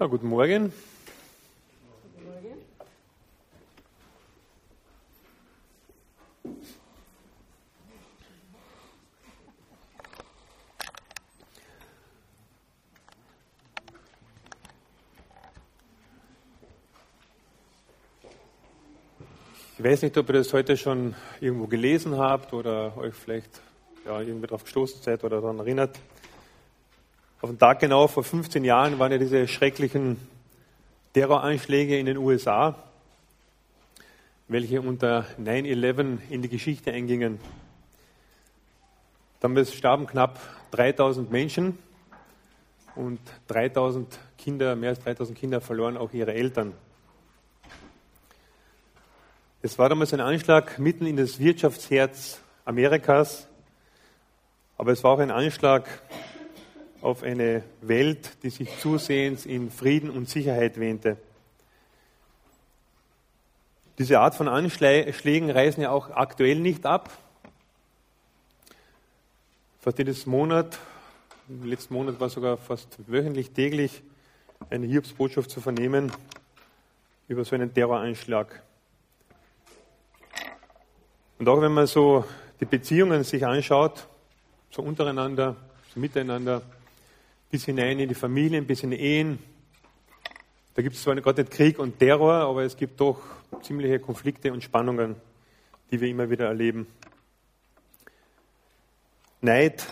Ja, 0.00 0.06
guten 0.06 0.28
Morgen. 0.28 0.72
Ich 19.76 19.84
weiß 19.84 20.00
nicht, 20.00 20.16
ob 20.16 20.30
ihr 20.30 20.32
das 20.32 20.54
heute 20.54 20.78
schon 20.78 21.14
irgendwo 21.42 21.66
gelesen 21.66 22.16
habt 22.16 22.54
oder 22.54 22.96
euch 22.96 23.12
vielleicht 23.12 23.60
ja, 24.06 24.18
irgendwie 24.18 24.46
darauf 24.46 24.64
gestoßen 24.64 25.02
seid 25.02 25.24
oder 25.24 25.42
daran 25.42 25.58
erinnert. 25.58 25.98
Auf 27.42 27.48
den 27.48 27.58
Tag 27.58 27.80
genau 27.80 28.06
vor 28.06 28.22
15 28.22 28.64
Jahren 28.64 28.98
waren 28.98 29.12
ja 29.12 29.16
diese 29.16 29.48
schrecklichen 29.48 30.18
Terroranschläge 31.14 31.98
in 31.98 32.04
den 32.04 32.18
USA, 32.18 32.76
welche 34.46 34.82
unter 34.82 35.24
9-11 35.42 36.18
in 36.28 36.42
die 36.42 36.50
Geschichte 36.50 36.92
eingingen. 36.92 37.40
Damals 39.40 39.72
starben 39.72 40.06
knapp 40.06 40.38
3000 40.72 41.30
Menschen 41.32 41.78
und 42.94 43.20
3000 43.48 44.18
Kinder, 44.36 44.76
mehr 44.76 44.90
als 44.90 45.00
3000 45.00 45.38
Kinder 45.38 45.62
verloren 45.62 45.96
auch 45.96 46.12
ihre 46.12 46.34
Eltern. 46.34 46.74
Es 49.62 49.78
war 49.78 49.88
damals 49.88 50.12
ein 50.12 50.20
Anschlag 50.20 50.78
mitten 50.78 51.06
in 51.06 51.16
das 51.16 51.38
Wirtschaftsherz 51.38 52.42
Amerikas, 52.66 53.48
aber 54.76 54.92
es 54.92 55.02
war 55.02 55.12
auch 55.12 55.20
ein 55.20 55.30
Anschlag 55.30 55.88
auf 57.02 57.22
eine 57.22 57.62
Welt, 57.80 58.42
die 58.42 58.50
sich 58.50 58.78
zusehends 58.78 59.46
in 59.46 59.70
Frieden 59.70 60.10
und 60.10 60.28
Sicherheit 60.28 60.78
wähnte. 60.78 61.16
Diese 63.98 64.20
Art 64.20 64.34
von 64.34 64.48
Anschlägen 64.48 65.50
reißen 65.50 65.82
ja 65.82 65.90
auch 65.90 66.10
aktuell 66.10 66.58
nicht 66.58 66.86
ab. 66.86 67.10
Fast 69.80 69.98
jedes 69.98 70.26
Monat, 70.26 70.78
im 71.48 71.64
letzten 71.64 71.94
Monat 71.94 72.20
war 72.20 72.28
sogar 72.28 72.56
fast 72.56 72.98
wöchentlich, 73.06 73.50
täglich 73.50 74.02
eine 74.68 74.86
Hiobsbotschaft 74.86 75.50
zu 75.50 75.60
vernehmen 75.60 76.12
über 77.28 77.44
so 77.44 77.54
einen 77.54 77.72
Terroranschlag. 77.72 78.62
Und 81.38 81.48
auch 81.48 81.60
wenn 81.60 81.72
man 81.72 81.86
so 81.86 82.24
die 82.60 82.66
Beziehungen 82.66 83.24
sich 83.24 83.46
anschaut, 83.46 84.06
so 84.70 84.82
untereinander, 84.82 85.56
so 85.94 86.00
miteinander, 86.00 86.62
bis 87.50 87.64
hinein 87.64 87.98
in 87.98 88.08
die 88.08 88.14
Familien, 88.14 88.66
bis 88.66 88.82
in 88.82 88.90
die 88.90 89.00
Ehen, 89.00 89.38
da 90.74 90.82
gibt 90.82 90.96
es 90.96 91.02
zwar 91.02 91.16
gerade 91.16 91.42
nicht 91.42 91.52
Krieg 91.52 91.78
und 91.78 91.98
Terror, 91.98 92.32
aber 92.32 92.62
es 92.62 92.76
gibt 92.76 93.00
doch 93.00 93.20
ziemliche 93.62 93.98
Konflikte 93.98 94.52
und 94.52 94.62
Spannungen, 94.62 95.16
die 95.90 96.00
wir 96.00 96.08
immer 96.08 96.30
wieder 96.30 96.46
erleben. 96.46 96.86
Neid, 99.40 99.86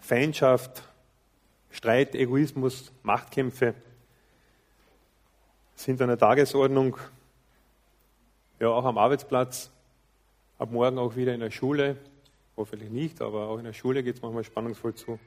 Feindschaft, 0.00 0.82
Streit, 1.70 2.14
Egoismus, 2.14 2.92
Machtkämpfe 3.02 3.74
sind 5.76 6.00
an 6.02 6.08
der 6.08 6.18
Tagesordnung, 6.18 6.96
ja 8.58 8.68
auch 8.68 8.84
am 8.84 8.98
Arbeitsplatz, 8.98 9.70
Ab 10.56 10.70
morgen 10.70 10.98
auch 10.98 11.16
wieder 11.16 11.34
in 11.34 11.40
der 11.40 11.50
Schule, 11.50 11.96
hoffentlich 12.56 12.88
nicht, 12.88 13.20
aber 13.20 13.48
auch 13.48 13.58
in 13.58 13.64
der 13.64 13.72
Schule 13.72 14.04
geht 14.04 14.16
es 14.16 14.22
manchmal 14.22 14.44
spannungsvoll 14.44 14.94
zu. 14.94 15.18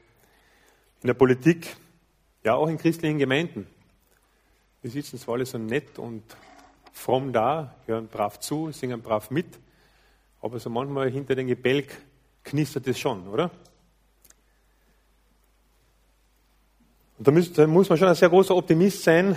In 1.00 1.06
der 1.06 1.14
Politik, 1.14 1.76
ja 2.42 2.54
auch 2.54 2.68
in 2.68 2.76
christlichen 2.76 3.18
Gemeinden. 3.18 3.68
Wir 4.82 4.90
sitzen 4.90 5.18
zwar 5.18 5.36
alle 5.36 5.46
so 5.46 5.58
nett 5.58 5.98
und 5.98 6.22
fromm 6.92 7.32
da, 7.32 7.76
hören 7.86 8.08
brav 8.08 8.40
zu, 8.40 8.72
singen 8.72 9.00
brav 9.00 9.30
mit, 9.30 9.46
aber 10.40 10.58
so 10.58 10.70
manchmal 10.70 11.10
hinter 11.10 11.36
dem 11.36 11.46
Gebälk 11.46 11.96
knistert 12.42 12.88
es 12.88 12.98
schon, 12.98 13.28
oder? 13.28 13.50
Und 17.18 17.26
da 17.26 17.66
muss, 17.66 17.88
man 17.88 17.98
schon 17.98 18.08
ein 18.08 18.14
sehr 18.14 18.28
großer 18.28 18.54
Optimist 18.54 19.02
sein, 19.02 19.36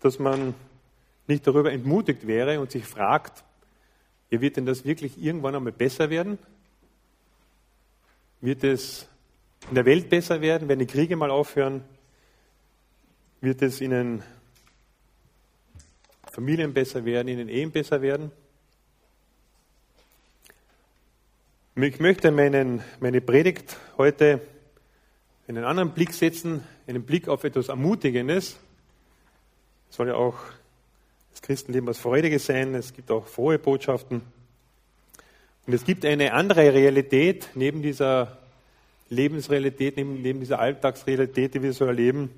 dass 0.00 0.18
man 0.18 0.54
nicht 1.26 1.46
darüber 1.46 1.72
entmutigt 1.72 2.26
wäre 2.26 2.60
und 2.60 2.70
sich 2.70 2.84
fragt, 2.84 3.44
wird 4.30 4.56
denn 4.56 4.66
das 4.66 4.84
wirklich 4.84 5.22
irgendwann 5.22 5.54
einmal 5.54 5.72
besser 5.72 6.10
werden? 6.10 6.38
Wird 8.40 8.62
es 8.62 9.08
in 9.68 9.74
der 9.74 9.84
Welt 9.84 10.08
besser 10.08 10.40
werden, 10.40 10.68
wenn 10.68 10.78
die 10.78 10.86
Kriege 10.86 11.16
mal 11.16 11.30
aufhören? 11.30 11.84
Wird 13.40 13.62
es 13.62 13.80
in 13.80 13.90
den 13.90 14.22
Familien 16.30 16.72
besser 16.72 17.04
werden, 17.04 17.28
in 17.28 17.38
den 17.38 17.48
Ehen 17.48 17.70
besser 17.70 18.00
werden? 18.02 18.30
Ich 21.76 22.00
möchte 22.00 22.32
meinen, 22.32 22.82
meine 22.98 23.20
Predigt 23.20 23.76
heute 23.98 24.40
in 25.46 25.56
einen 25.56 25.64
anderen 25.64 25.90
Blick 25.90 26.12
setzen, 26.12 26.64
einen 26.86 27.04
Blick 27.04 27.28
auf 27.28 27.44
etwas 27.44 27.68
Ermutigendes. 27.68 28.58
Es 29.88 29.96
soll 29.96 30.08
ja 30.08 30.14
auch 30.14 30.38
das 31.30 31.42
Christenleben 31.42 31.86
was 31.86 31.98
Freudiges 31.98 32.46
sein, 32.46 32.74
es 32.74 32.92
gibt 32.92 33.10
auch 33.10 33.26
frohe 33.26 33.58
Botschaften. 33.58 34.22
Und 35.66 35.72
es 35.72 35.84
gibt 35.84 36.04
eine 36.04 36.32
andere 36.32 36.72
Realität 36.74 37.50
neben 37.54 37.80
dieser 37.82 38.37
Lebensrealität, 39.10 39.96
neben, 39.96 40.20
neben 40.22 40.40
dieser 40.40 40.58
Alltagsrealität, 40.58 41.54
die 41.54 41.62
wir 41.62 41.72
so 41.72 41.84
erleben. 41.84 42.30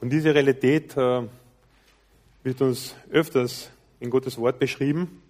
Und 0.00 0.10
diese 0.10 0.34
Realität 0.34 0.96
äh, 0.96 1.22
wird 2.42 2.60
uns 2.60 2.94
öfters 3.10 3.70
in 4.00 4.10
Gottes 4.10 4.38
Wort 4.38 4.58
beschrieben. 4.58 5.22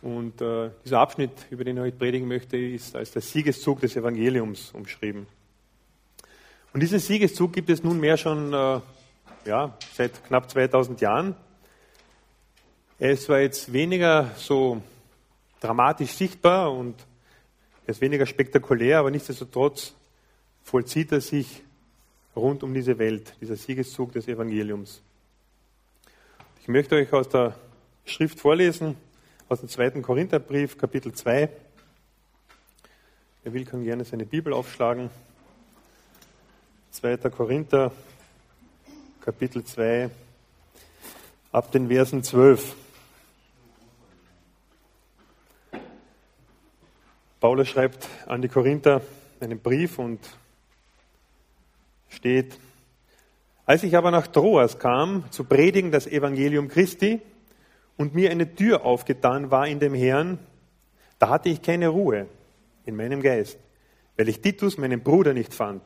Und 0.00 0.40
äh, 0.40 0.70
dieser 0.84 1.00
Abschnitt, 1.00 1.32
über 1.50 1.64
den 1.64 1.76
ich 1.76 1.82
heute 1.82 1.96
predigen 1.96 2.28
möchte, 2.28 2.56
ist 2.56 2.94
als 2.94 3.10
der 3.10 3.22
Siegeszug 3.22 3.80
des 3.80 3.96
Evangeliums 3.96 4.70
umschrieben. 4.72 5.26
Und 6.72 6.80
diesen 6.80 7.00
Siegeszug 7.00 7.52
gibt 7.52 7.70
es 7.70 7.82
nunmehr 7.82 8.16
schon 8.16 8.52
äh, 8.52 8.80
ja, 9.44 9.76
seit 9.94 10.24
knapp 10.24 10.48
2000 10.50 11.00
Jahren. 11.00 11.34
Ist 12.98 13.24
zwar 13.24 13.40
jetzt 13.40 13.72
weniger 13.72 14.30
so 14.36 14.82
dramatisch 15.60 16.10
sichtbar 16.12 16.72
und 16.72 16.94
er 17.88 17.92
ist 17.92 18.02
weniger 18.02 18.26
spektakulär, 18.26 18.98
aber 18.98 19.10
nichtsdestotrotz 19.10 19.94
vollzieht 20.62 21.10
er 21.10 21.22
sich 21.22 21.62
rund 22.36 22.62
um 22.62 22.74
diese 22.74 22.98
Welt, 22.98 23.32
dieser 23.40 23.56
Siegeszug 23.56 24.12
des 24.12 24.28
Evangeliums. 24.28 25.00
Ich 26.60 26.68
möchte 26.68 26.96
euch 26.96 27.10
aus 27.14 27.30
der 27.30 27.54
Schrift 28.04 28.40
vorlesen, 28.40 28.94
aus 29.48 29.60
dem 29.60 29.70
zweiten 29.70 30.02
Korintherbrief, 30.02 30.76
Kapitel 30.76 31.14
2. 31.14 31.48
Wer 33.44 33.52
will, 33.54 33.64
kann 33.64 33.84
gerne 33.84 34.04
seine 34.04 34.26
Bibel 34.26 34.52
aufschlagen. 34.52 35.08
2. 36.90 37.16
Korinther, 37.30 37.90
Kapitel 39.22 39.64
2, 39.64 40.10
ab 41.52 41.72
den 41.72 41.88
Versen 41.88 42.22
12. 42.22 42.76
Paulus 47.40 47.68
schreibt 47.68 48.08
an 48.26 48.42
die 48.42 48.48
Korinther 48.48 49.00
einen 49.38 49.60
Brief 49.60 50.00
und 50.00 50.18
steht, 52.08 52.58
als 53.64 53.84
ich 53.84 53.96
aber 53.96 54.10
nach 54.10 54.26
Troas 54.26 54.80
kam, 54.80 55.22
zu 55.30 55.44
predigen 55.44 55.92
das 55.92 56.08
Evangelium 56.08 56.66
Christi 56.66 57.20
und 57.96 58.12
mir 58.12 58.32
eine 58.32 58.56
Tür 58.56 58.84
aufgetan 58.84 59.52
war 59.52 59.68
in 59.68 59.78
dem 59.78 59.94
Herrn, 59.94 60.40
da 61.20 61.28
hatte 61.28 61.48
ich 61.48 61.62
keine 61.62 61.88
Ruhe 61.88 62.26
in 62.86 62.96
meinem 62.96 63.22
Geist, 63.22 63.56
weil 64.16 64.28
ich 64.28 64.40
Titus, 64.40 64.76
meinen 64.76 65.04
Bruder, 65.04 65.32
nicht 65.32 65.54
fand, 65.54 65.82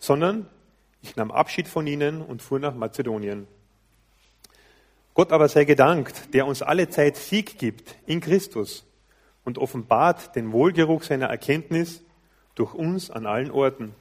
sondern 0.00 0.48
ich 1.02 1.14
nahm 1.14 1.30
Abschied 1.30 1.68
von 1.68 1.86
ihnen 1.86 2.20
und 2.20 2.42
fuhr 2.42 2.58
nach 2.58 2.74
Mazedonien. 2.74 3.46
Gott 5.14 5.30
aber 5.30 5.48
sei 5.48 5.64
gedankt, 5.64 6.34
der 6.34 6.46
uns 6.46 6.62
alle 6.62 6.88
Zeit 6.88 7.16
Sieg 7.16 7.58
gibt 7.58 7.94
in 8.06 8.20
Christus 8.20 8.89
und 9.50 9.58
offenbart 9.58 10.36
den 10.36 10.52
Wohlgeruch 10.52 11.02
seiner 11.02 11.26
Erkenntnis 11.26 12.04
durch 12.54 12.72
uns 12.72 13.10
an 13.10 13.26
allen 13.26 13.50
Orten. 13.50 13.96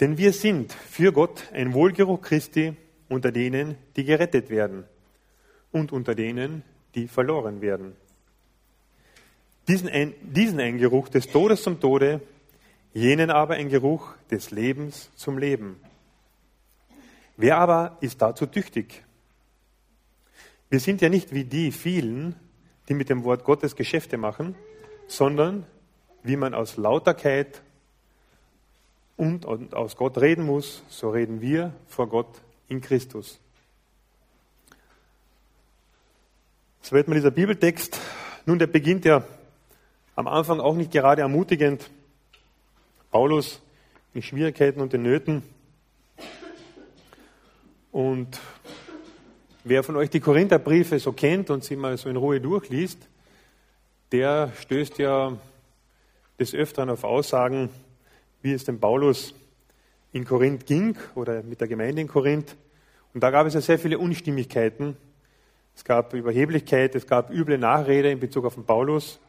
Denn 0.00 0.16
wir 0.16 0.32
sind 0.32 0.72
für 0.72 1.12
Gott 1.12 1.52
ein 1.52 1.74
Wohlgeruch 1.74 2.22
Christi 2.22 2.74
unter 3.10 3.30
denen, 3.32 3.76
die 3.96 4.04
gerettet 4.04 4.48
werden 4.48 4.84
und 5.72 5.92
unter 5.92 6.14
denen, 6.14 6.62
die 6.94 7.06
verloren 7.06 7.60
werden. 7.60 7.96
Diesen 9.68 9.90
ein, 9.90 10.14
diesen 10.22 10.58
ein 10.58 10.78
Geruch 10.78 11.10
des 11.10 11.28
Todes 11.28 11.62
zum 11.62 11.80
Tode, 11.80 12.22
jenen 12.94 13.30
aber 13.30 13.56
ein 13.56 13.68
Geruch 13.68 14.14
des 14.30 14.52
Lebens 14.52 15.10
zum 15.16 15.36
Leben. 15.36 15.78
Wer 17.36 17.58
aber 17.58 17.98
ist 18.00 18.22
dazu 18.22 18.46
tüchtig? 18.46 19.04
Wir 20.70 20.80
sind 20.80 21.02
ja 21.02 21.10
nicht 21.10 21.34
wie 21.34 21.44
die 21.44 21.72
vielen, 21.72 22.36
die 22.90 22.94
mit 22.94 23.08
dem 23.08 23.22
Wort 23.22 23.44
Gottes 23.44 23.76
Geschäfte 23.76 24.18
machen, 24.18 24.56
sondern 25.06 25.64
wie 26.24 26.34
man 26.34 26.54
aus 26.54 26.76
Lauterkeit 26.76 27.62
und 29.16 29.46
aus 29.46 29.96
Gott 29.96 30.18
reden 30.18 30.44
muss, 30.44 30.82
so 30.88 31.10
reden 31.10 31.40
wir 31.40 31.72
vor 31.86 32.08
Gott 32.08 32.42
in 32.68 32.80
Christus. 32.80 33.38
So 36.82 36.96
wird 36.96 37.06
mir 37.06 37.14
dieser 37.14 37.30
Bibeltext, 37.30 38.00
nun 38.44 38.58
der 38.58 38.66
beginnt 38.66 39.04
ja 39.04 39.22
am 40.16 40.26
Anfang 40.26 40.58
auch 40.58 40.74
nicht 40.74 40.90
gerade 40.90 41.22
ermutigend. 41.22 41.88
Paulus 43.12 43.62
in 44.14 44.22
Schwierigkeiten 44.22 44.80
und 44.80 44.92
in 44.94 45.02
Nöten. 45.04 45.44
Und 47.92 48.40
wer 49.64 49.82
von 49.82 49.96
euch 49.96 50.10
die 50.10 50.20
Korintherbriefe 50.20 50.98
so 50.98 51.12
kennt 51.12 51.50
und 51.50 51.64
sie 51.64 51.76
mal 51.76 51.96
so 51.96 52.08
in 52.08 52.16
Ruhe 52.16 52.40
durchliest, 52.40 52.98
der 54.12 54.52
stößt 54.60 54.98
ja 54.98 55.36
des 56.38 56.54
Öfteren 56.54 56.90
auf 56.90 57.04
Aussagen, 57.04 57.70
wie 58.42 58.52
es 58.52 58.64
dem 58.64 58.80
Paulus 58.80 59.34
in 60.12 60.24
Korinth 60.24 60.66
ging 60.66 60.96
oder 61.14 61.42
mit 61.42 61.60
der 61.60 61.68
Gemeinde 61.68 62.00
in 62.00 62.08
Korinth. 62.08 62.56
Und 63.14 63.22
da 63.22 63.30
gab 63.30 63.46
es 63.46 63.54
ja 63.54 63.60
sehr 63.60 63.78
viele 63.78 63.98
Unstimmigkeiten. 63.98 64.96
Es 65.76 65.84
gab 65.84 66.14
Überheblichkeit, 66.14 66.94
es 66.94 67.06
gab 67.06 67.30
üble 67.30 67.58
Nachrede 67.58 68.10
in 68.10 68.20
Bezug 68.20 68.44
auf 68.44 68.54
den 68.54 68.64
Paulus. 68.64 69.20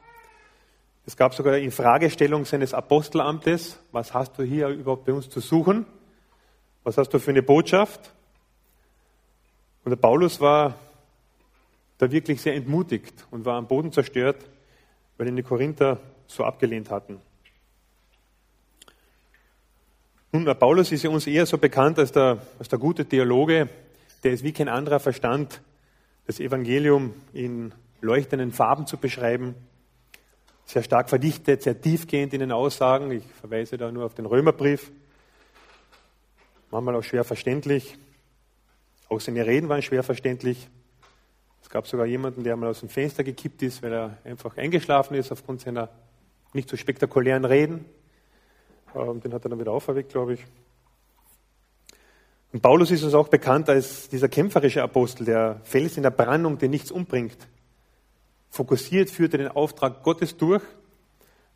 Es 1.05 1.17
gab 1.17 1.33
sogar 1.33 1.57
in 1.57 1.71
Fragestellung 1.71 2.45
seines 2.45 2.73
Apostelamtes. 2.73 3.79
Was 3.91 4.13
hast 4.13 4.37
du 4.37 4.43
hier 4.43 4.69
überhaupt 4.69 5.05
bei 5.05 5.13
uns 5.13 5.29
zu 5.29 5.39
suchen? 5.39 5.85
Was 6.83 6.97
hast 6.97 7.09
du 7.09 7.19
für 7.19 7.31
eine 7.31 7.43
Botschaft? 7.43 8.13
Und 9.83 9.89
der 9.89 9.97
Paulus 9.97 10.39
war 10.39 10.75
da 11.97 12.11
wirklich 12.11 12.41
sehr 12.41 12.55
entmutigt 12.55 13.25
und 13.31 13.45
war 13.45 13.57
am 13.57 13.67
Boden 13.67 13.91
zerstört, 13.91 14.37
weil 15.17 15.27
ihn 15.27 15.35
die 15.35 15.43
Korinther 15.43 15.99
so 16.27 16.43
abgelehnt 16.43 16.89
hatten. 16.89 17.19
Nun, 20.31 20.45
der 20.45 20.53
Paulus 20.53 20.91
ist 20.91 21.03
ja 21.03 21.09
uns 21.09 21.27
eher 21.27 21.45
so 21.45 21.57
bekannt 21.57 21.99
als 21.99 22.11
der, 22.11 22.37
als 22.57 22.69
der 22.69 22.79
gute 22.79 23.05
Theologe, 23.05 23.69
der 24.23 24.33
es 24.33 24.43
wie 24.43 24.53
kein 24.53 24.69
anderer 24.69 24.99
verstand, 24.99 25.61
das 26.25 26.39
Evangelium 26.39 27.13
in 27.33 27.73
leuchtenden 27.99 28.51
Farben 28.51 28.87
zu 28.87 28.97
beschreiben, 28.97 29.55
sehr 30.65 30.83
stark 30.83 31.09
verdichtet, 31.09 31.63
sehr 31.63 31.81
tiefgehend 31.81 32.33
in 32.33 32.39
den 32.39 32.51
Aussagen. 32.51 33.11
Ich 33.11 33.25
verweise 33.41 33.77
da 33.77 33.91
nur 33.91 34.05
auf 34.05 34.13
den 34.13 34.25
Römerbrief. 34.25 34.91
Manchmal 36.71 36.95
auch 36.95 37.03
schwer 37.03 37.25
verständlich. 37.25 37.97
Auch 39.11 39.19
seine 39.19 39.45
Reden 39.45 39.67
waren 39.67 39.81
schwer 39.81 40.03
verständlich. 40.03 40.69
Es 41.61 41.69
gab 41.69 41.85
sogar 41.85 42.05
jemanden, 42.05 42.45
der 42.45 42.55
mal 42.55 42.69
aus 42.69 42.79
dem 42.79 42.87
Fenster 42.87 43.25
gekippt 43.25 43.61
ist, 43.61 43.83
weil 43.83 43.91
er 43.91 44.17
einfach 44.23 44.55
eingeschlafen 44.55 45.15
ist 45.15 45.33
aufgrund 45.33 45.59
seiner 45.59 45.89
nicht 46.53 46.69
so 46.69 46.77
spektakulären 46.77 47.43
Reden. 47.43 47.83
Ähm, 48.95 49.19
den 49.19 49.33
hat 49.33 49.45
er 49.45 49.49
dann 49.49 49.59
wieder 49.59 49.73
auferweckt, 49.73 50.13
glaube 50.13 50.35
ich. 50.35 50.45
Und 52.53 52.61
Paulus 52.61 52.89
ist 52.89 53.03
uns 53.03 53.13
auch 53.13 53.27
bekannt 53.27 53.67
als 53.67 54.07
dieser 54.07 54.29
kämpferische 54.29 54.81
Apostel, 54.81 55.25
der 55.25 55.59
Fels 55.65 55.97
in 55.97 56.03
der 56.03 56.11
Brandung, 56.11 56.57
der 56.57 56.69
nichts 56.69 56.89
umbringt. 56.89 57.49
Fokussiert 58.49 59.09
führt 59.09 59.33
er 59.33 59.39
den 59.39 59.47
Auftrag 59.49 60.03
Gottes 60.03 60.37
durch, 60.37 60.63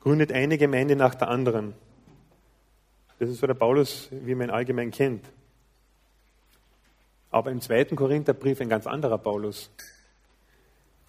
gründet 0.01 0.33
eine 0.33 0.57
Gemeinde 0.57 0.97
nach 0.97 1.15
der 1.15 1.29
anderen. 1.29 1.73
Das 3.17 3.29
ist 3.29 3.39
so 3.39 3.47
der 3.47 3.53
Paulus, 3.53 4.09
wie 4.11 4.35
man 4.35 4.49
ihn 4.49 4.53
allgemein 4.53 4.91
kennt. 4.91 5.23
Aber 7.35 7.51
im 7.51 7.59
zweiten 7.59 7.97
Korintherbrief 7.97 8.61
ein 8.61 8.69
ganz 8.69 8.87
anderer 8.87 9.17
Paulus. 9.17 9.69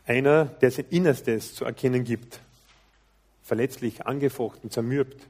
Einer, 0.07 0.47
der 0.47 0.73
sein 0.73 0.87
Innerstes 0.91 1.55
zu 1.55 1.65
erkennen 1.65 2.03
gibt. 2.03 2.41
Verletzlich, 3.45 4.09
angefochten, 4.09 4.69
zermürbt. 4.69 5.29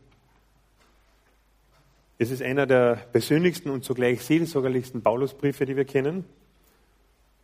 Es 2.16 2.31
ist 2.31 2.40
einer 2.40 2.64
der 2.64 2.94
persönlichsten 3.12 3.69
und 3.69 3.84
zugleich 3.84 4.22
seelsorgerlichsten 4.22 5.02
Paulusbriefe, 5.02 5.66
die 5.66 5.76
wir 5.76 5.84
kennen, 5.84 6.25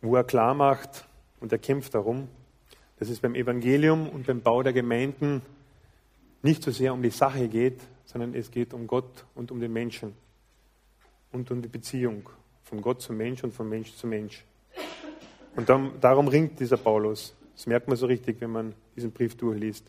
wo 0.01 0.15
er 0.15 0.23
klar 0.23 0.55
macht 0.55 1.05
und 1.39 1.51
er 1.51 1.59
kämpft 1.59 1.93
darum, 1.93 2.29
dass 2.97 3.07
es 3.07 3.19
beim 3.19 3.35
Evangelium 3.35 4.09
und 4.09 4.25
beim 4.25 4.41
Bau 4.41 4.63
der 4.63 4.73
Gemeinden 4.73 5.43
nicht 6.41 6.63
so 6.63 6.71
sehr 6.71 6.91
um 6.91 7.03
die 7.03 7.11
Sache 7.11 7.47
geht, 7.49 7.81
sondern 8.05 8.33
es 8.33 8.49
geht 8.49 8.73
um 8.73 8.87
Gott 8.87 9.25
und 9.35 9.51
um 9.51 9.59
den 9.59 9.71
Menschen 9.71 10.15
und 11.31 11.51
um 11.51 11.61
die 11.61 11.69
Beziehung 11.69 12.27
von 12.63 12.81
Gott 12.81 13.01
zum 13.01 13.17
Mensch 13.17 13.43
und 13.43 13.53
von 13.53 13.69
Mensch 13.69 13.95
zu 13.95 14.07
Mensch. 14.07 14.43
Und 15.55 15.69
darum, 15.69 15.91
darum 16.01 16.27
ringt 16.27 16.59
dieser 16.59 16.77
Paulus. 16.77 17.35
Das 17.55 17.67
merkt 17.67 17.87
man 17.87 17.97
so 17.97 18.07
richtig, 18.07 18.41
wenn 18.41 18.51
man 18.51 18.73
diesen 18.95 19.11
Brief 19.11 19.35
durchliest 19.37 19.85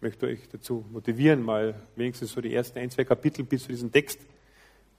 möchte 0.00 0.26
euch 0.26 0.48
dazu 0.50 0.84
motivieren, 0.92 1.42
mal 1.42 1.74
wenigstens 1.96 2.32
so 2.32 2.40
die 2.40 2.54
ersten 2.54 2.78
ein, 2.78 2.90
zwei 2.90 3.04
Kapitel 3.04 3.44
bis 3.44 3.64
zu 3.64 3.68
diesem 3.68 3.90
Text 3.90 4.20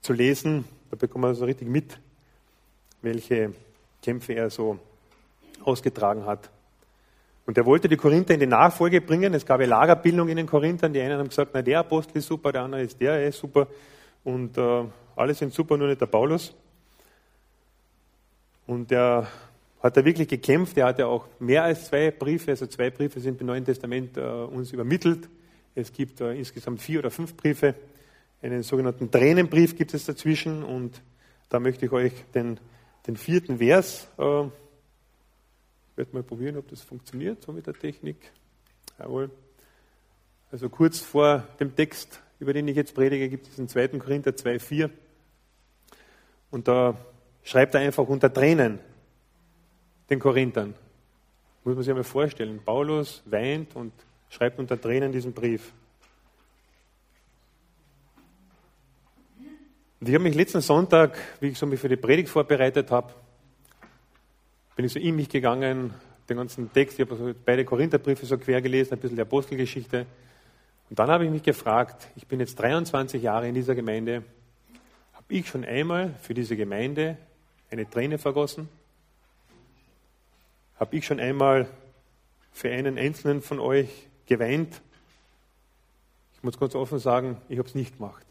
zu 0.02 0.14
lesen. 0.14 0.66
Da 0.90 0.98
bekommt 0.98 1.24
man 1.24 1.36
so 1.36 1.46
richtig 1.46 1.68
mit, 1.68 1.98
welche 3.02 3.54
Kämpfe 4.02 4.34
er 4.34 4.50
so 4.50 4.78
ausgetragen 5.64 6.26
hat. 6.26 6.50
Und 7.46 7.58
er 7.58 7.66
wollte 7.66 7.88
die 7.88 7.98
Korinther 7.98 8.34
in 8.34 8.42
die 8.42 8.46
Nachfolge 8.46 9.02
bringen. 9.02 9.34
Es 9.34 9.46
gab 9.46 9.60
eine 9.60 9.68
Lagerbildung 9.68 10.30
in 10.30 10.38
den 10.38 10.46
Korinthern. 10.46 10.94
Die 10.94 11.02
einen 11.02 11.18
haben 11.18 11.30
gesagt, 11.30 11.52
na, 11.54 11.62
der 11.62 11.80
Apostel 11.80 12.18
ist 12.18 12.28
super, 12.28 12.52
der 12.52 12.64
andere 12.64 12.82
ist 12.82 13.00
der, 13.00 13.14
er 13.14 13.30
ist 13.30 13.40
super. 13.40 13.68
Und 14.24 14.58
äh, 14.58 14.84
alle 15.19 15.33
sind 15.33 15.54
super, 15.54 15.77
nur 15.77 15.89
nicht 15.89 16.00
der 16.00 16.06
Paulus. 16.06 16.56
Und 18.66 18.89
der 18.89 19.27
hat 19.81 19.98
er 19.98 20.06
wirklich 20.06 20.30
gekämpft. 20.30 20.77
Er 20.77 20.86
hat 20.86 21.00
ja 21.00 21.07
auch 21.07 21.27
mehr 21.39 21.63
als 21.63 21.88
zwei 21.88 22.12
Briefe, 22.12 22.51
also 22.51 22.68
zwei 22.68 22.89
Briefe 22.89 23.19
sind 23.19 23.42
im 23.42 23.48
Neuen 23.48 23.66
Testament 23.66 24.16
äh, 24.16 24.21
uns 24.21 24.71
übermittelt. 24.71 25.27
Es 25.75 25.92
gibt 25.92 26.21
äh, 26.21 26.33
insgesamt 26.33 26.81
vier 26.81 27.00
oder 27.00 27.12
fünf 27.12 27.36
Briefe. 27.36 27.75
Einen 28.42 28.63
sogenannten 28.63 29.12
Tränenbrief 29.12 29.75
gibt 29.75 29.94
es 29.94 30.06
dazwischen 30.06 30.63
und 30.63 31.01
da 31.50 31.60
möchte 31.60 31.86
ich 31.86 31.92
euch 31.92 32.13
den, 32.33 32.57
den 33.06 33.18
vierten 33.18 33.57
Vers, 33.57 34.07
äh, 34.18 34.44
ich 34.45 35.98
werde 35.98 36.13
mal 36.13 36.24
probieren, 36.24 36.56
ob 36.56 36.69
das 36.69 36.81
funktioniert, 36.81 37.44
so 37.44 37.51
mit 37.51 37.68
der 37.68 37.74
Technik. 37.74 38.31
Jawohl. 38.98 39.30
Also 40.50 40.69
kurz 40.69 41.00
vor 41.00 41.45
dem 41.60 41.75
Text, 41.75 42.21
über 42.39 42.54
den 42.54 42.69
ich 42.69 42.77
jetzt 42.77 42.95
predige, 42.95 43.27
gibt 43.27 43.48
es 43.48 43.57
den 43.57 43.68
2. 43.68 43.89
Korinther 44.00 44.31
2,4. 44.31 44.89
Und 46.51 46.68
da 46.68 46.96
schreibt 47.44 47.75
er 47.75 47.81
einfach 47.81 48.07
unter 48.07 48.31
Tränen, 48.31 48.80
den 50.10 50.19
Korinthern. 50.19 50.74
Muss 51.63 51.75
man 51.75 51.84
sich 51.84 51.92
einmal 51.92 52.04
vorstellen. 52.04 52.60
Paulus 52.63 53.22
weint 53.25 53.75
und 53.75 53.94
schreibt 54.30 54.60
unter 54.60 54.80
Tränen 54.80 55.12
diesen 55.12 55.34
Brief. 55.34 55.74
Und 60.00 60.07
ich 60.07 60.16
habe 60.16 60.24
mich 60.24 60.36
letzten 60.36 60.62
Sonntag, 60.62 61.18
wie 61.42 61.48
ich 61.48 61.57
so 61.57 61.66
mich 61.66 61.80
für 61.80 61.90
die 61.90 61.98
Predigt 61.98 62.30
vorbereitet 62.30 62.90
habe, 62.90 63.14
bin 64.76 64.85
ich 64.85 64.94
so 64.94 65.00
in 65.00 65.16
mich 65.16 65.28
gegangen, 65.28 65.94
den 66.30 66.38
ganzen 66.38 66.71
Text, 66.71 66.97
ich 66.97 67.06
habe 67.06 67.19
also 67.19 67.33
beide 67.45 67.66
Korintherbriefe 67.66 68.26
so 68.26 68.38
quer 68.38 68.62
gelesen, 68.62 68.94
ein 68.94 69.00
bisschen 69.00 69.18
die 69.18 69.21
Apostelgeschichte. 69.21 70.06
Und 70.90 70.97
dann 70.97 71.09
habe 71.09 71.26
ich 71.26 71.31
mich 71.31 71.44
gefragt, 71.44 72.07
ich 72.16 72.26
bin 72.28 72.40
jetzt 72.40 72.57
23 72.59 73.21
Jahre 73.21 73.50
in 73.50 73.56
dieser 73.56 73.76
Gemeinde, 73.76 74.24
ich 75.30 75.48
schon 75.48 75.64
einmal 75.64 76.16
für 76.21 76.33
diese 76.33 76.56
Gemeinde 76.57 77.18
eine 77.71 77.90
Träne 77.90 78.18
vergossen? 78.18 78.69
Habe 80.80 80.95
ich 80.95 81.06
schon 81.06 81.19
einmal 81.19 81.68
für 82.52 82.71
einen 82.71 82.98
einzelnen 82.98 83.42
von 83.42 83.59
euch 83.59 84.07
geweint? 84.26 84.81
Ich 86.36 86.44
muss 86.44 86.59
ganz 86.59 86.74
offen 86.76 87.00
sagen, 87.00 87.38
ich 87.50 87.57
habe 87.57 87.68
es 87.68 87.76
nicht 87.76 87.98
gemacht. 87.98 88.26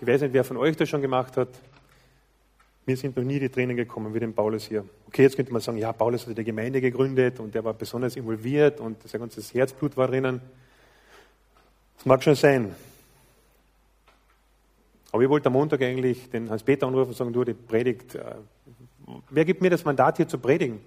Ich 0.00 0.06
weiß 0.06 0.20
nicht, 0.22 0.32
wer 0.32 0.44
von 0.44 0.56
euch 0.56 0.76
das 0.76 0.88
schon 0.88 1.02
gemacht 1.02 1.36
hat. 1.36 1.48
Mir 2.86 2.96
sind 2.96 3.16
noch 3.16 3.24
nie 3.24 3.40
die 3.40 3.48
Tränen 3.48 3.76
gekommen 3.76 4.14
wie 4.14 4.20
dem 4.20 4.32
Paulus 4.32 4.66
hier. 4.68 4.84
Okay, 5.08 5.22
jetzt 5.22 5.34
könnte 5.34 5.52
man 5.52 5.60
sagen, 5.60 5.78
ja, 5.78 5.92
Paulus 5.92 6.26
hat 6.26 6.38
die 6.38 6.44
Gemeinde 6.44 6.80
gegründet 6.80 7.40
und 7.40 7.52
der 7.52 7.64
war 7.64 7.74
besonders 7.74 8.14
involviert 8.14 8.78
und 8.78 9.02
sein 9.08 9.20
ganzes 9.20 9.52
Herzblut 9.52 9.96
war 9.96 10.06
drinnen. 10.06 10.40
Das 11.96 12.06
mag 12.06 12.22
schon 12.22 12.36
sein. 12.36 12.74
Aber 15.12 15.22
ich 15.22 15.28
wollte 15.28 15.46
am 15.46 15.54
Montag 15.54 15.82
eigentlich 15.82 16.30
den 16.30 16.50
Hans-Peter 16.50 16.86
anrufen 16.86 17.10
und 17.10 17.16
sagen, 17.16 17.32
du, 17.32 17.44
die 17.44 17.54
Predigt, 17.54 18.14
äh, 18.14 18.34
wer 19.30 19.44
gibt 19.44 19.62
mir 19.62 19.70
das 19.70 19.84
Mandat 19.84 20.16
hier 20.16 20.28
zu 20.28 20.38
predigen? 20.38 20.80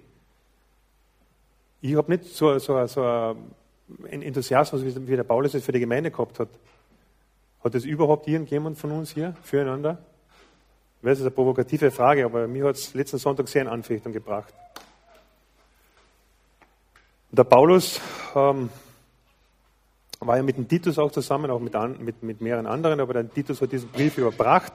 Ich 1.80 1.96
habe 1.96 2.10
nicht 2.12 2.24
so, 2.24 2.58
so, 2.58 2.86
so 2.86 3.02
einen 3.02 4.22
Enthusiasmus, 4.22 4.82
wie 4.84 5.16
der 5.16 5.24
Paulus 5.24 5.54
es 5.54 5.64
für 5.64 5.72
die 5.72 5.80
Gemeinde 5.80 6.10
gehabt 6.10 6.38
hat. 6.38 6.48
Hat 7.64 7.74
es 7.74 7.84
überhaupt 7.84 8.28
irgendjemand 8.28 8.78
von 8.78 8.92
uns 8.92 9.10
hier 9.10 9.34
füreinander? 9.42 9.98
Ich 11.00 11.04
weiß, 11.04 11.12
das 11.12 11.18
ist 11.20 11.24
eine 11.24 11.30
provokative 11.30 11.90
Frage, 11.90 12.24
aber 12.24 12.46
mir 12.46 12.66
hat 12.66 12.76
es 12.76 12.92
letzten 12.94 13.18
Sonntag 13.18 13.48
sehr 13.48 13.62
in 13.62 13.68
Anfechtung 13.68 14.12
gebracht. 14.12 14.52
Der 17.30 17.44
Paulus 17.44 18.00
ähm, 18.34 18.68
war 20.20 20.36
ja 20.36 20.42
mit 20.42 20.56
dem 20.56 20.68
Titus 20.68 20.98
auch 20.98 21.10
zusammen, 21.10 21.50
auch 21.50 21.60
mit, 21.60 21.74
an, 21.74 21.96
mit, 22.04 22.22
mit 22.22 22.40
mehreren 22.40 22.66
anderen, 22.66 23.00
aber 23.00 23.14
der 23.14 23.32
Titus 23.32 23.60
hat 23.62 23.72
diesen 23.72 23.88
Brief 23.88 24.18
überbracht. 24.18 24.72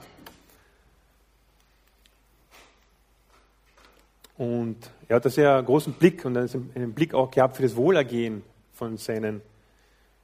Und 4.36 4.76
er 5.08 5.16
hat 5.16 5.24
einen 5.24 5.32
sehr 5.32 5.62
großen 5.62 5.92
Blick 5.94 6.24
und 6.24 6.36
einen 6.36 6.92
Blick 6.92 7.14
auch 7.14 7.30
gehabt 7.30 7.56
für 7.56 7.62
das 7.62 7.76
Wohlergehen 7.76 8.42
von 8.74 8.96
seinen 8.98 9.40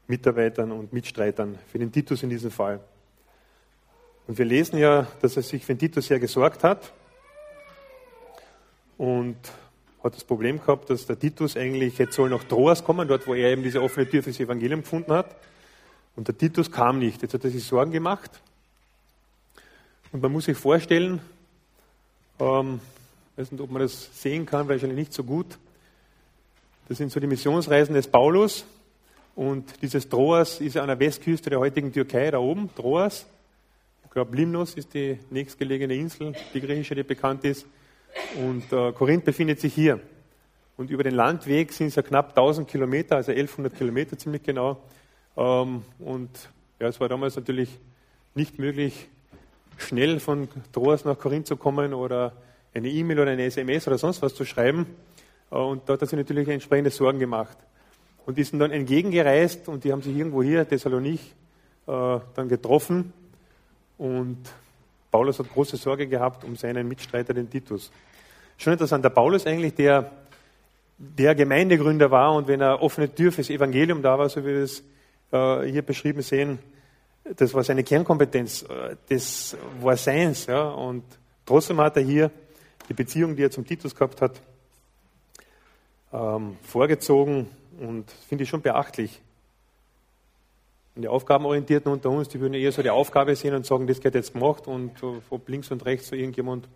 Mitarbeitern 0.07 0.73
und 0.73 0.93
Mitstreitern, 0.93 1.59
für 1.69 1.79
den 1.79 1.93
Titus 1.93 2.23
in 2.23 2.29
diesem 2.29 2.51
Fall. 2.51 2.81
Und 4.27 4.37
wir 4.37 4.45
lesen 4.45 4.79
ja, 4.79 5.07
dass 5.21 5.37
er 5.37 5.43
sich 5.43 5.65
für 5.65 5.75
den 5.75 5.79
Titus 5.79 6.07
sehr 6.07 6.19
gesorgt 6.19 6.65
hat 6.65 6.93
und 8.99 9.37
hat 10.03 10.15
das 10.15 10.25
Problem 10.25 10.59
gehabt, 10.59 10.91
dass 10.91 11.07
der 11.07 11.19
Titus 11.19 11.57
eigentlich 11.57 11.99
jetzt 11.99 12.15
soll 12.15 12.31
nach 12.31 12.45
Troas 12.45 12.83
kommen, 12.83 13.07
dort 13.07 13.27
wo 13.27 13.35
er 13.35 13.51
eben 13.51 13.63
diese 13.63 13.81
offene 13.81 14.09
Tür 14.09 14.23
fürs 14.23 14.41
Evangelium 14.41 14.83
gefunden 14.83 15.13
hat. 15.13 15.37
Und 16.17 16.29
der 16.29 16.37
Titus 16.37 16.71
kam 16.71 16.99
nicht. 16.99 17.23
Jetzt 17.23 17.35
hat 17.35 17.45
er 17.45 17.51
sich 17.51 17.65
Sorgen 17.65 17.93
gemacht. 17.93 18.31
Und 20.13 20.23
man 20.23 20.33
muss 20.33 20.45
sich 20.45 20.57
vorstellen, 20.57 21.21
ähm, 22.39 22.81
ich 23.33 23.39
weiß 23.39 23.53
nicht, 23.53 23.61
ob 23.61 23.71
man 23.71 23.83
das 23.83 24.11
sehen 24.21 24.45
kann, 24.45 24.69
wahrscheinlich 24.69 24.99
nicht 24.99 25.13
so 25.13 25.25
gut. 25.25 25.59
Das 26.89 26.99
sind 26.99 27.11
so 27.11 27.21
die 27.21 27.27
Missionsreisen 27.27 27.95
des 27.95 28.09
Paulus. 28.09 28.67
Und 29.35 29.81
dieses 29.81 30.09
Troas 30.09 30.61
ist 30.61 30.77
an 30.77 30.89
der 30.89 30.99
Westküste 30.99 31.49
der 31.49 31.61
heutigen 31.61 31.93
Türkei, 31.93 32.31
da 32.31 32.39
oben, 32.39 32.69
Troas. 32.75 33.25
Ich 34.05 34.11
glaube, 34.11 34.37
Limnos 34.37 34.75
ist 34.75 34.93
die 34.93 35.19
nächstgelegene 35.31 35.95
Insel, 35.95 36.35
die 36.53 36.61
griechische, 36.61 36.95
die 36.95 37.03
bekannt 37.03 37.45
ist. 37.45 37.67
Und 38.37 38.73
äh, 38.73 38.93
Korinth 38.93 39.25
befindet 39.25 39.61
sich 39.61 39.75
hier. 39.75 40.01
Und 40.77 40.91
über 40.91 41.03
den 41.03 41.15
Landweg 41.15 41.73
sind 41.73 41.89
es 41.89 41.95
ja 41.97 42.03
knapp 42.03 42.31
1000 42.31 42.69
Kilometer, 42.69 43.17
also 43.17 43.31
1100 43.31 43.77
Kilometer 43.77 44.19
ziemlich 44.19 44.43
genau. 44.43 44.83
Ähm, 45.37 45.83
und 45.99 46.31
ja, 46.81 46.89
es 46.89 46.99
war 46.99 47.09
damals 47.09 47.37
natürlich 47.37 47.79
nicht 48.35 48.59
möglich, 48.59 49.09
schnell 49.77 50.21
von 50.21 50.49
Troas 50.73 51.05
nach 51.05 51.19
Korinth 51.19 51.47
zu 51.47 51.57
kommen 51.57 51.95
oder 51.95 52.33
eine 52.75 52.89
E-Mail 52.89 53.21
oder 53.21 53.31
eine 53.33 53.45
SMS 53.45 53.87
oder 53.87 53.99
sonst 53.99 54.23
was 54.23 54.35
zu 54.35 54.45
schreiben. 54.45 54.87
Äh, 55.51 55.57
und 55.57 55.89
dort 55.89 56.03
hat 56.03 56.09
sich 56.09 56.19
natürlich 56.19 56.49
entsprechende 56.49 56.91
Sorgen 56.91 57.19
gemacht. 57.19 57.57
Und 58.25 58.39
die 58.39 58.45
sind 58.45 58.61
dann 58.61 58.71
entgegengereist 58.71 59.69
und 59.69 59.85
die 59.85 59.93
haben 59.93 60.03
sich 60.03 60.17
irgendwo 60.17 60.43
hier, 60.43 60.67
Thessalonich, 60.69 61.35
äh, 61.87 62.19
dann 62.35 62.49
getroffen. 62.49 63.13
Und 63.99 64.39
Paulus 65.13 65.39
hat 65.39 65.53
große 65.53 65.77
Sorge 65.77 66.09
gehabt 66.09 66.43
um 66.43 66.57
seinen 66.57 66.89
Mitstreiter, 66.89 67.35
den 67.35 67.49
Titus. 67.49 67.93
Schon 68.57 68.73
interessant, 68.73 69.05
der 69.05 69.11
Paulus 69.11 69.47
eigentlich, 69.47 69.75
der, 69.75 70.11
der 70.99 71.35
Gemeindegründer 71.35 72.11
war 72.11 72.35
und 72.35 72.49
wenn 72.49 72.61
er 72.61 72.83
offene 72.83 73.15
Tür 73.15 73.31
fürs 73.31 73.51
Evangelium 73.51 74.03
da 74.03 74.19
war, 74.19 74.29
so 74.29 74.41
wie 74.41 74.49
wir 74.49 74.63
es 74.63 74.83
äh, 75.31 75.71
hier 75.71 75.83
beschrieben 75.83 76.23
sehen, 76.23 76.59
das 77.37 77.55
war 77.55 77.63
seine 77.63 77.85
Kernkompetenz, 77.85 78.65
das 79.09 79.57
war 79.81 79.97
seins. 79.97 80.47
Ja, 80.47 80.71
und 80.71 81.05
trotzdem 81.47 81.81
hat 81.81 81.97
er 81.97 82.03
hier 82.03 82.31
die 82.89 82.95
Beziehung, 82.95 83.37
die 83.37 83.45
er 83.45 83.51
zum 83.51 83.67
Titus 83.67 83.95
gehabt 83.95 84.21
hat, 84.21 84.41
ähm, 86.13 86.57
vorgezogen 86.63 87.49
und 87.79 88.11
finde 88.29 88.45
ich 88.45 88.51
schon 88.51 88.63
beachtlich. 88.63 89.21
Und 90.95 91.03
die 91.03 91.09
Aufgabenorientierten 91.09 91.91
unter 91.91 92.11
uns, 92.11 92.29
die 92.29 92.41
würden 92.41 92.55
eher 92.55 92.73
so 92.73 92.83
die 92.83 92.91
Aufgabe 92.91 93.35
sehen 93.35 93.55
und 93.55 93.65
sagen, 93.65 93.87
das 93.87 94.01
geht 94.01 94.15
jetzt 94.15 94.35
gemacht 94.35 94.67
und 94.67 94.93
ob 95.31 95.49
links 95.49 95.71
und 95.71 95.85
rechts 95.85 96.09
so 96.09 96.17
irgendjemand 96.17 96.69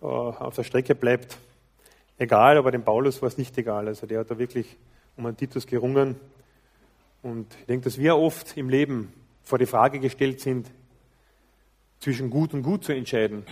äh, 0.00 0.06
auf 0.06 0.54
der 0.54 0.64
Strecke 0.64 0.94
bleibt, 0.94 1.36
egal, 2.18 2.56
aber 2.56 2.70
dem 2.70 2.82
Paulus 2.82 3.20
war 3.20 3.28
es 3.28 3.36
nicht 3.36 3.56
egal. 3.58 3.88
Also 3.88 4.06
der 4.06 4.20
hat 4.20 4.30
da 4.30 4.38
wirklich 4.38 4.76
um 5.16 5.26
einen 5.26 5.36
Titus 5.36 5.66
gerungen. 5.66 6.16
Und 7.22 7.46
ich 7.60 7.66
denke, 7.66 7.84
dass 7.84 7.98
wir 7.98 8.16
oft 8.16 8.56
im 8.56 8.68
Leben 8.68 9.12
vor 9.42 9.58
die 9.58 9.66
Frage 9.66 10.00
gestellt 10.00 10.40
sind, 10.40 10.70
zwischen 12.00 12.30
gut 12.30 12.54
und 12.54 12.62
gut 12.62 12.84
zu 12.84 12.92
entscheiden 12.92 13.44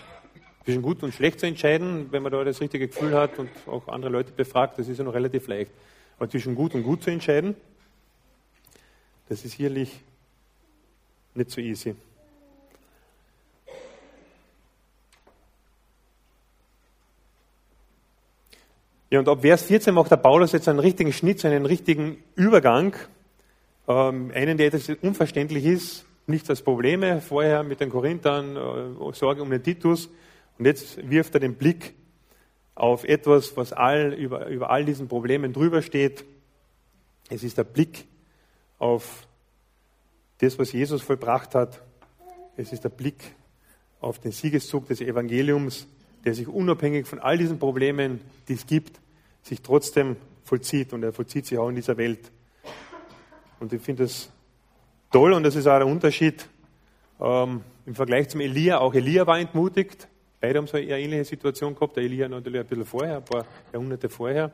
zwischen 0.64 0.82
gut 0.82 1.02
und 1.02 1.12
schlecht 1.12 1.40
zu 1.40 1.46
entscheiden, 1.46 2.08
wenn 2.10 2.22
man 2.22 2.32
da 2.32 2.42
das 2.42 2.60
richtige 2.60 2.88
Gefühl 2.88 3.14
hat 3.14 3.38
und 3.38 3.50
auch 3.66 3.88
andere 3.88 4.10
Leute 4.10 4.32
befragt, 4.32 4.78
das 4.78 4.88
ist 4.88 4.98
ja 4.98 5.04
noch 5.04 5.14
relativ 5.14 5.46
leicht. 5.46 5.70
Aber 6.16 6.28
zwischen 6.28 6.54
gut 6.54 6.74
und 6.74 6.82
gut 6.82 7.02
zu 7.02 7.10
entscheiden, 7.10 7.54
das 9.28 9.44
ist 9.44 9.52
sicherlich 9.52 9.90
nicht 11.34 11.50
so 11.50 11.60
easy. 11.60 11.94
Ja, 19.10 19.20
und 19.20 19.28
ab 19.28 19.42
Vers 19.42 19.62
14 19.62 19.94
macht 19.94 20.10
der 20.10 20.16
Paulus 20.16 20.52
jetzt 20.52 20.68
einen 20.68 20.80
richtigen 20.80 21.12
Schnitt, 21.12 21.44
einen 21.44 21.66
richtigen 21.66 22.18
Übergang, 22.34 22.96
ähm, 23.86 24.32
einen, 24.34 24.56
der 24.58 24.66
etwas 24.66 24.88
unverständlich 25.02 25.64
ist, 25.64 26.04
nichts 26.26 26.50
als 26.50 26.62
Probleme, 26.62 27.20
vorher 27.20 27.62
mit 27.62 27.80
den 27.80 27.90
Korinthern, 27.90 28.56
äh, 28.56 29.12
Sorge 29.12 29.42
um 29.42 29.50
den 29.50 29.62
Titus, 29.62 30.10
und 30.58 30.66
jetzt 30.66 31.08
wirft 31.08 31.34
er 31.34 31.40
den 31.40 31.54
Blick 31.54 31.94
auf 32.74 33.04
etwas, 33.04 33.56
was 33.56 33.72
all, 33.72 34.12
über, 34.14 34.48
über 34.48 34.70
all 34.70 34.84
diesen 34.84 35.06
Problemen 35.08 35.52
drüber 35.52 35.82
steht. 35.82 36.24
Es 37.28 37.44
ist 37.44 37.56
der 37.56 37.64
Blick 37.64 38.06
auf 38.84 39.26
das, 40.38 40.58
was 40.58 40.72
Jesus 40.72 41.00
vollbracht 41.00 41.54
hat. 41.54 41.80
Es 42.54 42.70
ist 42.70 42.84
der 42.84 42.90
Blick 42.90 43.34
auf 43.98 44.18
den 44.18 44.30
Siegeszug 44.30 44.86
des 44.88 45.00
Evangeliums, 45.00 45.86
der 46.26 46.34
sich 46.34 46.46
unabhängig 46.46 47.06
von 47.06 47.18
all 47.18 47.38
diesen 47.38 47.58
Problemen, 47.58 48.20
die 48.46 48.52
es 48.52 48.66
gibt, 48.66 49.00
sich 49.42 49.62
trotzdem 49.62 50.16
vollzieht. 50.44 50.92
Und 50.92 51.02
er 51.02 51.14
vollzieht 51.14 51.46
sich 51.46 51.56
auch 51.56 51.70
in 51.70 51.76
dieser 51.76 51.96
Welt. 51.96 52.30
Und 53.58 53.72
ich 53.72 53.80
finde 53.80 54.02
das 54.02 54.30
toll 55.10 55.32
und 55.32 55.44
das 55.44 55.56
ist 55.56 55.66
auch 55.66 55.78
der 55.78 55.86
Unterschied 55.86 56.46
ähm, 57.22 57.62
im 57.86 57.94
Vergleich 57.94 58.28
zum 58.28 58.42
Elia. 58.42 58.80
Auch 58.80 58.92
Elia 58.92 59.26
war 59.26 59.38
entmutigt. 59.38 60.08
Beide 60.42 60.58
haben 60.58 60.66
so 60.66 60.76
eine 60.76 60.86
ähnliche 60.86 61.24
Situation 61.24 61.74
gehabt. 61.74 61.96
Der 61.96 62.04
Elia 62.04 62.28
natürlich 62.28 62.60
ein 62.60 62.66
bisschen 62.66 62.84
vorher, 62.84 63.16
ein 63.16 63.24
paar 63.24 63.46
Jahrhunderte 63.72 64.10
vorher. 64.10 64.52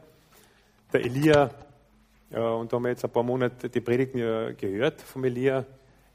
Der 0.92 1.04
Elia, 1.04 1.50
und 2.30 2.72
da 2.72 2.76
haben 2.76 2.82
wir 2.82 2.90
jetzt 2.90 3.04
ein 3.04 3.10
paar 3.10 3.22
Monate 3.22 3.68
die 3.68 3.80
Predigten 3.80 4.18
gehört 4.56 5.02
vom 5.02 5.24
Elia, 5.24 5.64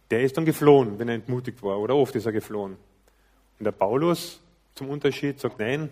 der 0.10 0.22
ist 0.22 0.38
dann 0.38 0.46
geflohen, 0.46 0.98
wenn 1.00 1.10
er 1.10 1.16
entmutigt 1.16 1.62
war, 1.62 1.80
oder 1.80 1.96
oft 1.96 2.16
ist 2.16 2.26
er 2.26 2.32
geflohen. 2.32 2.78
Und 3.60 3.66
der 3.66 3.72
Paulus, 3.72 4.42
zum 4.76 4.90
Unterschied, 4.90 5.40
sagt, 5.40 5.60
nein, 5.60 5.90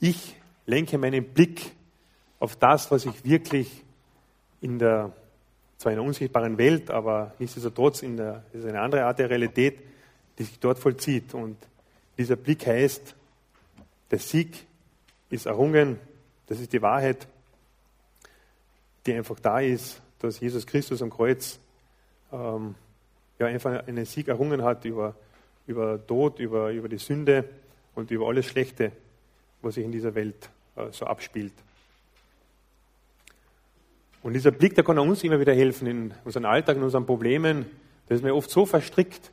ich 0.00 0.36
lenke 0.66 0.98
meinen 0.98 1.24
Blick 1.24 1.72
auf 2.38 2.56
das, 2.56 2.90
was 2.90 3.06
ich 3.06 3.24
wirklich 3.24 3.84
in 4.60 4.78
der, 4.78 5.12
zwar 5.78 5.92
in 5.92 5.98
der 5.98 6.06
unsichtbaren 6.06 6.58
Welt, 6.58 6.90
aber 6.90 7.34
nichtsdestotrotz 7.38 8.02
in 8.02 8.16
der, 8.16 8.44
das 8.52 8.62
ist 8.62 8.68
eine 8.68 8.80
andere 8.80 9.04
Art 9.04 9.18
der 9.18 9.30
Realität, 9.30 9.78
die 10.38 10.44
sich 10.44 10.58
dort 10.58 10.78
vollzieht. 10.78 11.34
Und 11.34 11.56
dieser 12.16 12.36
Blick 12.36 12.66
heißt, 12.66 13.14
der 14.10 14.18
Sieg 14.18 14.66
ist 15.30 15.46
errungen, 15.46 15.98
das 16.46 16.60
ist 16.60 16.72
die 16.72 16.82
Wahrheit, 16.82 17.26
die 19.08 19.14
einfach 19.14 19.40
da 19.40 19.60
ist, 19.60 20.02
dass 20.18 20.38
Jesus 20.38 20.66
Christus 20.66 21.00
am 21.00 21.08
Kreuz 21.08 21.58
ähm, 22.30 22.74
ja, 23.38 23.46
einfach 23.46 23.86
einen 23.86 24.04
Sieg 24.04 24.28
errungen 24.28 24.62
hat 24.62 24.84
über, 24.84 25.14
über 25.66 26.04
Tod, 26.06 26.38
über, 26.38 26.72
über 26.72 26.90
die 26.90 26.98
Sünde 26.98 27.48
und 27.94 28.10
über 28.10 28.28
alles 28.28 28.44
Schlechte, 28.44 28.92
was 29.62 29.76
sich 29.76 29.84
in 29.84 29.92
dieser 29.92 30.14
Welt 30.14 30.50
äh, 30.76 30.92
so 30.92 31.06
abspielt. 31.06 31.54
Und 34.22 34.34
dieser 34.34 34.50
Blick, 34.50 34.74
der 34.74 34.84
kann 34.84 34.98
uns 34.98 35.24
immer 35.24 35.40
wieder 35.40 35.54
helfen 35.54 35.86
in 35.86 36.14
unserem 36.24 36.44
Alltag, 36.44 36.76
in 36.76 36.82
unseren 36.82 37.06
Problemen. 37.06 37.64
Da 38.08 38.14
ist 38.14 38.22
mir 38.22 38.34
oft 38.34 38.50
so 38.50 38.66
verstrickt 38.66 39.30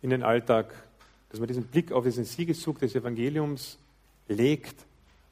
in 0.00 0.10
den 0.10 0.22
Alltag, 0.22 0.72
dass 1.30 1.40
man 1.40 1.48
diesen 1.48 1.64
Blick 1.64 1.90
auf 1.90 2.04
diesen 2.04 2.24
Siegeszug 2.24 2.78
des 2.78 2.94
Evangeliums 2.94 3.78
legt 4.28 4.76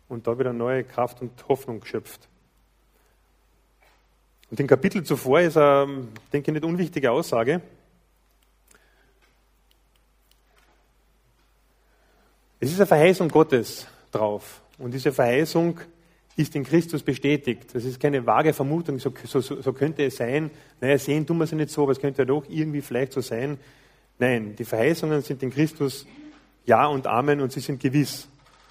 und 0.08 0.26
da 0.26 0.36
wieder 0.40 0.52
neue 0.52 0.82
Kraft 0.82 1.20
und 1.20 1.30
Hoffnung 1.46 1.84
schöpft. 1.84 2.28
Und 4.52 4.60
im 4.60 4.66
Kapitel 4.66 5.02
zuvor 5.02 5.40
ist 5.40 5.56
eine, 5.56 6.08
denke 6.30 6.50
ich, 6.50 6.52
nicht 6.52 6.64
unwichtige 6.66 7.10
Aussage. 7.10 7.62
Es 12.60 12.70
ist 12.70 12.76
eine 12.76 12.86
Verheißung 12.86 13.30
Gottes 13.30 13.86
drauf. 14.10 14.60
Und 14.76 14.92
diese 14.92 15.10
Verheißung 15.10 15.80
ist 16.36 16.54
in 16.54 16.64
Christus 16.64 17.02
bestätigt. 17.02 17.74
Das 17.74 17.86
ist 17.86 17.98
keine 17.98 18.26
vage 18.26 18.52
Vermutung, 18.52 18.98
so, 18.98 19.14
so, 19.24 19.40
so 19.40 19.72
könnte 19.72 20.04
es 20.04 20.16
sein. 20.16 20.50
Naja, 20.82 20.98
sehen 20.98 21.26
tun 21.26 21.38
wir 21.38 21.44
es 21.44 21.52
nicht 21.52 21.70
so, 21.70 21.84
aber 21.84 21.92
es 21.92 21.98
könnte 21.98 22.20
ja 22.20 22.26
doch 22.26 22.44
irgendwie 22.46 22.82
vielleicht 22.82 23.14
so 23.14 23.22
sein. 23.22 23.56
Nein, 24.18 24.54
die 24.54 24.66
Verheißungen 24.66 25.22
sind 25.22 25.42
in 25.42 25.50
Christus 25.50 26.06
Ja 26.66 26.88
und 26.88 27.06
Amen 27.06 27.40
und 27.40 27.52
sie 27.52 27.60
sind 27.60 27.80
gewiss, 27.80 28.28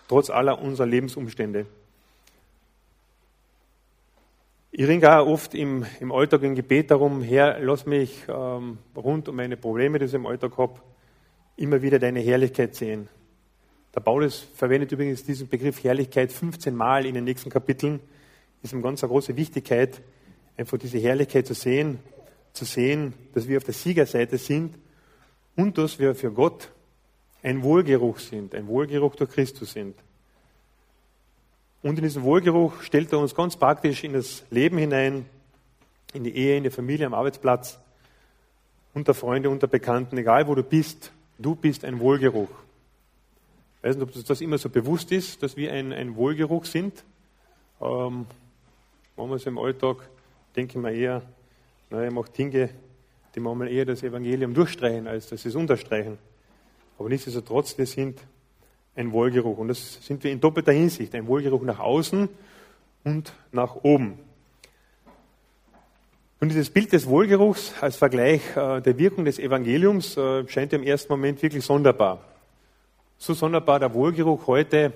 trotz 0.07 0.29
aller 0.29 0.61
unserer 0.61 0.85
Lebensumstände. 0.85 1.65
Ich 4.73 4.87
ringe 4.87 5.19
auch 5.19 5.27
oft 5.27 5.53
im, 5.53 5.85
im 5.99 6.13
Alltag 6.13 6.43
im 6.43 6.55
Gebet 6.55 6.91
darum, 6.91 7.21
Herr, 7.21 7.59
lass 7.59 7.85
mich 7.85 8.23
ähm, 8.29 8.77
rund 8.95 9.27
um 9.27 9.35
meine 9.35 9.57
Probleme, 9.57 9.99
die 9.99 10.05
ich 10.05 10.13
im 10.13 10.25
Alltag 10.25 10.57
habe, 10.57 10.79
immer 11.57 11.81
wieder 11.81 11.99
deine 11.99 12.21
Herrlichkeit 12.21 12.73
sehen. 12.73 13.09
Der 13.93 13.99
Paulus 13.99 14.47
verwendet 14.55 14.93
übrigens 14.93 15.25
diesen 15.25 15.49
Begriff 15.49 15.83
Herrlichkeit 15.83 16.31
15 16.31 16.73
Mal 16.73 17.05
in 17.05 17.15
den 17.15 17.25
nächsten 17.25 17.49
Kapiteln. 17.49 17.99
Ist 18.63 18.73
eine 18.73 18.81
ganz 18.81 19.01
große 19.01 19.35
Wichtigkeit, 19.35 20.01
einfach 20.55 20.77
diese 20.77 20.99
Herrlichkeit 20.99 21.47
zu 21.47 21.53
sehen, 21.53 21.99
zu 22.53 22.63
sehen, 22.63 23.13
dass 23.33 23.49
wir 23.49 23.57
auf 23.57 23.65
der 23.65 23.73
Siegerseite 23.73 24.37
sind 24.37 24.75
und 25.57 25.77
dass 25.77 25.99
wir 25.99 26.15
für 26.15 26.31
Gott 26.31 26.71
ein 27.43 27.61
Wohlgeruch 27.61 28.19
sind, 28.19 28.55
ein 28.55 28.67
Wohlgeruch 28.67 29.17
durch 29.17 29.31
Christus 29.31 29.73
sind. 29.73 29.95
Und 31.83 31.97
in 31.97 32.03
diesem 32.03 32.23
Wohlgeruch 32.23 32.81
stellt 32.83 33.11
er 33.11 33.19
uns 33.19 33.33
ganz 33.33 33.55
praktisch 33.55 34.03
in 34.03 34.13
das 34.13 34.43
Leben 34.51 34.77
hinein, 34.77 35.25
in 36.13 36.23
die 36.23 36.35
Ehe, 36.35 36.57
in 36.57 36.63
die 36.63 36.69
Familie, 36.69 37.05
am 37.05 37.13
Arbeitsplatz. 37.13 37.79
unter 38.93 39.13
Freunden, 39.13 39.47
unter 39.47 39.67
Bekannten, 39.67 40.17
egal 40.17 40.47
wo 40.47 40.55
du 40.55 40.63
bist, 40.63 41.11
du 41.39 41.55
bist 41.55 41.85
ein 41.85 41.99
Wohlgeruch. 41.99 42.49
Ich 43.77 43.83
weiß 43.83 43.95
nicht, 43.95 44.03
ob 44.03 44.25
das 44.25 44.41
immer 44.41 44.57
so 44.57 44.69
bewusst 44.69 45.11
ist, 45.11 45.41
dass 45.41 45.55
wir 45.55 45.71
ein, 45.71 45.93
ein 45.93 46.15
Wohlgeruch 46.15 46.65
sind. 46.65 47.03
Ähm, 47.81 48.25
manchmal 49.15 49.39
so 49.39 49.49
im 49.49 49.57
Alltag 49.57 49.97
denke 50.55 50.77
ich 50.77 50.83
mir 50.83 50.93
eher, 50.93 51.21
naja, 51.89 52.09
ich 52.09 52.13
mache 52.13 52.31
Dinge, 52.31 52.69
die 53.33 53.39
manchmal 53.39 53.69
eher 53.69 53.85
das 53.85 54.03
Evangelium 54.03 54.53
durchstreichen, 54.53 55.07
als 55.07 55.29
dass 55.29 55.41
sie 55.41 55.49
es 55.49 55.55
unterstreichen. 55.55 56.17
Aber 56.99 57.09
nichtsdestotrotz, 57.09 57.77
wir 57.77 57.85
sind 57.85 58.19
ein 59.01 59.11
Wohlgeruch. 59.11 59.57
Und 59.57 59.67
das 59.67 60.05
sind 60.05 60.23
wir 60.23 60.31
in 60.31 60.39
doppelter 60.39 60.71
Hinsicht. 60.71 61.13
Ein 61.15 61.27
Wohlgeruch 61.27 61.63
nach 61.63 61.79
außen 61.79 62.29
und 63.03 63.33
nach 63.51 63.75
oben. 63.83 64.19
Und 66.39 66.49
dieses 66.49 66.69
Bild 66.69 66.91
des 66.93 67.07
Wohlgeruchs 67.07 67.73
als 67.81 67.97
Vergleich 67.97 68.41
äh, 68.55 68.81
der 68.81 68.97
Wirkung 68.97 69.25
des 69.25 69.37
Evangeliums 69.37 70.17
äh, 70.17 70.47
scheint 70.47 70.73
im 70.73 70.83
ersten 70.83 71.11
Moment 71.13 71.41
wirklich 71.43 71.63
sonderbar. 71.63 72.23
So 73.17 73.33
sonderbar 73.33 73.79
der 73.79 73.93
Wohlgeruch 73.93 74.47
heute 74.47 74.93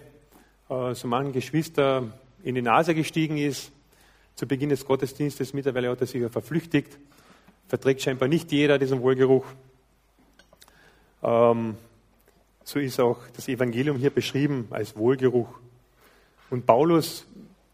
äh, 0.69 0.95
so 0.95 1.07
manchen 1.07 1.33
Geschwister 1.33 2.03
in 2.43 2.55
die 2.55 2.61
Nase 2.61 2.95
gestiegen 2.95 3.37
ist. 3.37 3.71
Zu 4.35 4.47
Beginn 4.47 4.69
des 4.69 4.85
Gottesdienstes 4.85 5.53
mittlerweile 5.53 5.89
hat 5.89 6.01
er 6.01 6.07
sich 6.07 6.21
ja 6.21 6.29
verflüchtigt. 6.29 6.97
Verträgt 7.67 8.01
scheinbar 8.01 8.27
nicht 8.27 8.51
jeder 8.51 8.79
diesen 8.79 9.01
Wohlgeruch. 9.01 9.45
Ähm, 11.23 11.75
so 12.65 12.79
ist 12.79 12.99
auch 12.99 13.19
das 13.35 13.47
Evangelium 13.47 13.95
hier 13.97 14.09
beschrieben 14.09 14.67
als 14.71 14.97
Wohlgeruch. 14.97 15.47
Und 16.49 16.65
Paulus 16.65 17.27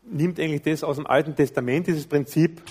nimmt 0.04 0.40
eigentlich 0.40 0.62
das 0.62 0.84
aus 0.84 0.98
dem 0.98 1.08
Alten 1.08 1.36
Testament, 1.36 1.88
dieses 1.88 2.06
Prinzip, 2.06 2.62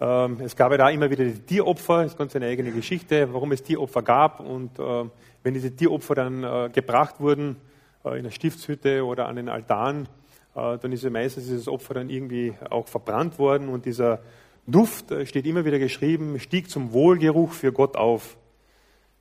ähm, 0.00 0.38
es 0.40 0.54
gab 0.54 0.70
ja 0.72 0.78
da 0.78 0.90
immer 0.90 1.10
wieder 1.10 1.24
die 1.24 1.38
Tieropfer, 1.38 2.02
das 2.02 2.12
ist 2.12 2.18
ganz 2.18 2.36
eine 2.36 2.46
eigene 2.46 2.72
Geschichte, 2.72 3.32
warum 3.32 3.52
es 3.52 3.62
Tieropfer 3.62 4.02
gab. 4.02 4.40
Und 4.40 4.78
äh, 4.78 5.04
wenn 5.42 5.54
diese 5.54 5.74
Tieropfer 5.74 6.14
dann 6.14 6.44
äh, 6.44 6.70
gebracht 6.72 7.20
wurden 7.20 7.56
äh, 8.04 8.18
in 8.18 8.24
der 8.24 8.30
Stiftshütte 8.30 9.04
oder 9.04 9.26
an 9.26 9.36
den 9.36 9.48
Altaren, 9.48 10.08
dann 10.52 10.90
ist 10.90 11.04
ja 11.04 11.10
meistens 11.10 11.44
dieses 11.44 11.68
Opfer 11.68 11.94
dann 11.94 12.10
irgendwie 12.10 12.52
auch 12.70 12.88
verbrannt 12.88 13.38
worden. 13.38 13.68
Und 13.68 13.86
dieser 13.86 14.20
Duft, 14.66 15.14
steht 15.24 15.46
immer 15.46 15.64
wieder 15.64 15.78
geschrieben, 15.78 16.40
stieg 16.40 16.68
zum 16.68 16.92
Wohlgeruch 16.92 17.52
für 17.52 17.72
Gott 17.72 17.96
auf. 17.96 18.36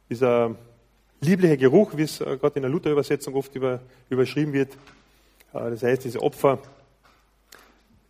Dieser 0.09 0.55
liebliche 1.21 1.57
Geruch, 1.57 1.95
wie 1.95 2.03
es 2.03 2.19
gerade 2.19 2.55
in 2.55 2.61
der 2.61 2.71
Luther-Übersetzung 2.71 3.35
oft 3.35 3.55
über, 3.55 3.81
überschrieben 4.09 4.53
wird. 4.53 4.77
Das 5.51 5.83
heißt, 5.83 6.03
diese 6.03 6.21
Opfer 6.21 6.59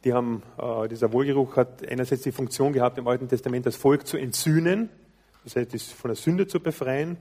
die 0.04 0.13
haben, 0.13 0.44
äh, 0.58 0.88
dieser 0.88 1.12
Wohlgeruch 1.12 1.58
hat 1.58 1.86
einerseits 1.88 2.22
die 2.22 2.32
Funktion 2.32 2.74
gehabt, 2.74 2.98
im 2.98 3.08
Alten 3.08 3.28
Testament 3.28 3.66
das 3.66 3.75
Volk 3.75 4.08
zu 4.08 4.18
entsühnen, 4.18 4.89
das 5.44 5.56
heißt, 5.56 5.74
es 5.74 5.92
von 5.92 6.10
der 6.10 6.16
Sünde 6.16 6.48
zu 6.48 6.60
befreien 6.60 7.18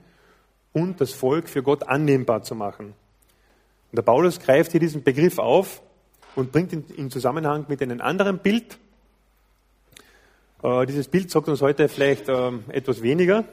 und 0.72 1.00
das 1.00 1.12
Volk 1.12 1.48
für 1.48 1.62
Gott 1.62 1.88
annehmbar 1.88 2.42
zu 2.42 2.54
machen. 2.54 2.94
Und 3.90 3.96
der 3.96 4.02
Paulus 4.02 4.38
greift 4.38 4.72
hier 4.72 4.80
diesen 4.80 5.02
Begriff 5.02 5.38
auf 5.38 5.82
und 6.36 6.52
bringt 6.52 6.72
ihn 6.72 6.84
in 6.96 7.10
Zusammenhang 7.10 7.66
mit 7.68 7.82
einem 7.82 8.00
anderen 8.00 8.38
Bild. 8.38 8.78
Äh, 10.62 10.86
dieses 10.86 11.08
Bild 11.08 11.30
sagt 11.30 11.48
uns 11.48 11.62
heute 11.62 11.88
vielleicht 11.88 12.28
äh, 12.28 12.52
etwas 12.68 13.02
weniger, 13.02 13.40
äh, 13.40 13.44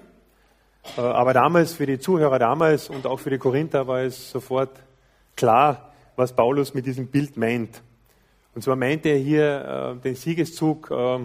aber 0.96 1.34
damals, 1.34 1.74
für 1.74 1.86
die 1.86 2.00
Zuhörer 2.00 2.40
damals 2.40 2.90
und 2.90 3.06
auch 3.06 3.20
für 3.20 3.30
die 3.30 3.38
Korinther 3.38 3.88
war 3.88 4.02
es 4.02 4.32
sofort 4.32 4.72
klar, 5.36 5.92
was 6.16 6.34
Paulus 6.34 6.74
mit 6.74 6.86
diesem 6.86 7.08
Bild 7.08 7.38
meint. 7.38 7.82
Und 8.54 8.62
zwar 8.62 8.76
meinte 8.78 9.10
er 9.10 9.18
hier 9.18 9.98
äh, 9.98 10.02
den 10.02 10.16
Siegeszug 10.16 10.90
äh, 10.90 11.20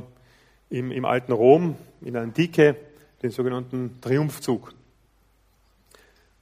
im, 0.70 0.90
im, 0.90 1.04
alten 1.04 1.32
Rom, 1.32 1.76
in 2.00 2.14
der 2.14 2.22
Antike, 2.22 2.76
den 3.22 3.30
sogenannten 3.30 4.00
Triumphzug. 4.00 4.74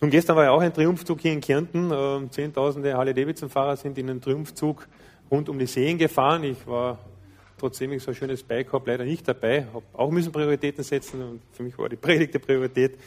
Nun, 0.00 0.10
gestern 0.10 0.36
war 0.36 0.44
ja 0.44 0.50
auch 0.52 0.60
ein 0.60 0.72
Triumphzug 0.72 1.20
hier 1.20 1.32
in 1.32 1.40
Kärnten. 1.40 1.90
Äh, 1.90 2.30
Zehntausende 2.30 2.94
Harley-Davidson-Fahrer 2.94 3.76
sind 3.76 3.98
in 3.98 4.08
einem 4.08 4.20
Triumphzug 4.22 4.86
rund 5.30 5.48
um 5.50 5.58
die 5.58 5.66
Seen 5.66 5.98
gefahren. 5.98 6.44
Ich 6.44 6.66
war, 6.66 6.98
trotzdem 7.58 7.92
ich 7.92 8.02
so 8.02 8.10
ein 8.10 8.14
schönes 8.14 8.42
Bike 8.42 8.72
habe, 8.72 8.90
leider 8.90 9.04
nicht 9.04 9.26
dabei. 9.26 9.66
Habe 9.72 9.84
auch 9.92 10.10
müssen 10.10 10.32
Prioritäten 10.32 10.84
setzen 10.84 11.22
und 11.22 11.42
für 11.52 11.62
mich 11.62 11.76
war 11.78 11.88
die 11.88 11.96
Predigt 12.08 12.34
die 12.34 12.38
Priorität. 12.38 12.98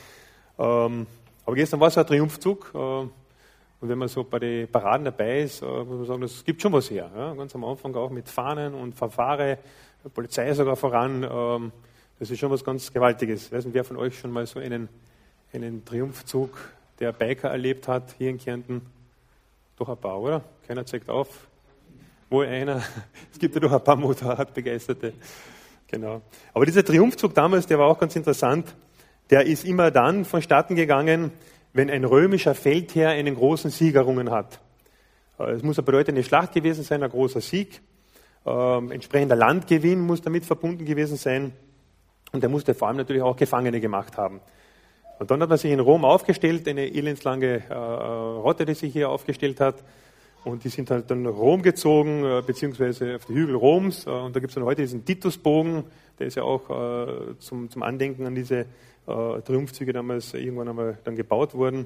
Ähm, 0.60 1.08
aber 1.46 1.56
gestern 1.56 1.80
war 1.80 1.88
es 1.88 1.98
ein 1.98 2.06
Triumphzug. 2.06 2.72
Äh, 2.74 2.78
und 2.78 3.90
wenn 3.90 3.98
man 3.98 4.08
so 4.08 4.24
bei 4.24 4.38
den 4.38 4.68
Paraden 4.68 5.06
dabei 5.06 5.42
ist, 5.42 5.62
äh, 5.62 5.66
muss 5.66 5.98
man 5.98 6.06
sagen, 6.06 6.22
das 6.22 6.44
gibt 6.44 6.62
schon 6.62 6.72
was 6.74 6.92
her. 6.92 7.10
Ja? 7.16 7.34
Ganz 7.34 7.56
am 7.56 7.64
Anfang 7.64 7.96
auch 7.96 8.12
mit 8.12 8.30
Fahnen 8.30 8.76
und 8.76 8.94
Verfahre, 8.94 9.58
Polizei 10.14 10.54
sogar 10.54 10.76
voran. 10.76 11.28
Ähm, 11.30 11.72
das 12.20 12.30
ist 12.30 12.40
schon 12.40 12.52
was 12.52 12.64
ganz 12.64 12.94
Gewaltiges. 12.94 13.48
Ich 13.48 13.52
weiß 13.52 13.66
nicht, 13.66 13.74
wer 13.74 13.84
von 13.84 13.98
euch 13.98 14.20
schon 14.20 14.32
mal 14.32 14.46
so 14.46 14.60
einen, 14.60 14.88
einen 15.52 15.84
Triumphzug 15.84 16.56
der 17.00 17.12
Biker 17.12 17.50
erlebt 17.50 17.88
hat, 17.88 18.14
hier 18.20 18.30
in 18.30 18.38
Kärnten? 18.38 18.82
Doch 19.78 19.90
ein 19.90 19.98
paar, 19.98 20.20
oder? 20.20 20.44
Keiner 20.68 20.86
zeigt 20.86 21.10
auf. 21.10 21.48
Wo 22.32 22.39
einer? 22.41 22.82
Es 23.34 23.39
gibt 23.39 23.56
ja 23.56 23.62
doch 23.62 23.74
ein 23.74 23.84
paar 23.84 23.98
Motorradbegeisterte. 23.98 25.13
Genau. 25.88 26.22
Aber 26.54 26.65
dieser 26.65 26.86
Triumphzug 26.86 27.34
damals, 27.34 27.67
der 27.67 27.78
war 27.78 27.88
auch 27.88 28.00
ganz 28.00 28.15
interessant. 28.15 28.74
Der 29.30 29.46
ist 29.46 29.65
immer 29.65 29.91
dann 29.91 30.24
vonstatten 30.24 30.76
gegangen, 30.76 31.32
wenn 31.74 31.89
ein 31.89 32.06
römischer 32.06 32.56
Feldherr 32.56 33.10
einen 33.10 33.36
großen 33.36 33.70
Sieg 33.70 33.96
errungen 33.96 34.32
hat. 34.32 34.62
Äh, 35.39 35.52
es 35.52 35.63
muss 35.63 35.78
eine 35.78 35.86
bedeutende 35.86 36.24
Schlacht 36.24 36.54
gewesen 36.54 36.86
sein, 36.86 37.04
ein 37.04 37.10
großer 37.10 37.41
Sieg. 37.41 37.82
Ähm, 38.46 38.91
entsprechender 38.91 39.36
Landgewinn 39.36 40.00
muss 40.00 40.22
damit 40.22 40.46
verbunden 40.46 40.86
gewesen 40.86 41.17
sein. 41.17 41.52
Und 42.32 42.41
er 42.41 42.50
musste 42.50 42.74
vor 42.74 42.88
allem 42.88 42.98
natürlich 42.98 43.24
auch 43.24 43.36
Gefangene 43.36 43.82
gemacht 43.82 44.15
haben. 44.15 44.39
Und 45.20 45.30
dann 45.30 45.41
hat 45.41 45.50
man 45.50 45.58
sich 45.58 45.72
in 45.72 45.82
Rom 45.82 46.06
aufgestellt, 46.06 46.65
eine 46.70 46.88
elendslange 46.88 47.63
äh, 47.70 47.74
Rotte, 47.74 48.63
die 48.63 48.74
sich 48.74 48.94
hier 48.94 49.10
aufgestellt 49.10 49.60
hat. 49.60 49.84
Und 50.44 50.64
die 50.64 50.70
sind 50.70 50.90
halt 50.90 51.12
dann 51.12 51.22
nach 51.22 51.34
Rom 51.34 51.62
gezogen, 51.62 52.24
äh, 52.26 52.42
beziehungsweise 52.46 53.16
auf 53.16 53.26
die 53.26 53.34
Hügel 53.34 53.56
Roms. 53.56 54.08
Äh, 54.08 54.10
und 54.10 54.36
da 54.36 54.40
gibt 54.40 54.52
es 54.52 54.56
dann 54.56 54.64
heute 54.64 54.82
diesen 54.82 55.06
Titusbogen, 55.06 55.84
der 56.18 56.28
ist 56.28 56.36
ja 56.36 56.44
auch 56.44 56.70
äh, 56.70 57.38
zum, 57.38 57.70
zum 57.70 57.84
Andenken 57.84 58.26
an 58.26 58.34
diese 58.34 58.62
äh, 58.62 58.66
Triumphzüge 59.06 59.94
damals 59.94 60.34
irgendwann 60.34 60.70
einmal 60.70 60.98
dann 61.04 61.16
gebaut 61.16 61.54
wurden. 61.54 61.86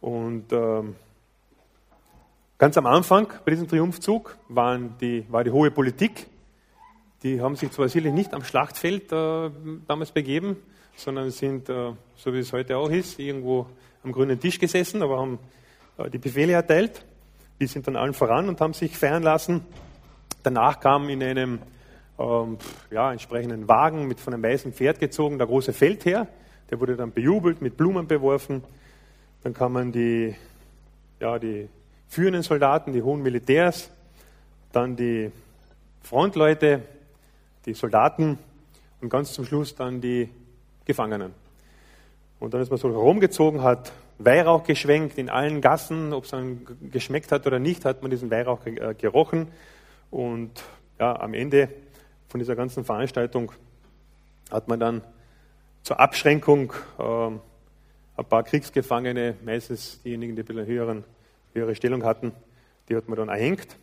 Und 0.00 0.52
ähm, 0.52 0.96
ganz 2.58 2.76
am 2.76 2.86
Anfang 2.86 3.28
bei 3.44 3.52
diesem 3.52 3.68
Triumphzug 3.68 4.36
waren 4.48 4.96
die, 5.00 5.24
war 5.28 5.44
die 5.44 5.50
hohe 5.52 5.70
Politik. 5.70 6.26
Die 7.22 7.40
haben 7.40 7.54
sich 7.54 7.70
zwar 7.70 7.88
sicherlich 7.88 8.14
nicht 8.14 8.34
am 8.34 8.42
Schlachtfeld 8.42 9.12
äh, 9.12 9.50
damals 9.86 10.10
begeben, 10.10 10.56
sondern 10.96 11.30
sind, 11.30 11.68
äh, 11.68 11.92
so 12.16 12.32
wie 12.32 12.38
es 12.38 12.52
heute 12.52 12.78
auch 12.78 12.90
ist, 12.90 13.20
irgendwo 13.20 13.66
am 14.02 14.10
grünen 14.10 14.40
Tisch 14.40 14.58
gesessen, 14.58 15.02
aber 15.02 15.18
haben 15.20 15.38
die 16.10 16.16
Befehle 16.16 16.54
erteilt. 16.54 17.04
Die 17.60 17.66
sind 17.66 17.86
dann 17.86 17.96
allen 17.96 18.14
voran 18.14 18.48
und 18.48 18.60
haben 18.60 18.72
sich 18.72 18.96
feiern 18.96 19.22
lassen. 19.22 19.64
Danach 20.42 20.80
kam 20.80 21.08
in 21.10 21.22
einem 21.22 21.58
ähm, 22.18 22.56
ja, 22.90 23.12
entsprechenden 23.12 23.68
Wagen 23.68 24.08
mit 24.08 24.18
von 24.18 24.32
einem 24.32 24.42
weißen 24.42 24.72
Pferd 24.72 24.98
gezogen, 24.98 25.38
der 25.38 25.46
große 25.46 25.72
Feldherr, 25.72 26.26
der 26.70 26.80
wurde 26.80 26.96
dann 26.96 27.12
bejubelt, 27.12 27.60
mit 27.60 27.76
Blumen 27.76 28.06
beworfen. 28.06 28.62
Dann 29.42 29.54
kamen 29.54 29.92
die, 29.92 30.34
ja, 31.20 31.38
die 31.38 31.68
führenden 32.08 32.42
Soldaten, 32.42 32.92
die 32.92 33.02
hohen 33.02 33.22
Militärs, 33.22 33.90
dann 34.72 34.96
die 34.96 35.30
Frontleute, 36.02 36.82
die 37.66 37.74
Soldaten 37.74 38.38
und 39.00 39.10
ganz 39.10 39.32
zum 39.32 39.44
Schluss 39.44 39.74
dann 39.74 40.00
die 40.00 40.28
Gefangenen. 40.84 41.34
Und 42.38 42.54
dann 42.54 42.62
ist 42.62 42.70
man 42.70 42.78
so 42.78 42.88
herumgezogen, 42.88 43.62
hat 43.62 43.92
Weihrauch 44.24 44.64
geschwenkt 44.64 45.16
in 45.18 45.30
allen 45.30 45.60
Gassen, 45.60 46.12
ob 46.12 46.24
es 46.24 46.30
dann 46.30 46.66
geschmeckt 46.92 47.32
hat 47.32 47.46
oder 47.46 47.58
nicht, 47.58 47.84
hat 47.84 48.02
man 48.02 48.10
diesen 48.10 48.30
Weihrauch 48.30 48.64
äh, 48.66 48.94
gerochen. 48.94 49.48
Und 50.10 50.62
ja, 50.98 51.18
am 51.18 51.34
Ende 51.34 51.70
von 52.28 52.38
dieser 52.38 52.54
ganzen 52.54 52.84
Veranstaltung 52.84 53.52
hat 54.50 54.68
man 54.68 54.78
dann 54.78 55.02
zur 55.82 55.98
Abschränkung 55.98 56.72
äh, 56.98 57.02
ein 57.02 58.24
paar 58.28 58.42
Kriegsgefangene, 58.42 59.36
meistens 59.42 60.02
diejenigen, 60.02 60.36
die 60.36 60.42
ein 60.42 60.46
bisschen 60.46 60.66
höheren, 60.66 61.04
höhere 61.54 61.74
Stellung 61.74 62.04
hatten, 62.04 62.32
die 62.88 62.96
hat 62.96 63.08
man 63.08 63.16
dann 63.16 63.28
erhängt 63.30 63.78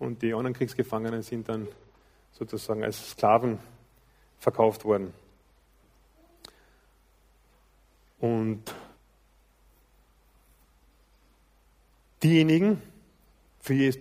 und 0.00 0.22
die 0.22 0.34
anderen 0.34 0.54
Kriegsgefangenen 0.54 1.22
sind 1.22 1.48
dann 1.48 1.68
sozusagen 2.32 2.82
als 2.82 3.10
Sklaven 3.10 3.60
verkauft 4.40 4.84
worden. 4.84 5.14
Und 8.18 8.62
diejenigen, 12.22 12.80
für 13.60 13.74
die 13.74 13.92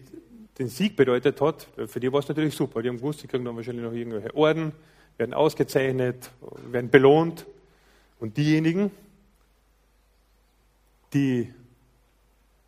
den 0.58 0.68
Sieg 0.68 0.96
bedeutet 0.96 1.42
hat, 1.42 1.68
für 1.88 2.00
die 2.00 2.12
war 2.12 2.20
es 2.20 2.28
natürlich 2.28 2.56
super. 2.56 2.82
Die 2.82 2.90
haben 2.90 2.98
gewusst, 2.98 3.22
sie 3.22 3.28
kriegen 3.28 3.46
dann 3.46 3.56
wahrscheinlich 3.56 3.84
noch 3.84 3.94
irgendwelche 3.94 4.36
Orden, 4.36 4.74
werden 5.18 5.34
ausgezeichnet, 5.34 6.30
werden 6.72 6.90
belohnt. 6.90 7.48
Und 8.20 8.38
diejenigen, 8.38 8.92
die, 11.14 11.52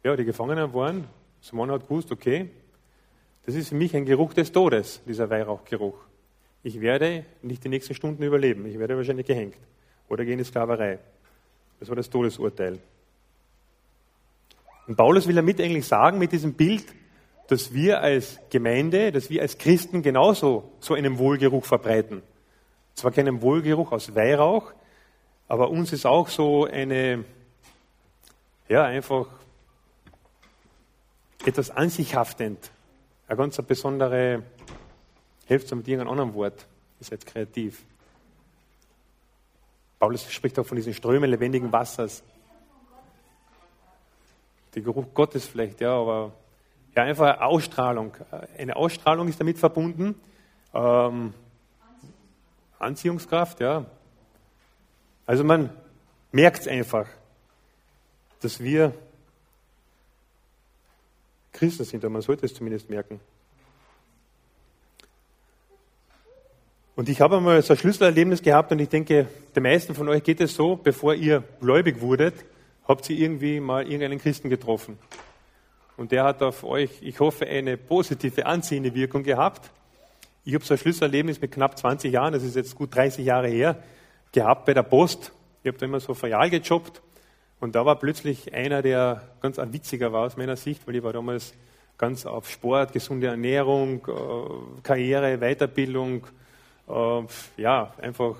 ja, 0.03 0.15
die 0.15 0.25
Gefangenen 0.25 0.73
waren, 0.73 1.05
so 1.41 1.55
man 1.55 1.69
hat 1.71 1.87
gewusst, 1.87 2.11
okay, 2.11 2.49
das 3.45 3.55
ist 3.55 3.69
für 3.69 3.75
mich 3.75 3.95
ein 3.95 4.05
Geruch 4.05 4.33
des 4.33 4.51
Todes, 4.51 5.01
dieser 5.05 5.29
Weihrauchgeruch. 5.29 5.97
Ich 6.63 6.79
werde 6.79 7.25
nicht 7.41 7.63
die 7.63 7.69
nächsten 7.69 7.93
Stunden 7.93 8.23
überleben, 8.23 8.65
ich 8.65 8.79
werde 8.79 8.95
wahrscheinlich 8.95 9.27
gehängt. 9.27 9.57
oder 10.09 10.23
gehen 10.23 10.33
in 10.33 10.37
die 10.39 10.43
Sklaverei. 10.45 10.99
Das 11.79 11.89
war 11.89 11.95
das 11.95 12.09
Todesurteil. 12.09 12.79
Und 14.87 14.95
Paulus 14.97 15.27
will 15.27 15.35
damit 15.35 15.61
eigentlich 15.61 15.87
sagen, 15.87 16.19
mit 16.19 16.31
diesem 16.31 16.53
Bild, 16.53 16.85
dass 17.47 17.73
wir 17.73 18.01
als 18.01 18.39
Gemeinde, 18.49 19.11
dass 19.11 19.29
wir 19.29 19.41
als 19.41 19.57
Christen 19.57 20.01
genauso 20.01 20.71
so 20.79 20.93
einen 20.93 21.17
Wohlgeruch 21.17 21.65
verbreiten. 21.65 22.21
Zwar 22.95 23.11
keinen 23.11 23.41
Wohlgeruch 23.41 23.91
aus 23.91 24.15
Weihrauch, 24.15 24.73
aber 25.47 25.69
uns 25.69 25.93
ist 25.93 26.05
auch 26.05 26.29
so 26.29 26.65
eine, 26.65 27.25
ja, 28.69 28.83
einfach 28.85 29.27
etwas 31.45 31.71
an 31.71 31.89
sich 31.89 32.15
haftend. 32.15 32.71
Eine 33.27 33.37
ganz 33.37 33.61
besondere, 33.61 34.43
hilft 35.45 35.73
mit 35.75 35.87
irgendeinem 35.87 36.11
anderen 36.11 36.33
Wort, 36.33 36.65
ist 36.99 37.11
jetzt 37.11 37.25
kreativ. 37.25 37.83
Paulus 39.99 40.31
spricht 40.31 40.59
auch 40.59 40.65
von 40.65 40.75
diesen 40.75 40.93
Strömen 40.93 41.29
lebendigen 41.29 41.71
Wassers. 41.71 42.23
Der 44.75 44.81
Geruch 44.81 45.05
Gottes 45.13 45.45
vielleicht, 45.45 45.81
ja, 45.81 45.95
aber 45.95 46.33
ja, 46.95 47.03
einfach 47.03 47.41
Ausstrahlung. 47.41 48.13
Eine 48.57 48.75
Ausstrahlung 48.75 49.27
ist 49.27 49.39
damit 49.39 49.57
verbunden. 49.57 50.15
Ähm, 50.73 51.33
Anziehungskraft, 52.79 53.59
ja. 53.59 53.85
Also 55.25 55.43
man 55.43 55.69
merkt 56.31 56.61
es 56.61 56.67
einfach, 56.67 57.07
dass 58.41 58.59
wir 58.59 58.93
Christen 61.53 61.85
sind, 61.85 62.03
aber 62.03 62.11
man 62.11 62.21
sollte 62.21 62.45
es 62.45 62.53
zumindest 62.53 62.89
merken. 62.89 63.19
Und 66.95 67.09
ich 67.09 67.21
habe 67.21 67.37
einmal 67.37 67.61
so 67.61 67.73
ein 67.73 67.77
Schlüsselerlebnis 67.77 68.43
gehabt 68.43 68.71
und 68.71 68.79
ich 68.79 68.89
denke, 68.89 69.27
den 69.55 69.63
meisten 69.63 69.95
von 69.95 70.09
euch 70.09 70.23
geht 70.23 70.41
es 70.41 70.53
so, 70.53 70.75
bevor 70.75 71.15
ihr 71.15 71.43
gläubig 71.59 72.01
wurdet, 72.01 72.35
habt 72.87 73.09
ihr 73.09 73.17
irgendwie 73.17 73.59
mal 73.59 73.83
irgendeinen 73.83 74.19
Christen 74.19 74.49
getroffen. 74.49 74.97
Und 75.95 76.11
der 76.11 76.23
hat 76.23 76.41
auf 76.41 76.63
euch, 76.63 76.89
ich 77.01 77.19
hoffe, 77.19 77.45
eine 77.45 77.77
positive 77.77 78.45
anziehende 78.45 78.93
Wirkung 78.95 79.23
gehabt. 79.23 79.69
Ich 80.43 80.53
habe 80.53 80.65
so 80.65 80.73
ein 80.73 80.77
Schlüsselerlebnis 80.77 81.39
mit 81.39 81.51
knapp 81.51 81.77
20 81.77 82.11
Jahren, 82.11 82.33
das 82.33 82.43
ist 82.43 82.55
jetzt 82.55 82.75
gut 82.75 82.95
30 82.95 83.25
Jahre 83.25 83.47
her, 83.47 83.81
gehabt 84.31 84.65
bei 84.65 84.73
der 84.73 84.83
Post. 84.83 85.31
Ich 85.63 85.67
habe 85.67 85.77
da 85.77 85.85
immer 85.85 85.99
so 85.99 86.13
Filial 86.13 86.49
gejobbt 86.49 87.01
und 87.59 87.75
da 87.75 87.85
war 87.85 87.95
plötzlich 87.97 88.53
einer, 88.53 88.81
der 88.81 89.21
ganz 89.41 89.57
ein 89.59 89.71
witziger 89.71 90.11
war 90.11 90.25
aus 90.25 90.35
meiner 90.35 90.57
Sicht, 90.57 90.85
weil 90.85 90.97
ich 90.97 91.03
war 91.03 91.13
damals 91.13 91.53
ganz 91.97 92.25
auf 92.25 92.49
Sport, 92.49 92.91
gesunde 92.91 93.27
Ernährung, 93.27 94.05
äh, 94.05 94.81
Karriere, 94.81 95.37
Weiterbildung, 95.37 96.27
äh, 96.89 97.21
ja, 97.55 97.93
einfach 98.01 98.35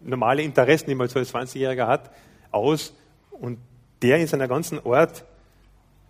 normale 0.00 0.42
Interessen, 0.42 0.88
die 0.88 0.94
man 0.94 1.08
so 1.08 1.18
als 1.18 1.34
20-Jähriger 1.34 1.86
hat, 1.86 2.10
aus. 2.50 2.94
Und 3.40 3.58
der 4.02 4.18
in 4.18 4.26
seiner 4.26 4.48
ganzen 4.48 4.78
Ort, 4.80 5.24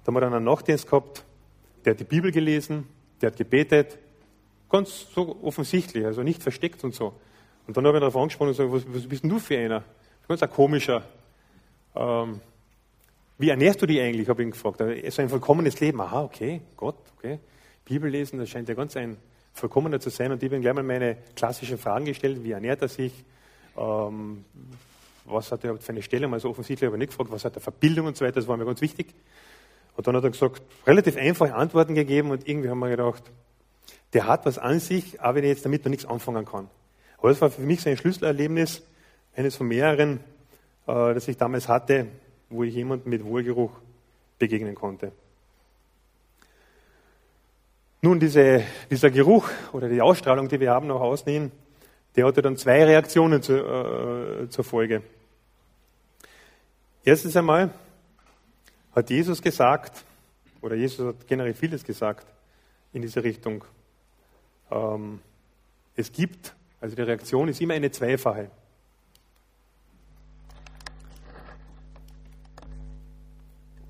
da 0.05 0.09
haben 0.09 0.15
wir 0.15 0.21
dann 0.21 0.35
einen 0.35 0.45
Nachtdienst 0.45 0.87
gehabt, 0.87 1.25
der 1.85 1.93
hat 1.93 2.01
die 2.01 2.05
Bibel 2.05 2.33
gelesen, 2.33 2.89
der 3.21 3.31
hat 3.31 3.37
gebetet, 3.37 3.99
ganz 4.69 5.07
so 5.15 5.37
offensichtlich, 5.43 6.05
also 6.05 6.23
nicht 6.23 6.43
versteckt 6.43 6.83
und 6.85 6.95
so. 6.95 7.15
Und 7.67 7.77
dann 7.77 7.87
habe 7.87 7.99
ich 7.99 8.01
darauf 8.01 8.17
angesprochen 8.17 8.49
und 8.49 8.57
gesagt, 8.57 8.73
was, 8.73 8.95
was 8.95 9.09
bist 9.09 9.23
denn 9.23 9.31
du 9.31 9.39
für 9.39 9.59
einer? 9.59 9.85
Ganz 10.29 10.43
ein 10.43 10.51
komischer. 10.51 11.03
Ähm, 11.95 12.41
wie 13.39 13.51
ernährst 13.51 13.83
du 13.83 13.87
dich 13.87 14.01
eigentlich, 14.01 14.29
habe 14.29 14.43
ich 14.43 14.47
ihn 14.47 14.53
gefragt. 14.53 14.79
So 14.79 15.23
ein 15.23 15.29
vollkommenes 15.29 15.79
Leben. 15.81 16.01
Aha, 16.01 16.23
okay, 16.23 16.63
Gott, 16.77 16.97
okay. 17.17 17.39
Bibel 17.85 18.11
lesen, 18.11 18.39
das 18.39 18.49
scheint 18.49 18.69
ja 18.69 18.75
ganz 18.75 18.97
ein 18.97 19.17
vollkommener 19.53 20.01
zu 20.01 20.11
sein. 20.11 20.33
Und 20.33 20.43
ich 20.43 20.49
habe 20.49 20.57
ihm 20.57 20.63
gleich 20.63 20.75
mal 20.75 20.83
meine 20.83 21.17
klassischen 21.35 21.79
Fragen 21.79 22.05
gestellt. 22.05 22.43
Wie 22.43 22.53
ernährt 22.53 22.83
er 22.83 22.89
sich? 22.89 23.13
Ähm, 23.77 24.45
was 25.27 25.53
hat 25.53 25.65
er 25.65 25.77
für 25.79 25.93
eine 25.93 26.03
Stellung? 26.03 26.33
Also 26.33 26.51
offensichtlich 26.51 26.87
habe 26.87 26.97
ich 26.97 27.01
nicht 27.01 27.11
gefragt, 27.11 27.31
was 27.31 27.45
hat 27.45 27.57
er 27.57 27.61
für 27.61 27.73
Bildung 27.73 28.07
und 28.07 28.17
so 28.17 28.25
weiter. 28.25 28.37
Das 28.37 28.49
war 28.49 28.57
mir 28.57 28.65
ganz 28.65 28.81
wichtig. 28.81 29.15
Und 29.97 30.07
dann 30.07 30.17
hat 30.17 30.25
er 30.25 30.31
gesagt, 30.31 30.63
relativ 30.87 31.17
einfache 31.17 31.55
Antworten 31.55 31.95
gegeben 31.95 32.31
und 32.31 32.47
irgendwie 32.47 32.69
haben 32.69 32.79
wir 32.79 32.91
gedacht, 32.91 33.23
der 34.13 34.27
hat 34.27 34.47
was 34.47 34.59
an 34.59 34.81
sich, 34.81 35.21
aber 35.21 35.37
wenn 35.37 35.45
ich 35.45 35.51
jetzt 35.51 35.65
damit 35.65 35.85
noch 35.85 35.91
nichts 35.91 36.07
anfangen 36.07 36.45
kann. 36.45 36.69
Aber 37.19 37.31
das 37.31 37.41
war 37.41 37.51
für 37.51 37.63
mich 37.63 37.81
so 37.81 37.91
ein 37.91 37.97
Schlüsselerlebnis, 37.97 38.83
eines 39.35 39.57
von 39.57 39.69
mehreren, 39.69 40.21
äh, 40.87 41.15
das 41.15 41.29
ich 41.29 41.37
damals 41.37 41.69
hatte, 41.69 42.07
wo 42.49 42.63
ich 42.63 42.75
jemandem 42.75 43.11
mit 43.11 43.25
Wohlgeruch 43.25 43.73
begegnen 44.39 44.75
konnte. 44.75 45.13
Nun, 48.03 48.21
diese, 48.21 48.63
dieser 48.91 49.11
Geruch 49.11 49.49
oder 49.73 49.89
die 49.89 50.01
Ausstrahlung, 50.01 50.49
die 50.49 50.61
wir 50.61 50.71
haben 50.71 50.87
nach 50.87 51.01
außen 51.01 51.33
hin, 51.33 51.53
der 52.15 52.27
hatte 52.27 52.43
dann 52.43 52.57
zwei 52.57 52.85
Reaktionen 52.85 53.43
zu, 53.43 53.55
äh, 53.55 54.49
zur 54.49 54.65
Folge. 54.65 55.03
Erstens 57.07 57.37
einmal 57.37 57.71
hat 58.93 59.11
Jesus 59.11 59.41
gesagt, 59.41 60.05
oder 60.61 60.75
Jesus 60.75 61.07
hat 61.07 61.29
generell 61.29 61.55
vieles 61.55 61.85
gesagt 61.85 62.27
in 62.93 63.01
diese 63.01 63.23
Richtung. 63.23 63.65
Ähm, 64.73 65.21
es 65.95 66.11
gibt, 66.11 66.57
also 66.81 66.97
die 66.97 67.03
Reaktion 67.03 67.47
ist 67.47 67.61
immer 67.61 67.75
eine 67.75 67.93
zweifache. 67.93 68.51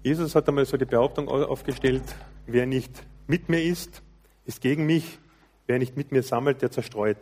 Jesus 0.03 0.35
hat 0.35 0.47
einmal 0.47 0.67
so 0.67 0.77
die 0.77 0.85
Behauptung 0.85 1.27
aufgestellt, 1.27 2.05
wer 2.45 2.67
nicht 2.67 3.03
mit 3.27 3.49
mir 3.49 3.63
ist, 3.63 4.03
ist 4.45 4.61
gegen 4.61 4.85
mich, 4.85 5.19
wer 5.67 5.79
nicht 5.79 5.97
mit 5.97 6.13
mir 6.13 6.23
sammelt, 6.23 6.61
der 6.61 6.71
zerstreut. 6.71 7.17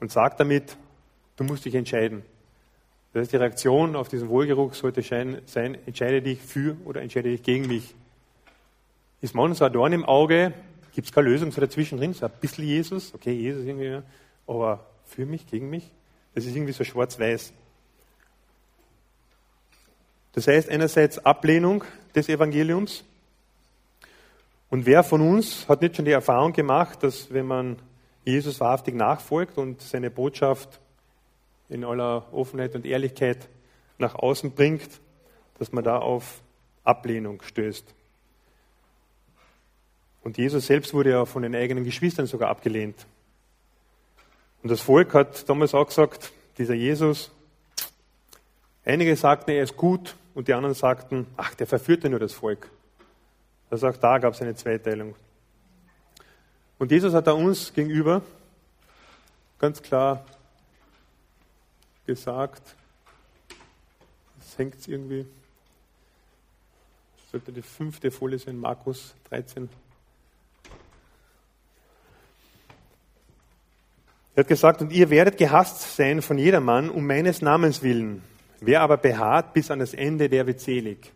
Und 0.00 0.10
sagt 0.10 0.40
damit, 0.40 0.76
du 1.36 1.44
musst 1.44 1.64
dich 1.64 1.76
entscheiden. 1.76 2.24
Das 3.12 3.22
heißt, 3.22 3.32
die 3.32 3.36
Reaktion 3.36 3.96
auf 3.96 4.08
diesen 4.08 4.28
Wohlgeruch 4.28 4.74
sollte 4.74 5.02
sein, 5.02 5.78
entscheide 5.86 6.22
dich 6.22 6.40
für 6.40 6.76
oder 6.84 7.02
entscheide 7.02 7.28
dich 7.28 7.42
gegen 7.42 7.66
mich. 7.66 7.94
Ist 9.20 9.34
man 9.34 9.52
so 9.54 9.64
ein 9.64 9.72
Dorn 9.72 9.92
im 9.92 10.04
Auge, 10.04 10.54
gibt 10.94 11.08
es 11.08 11.12
keine 11.12 11.28
Lösung 11.28 11.50
so 11.50 11.60
dazwischen 11.60 11.98
drin, 11.98 12.14
so 12.14 12.26
ein 12.26 12.32
bisschen 12.40 12.64
Jesus, 12.64 13.12
okay, 13.14 13.32
Jesus 13.32 13.64
irgendwie, 13.64 14.00
aber 14.46 14.86
für 15.04 15.26
mich, 15.26 15.46
gegen 15.46 15.68
mich, 15.70 15.90
das 16.34 16.46
ist 16.46 16.54
irgendwie 16.54 16.72
so 16.72 16.84
schwarz-weiß. 16.84 17.52
Das 20.32 20.46
heißt 20.46 20.70
einerseits 20.70 21.18
Ablehnung 21.18 21.82
des 22.14 22.28
Evangeliums. 22.28 23.04
Und 24.70 24.86
wer 24.86 25.02
von 25.02 25.20
uns 25.20 25.68
hat 25.68 25.82
nicht 25.82 25.96
schon 25.96 26.04
die 26.04 26.12
Erfahrung 26.12 26.52
gemacht, 26.52 27.02
dass 27.02 27.32
wenn 27.32 27.46
man 27.46 27.76
Jesus 28.24 28.60
wahrhaftig 28.60 28.94
nachfolgt 28.94 29.58
und 29.58 29.82
seine 29.82 30.10
Botschaft 30.10 30.80
in 31.70 31.84
aller 31.84 32.32
Offenheit 32.32 32.74
und 32.74 32.84
Ehrlichkeit 32.84 33.48
nach 33.98 34.14
außen 34.14 34.52
bringt, 34.52 35.00
dass 35.58 35.72
man 35.72 35.84
da 35.84 35.98
auf 35.98 36.42
Ablehnung 36.84 37.42
stößt. 37.42 37.94
Und 40.22 40.36
Jesus 40.36 40.66
selbst 40.66 40.92
wurde 40.92 41.10
ja 41.10 41.24
von 41.24 41.42
den 41.42 41.54
eigenen 41.54 41.84
Geschwistern 41.84 42.26
sogar 42.26 42.50
abgelehnt. 42.50 43.06
Und 44.62 44.70
das 44.70 44.80
Volk 44.80 45.14
hat 45.14 45.48
damals 45.48 45.72
auch 45.74 45.86
gesagt, 45.86 46.32
dieser 46.58 46.74
Jesus, 46.74 47.30
einige 48.84 49.16
sagten, 49.16 49.50
er 49.52 49.62
ist 49.62 49.76
gut, 49.76 50.16
und 50.34 50.48
die 50.48 50.54
anderen 50.54 50.74
sagten, 50.74 51.26
ach, 51.36 51.54
der 51.54 51.66
verführte 51.66 52.08
nur 52.08 52.20
das 52.20 52.32
Volk. 52.32 52.70
Also 53.70 53.88
auch 53.88 53.96
da 53.96 54.18
gab 54.18 54.34
es 54.34 54.42
eine 54.42 54.54
Zweiteilung. 54.54 55.14
Und 56.78 56.90
Jesus 56.90 57.14
hat 57.14 57.26
da 57.26 57.32
uns 57.32 57.72
gegenüber 57.72 58.22
ganz 59.58 59.82
klar 59.82 60.24
gesagt, 62.10 62.74
es 64.40 64.58
hängt 64.58 64.88
irgendwie, 64.88 65.24
sollte 67.30 67.52
die 67.52 67.62
fünfte 67.62 68.10
Folie 68.10 68.36
sein, 68.36 68.58
Markus 68.58 69.14
13. 69.28 69.68
Er 74.34 74.40
hat 74.40 74.48
gesagt, 74.48 74.82
und 74.82 74.90
ihr 74.90 75.08
werdet 75.08 75.38
gehasst 75.38 75.94
sein 75.94 76.20
von 76.20 76.36
jedermann 76.36 76.90
um 76.90 77.06
meines 77.06 77.42
Namens 77.42 77.80
willen. 77.84 78.24
Wer 78.60 78.80
aber 78.80 78.96
beharrt 78.96 79.52
bis 79.52 79.70
an 79.70 79.78
das 79.78 79.94
Ende, 79.94 80.28
der 80.28 80.48
wird 80.48 80.58
selig. 80.58 81.12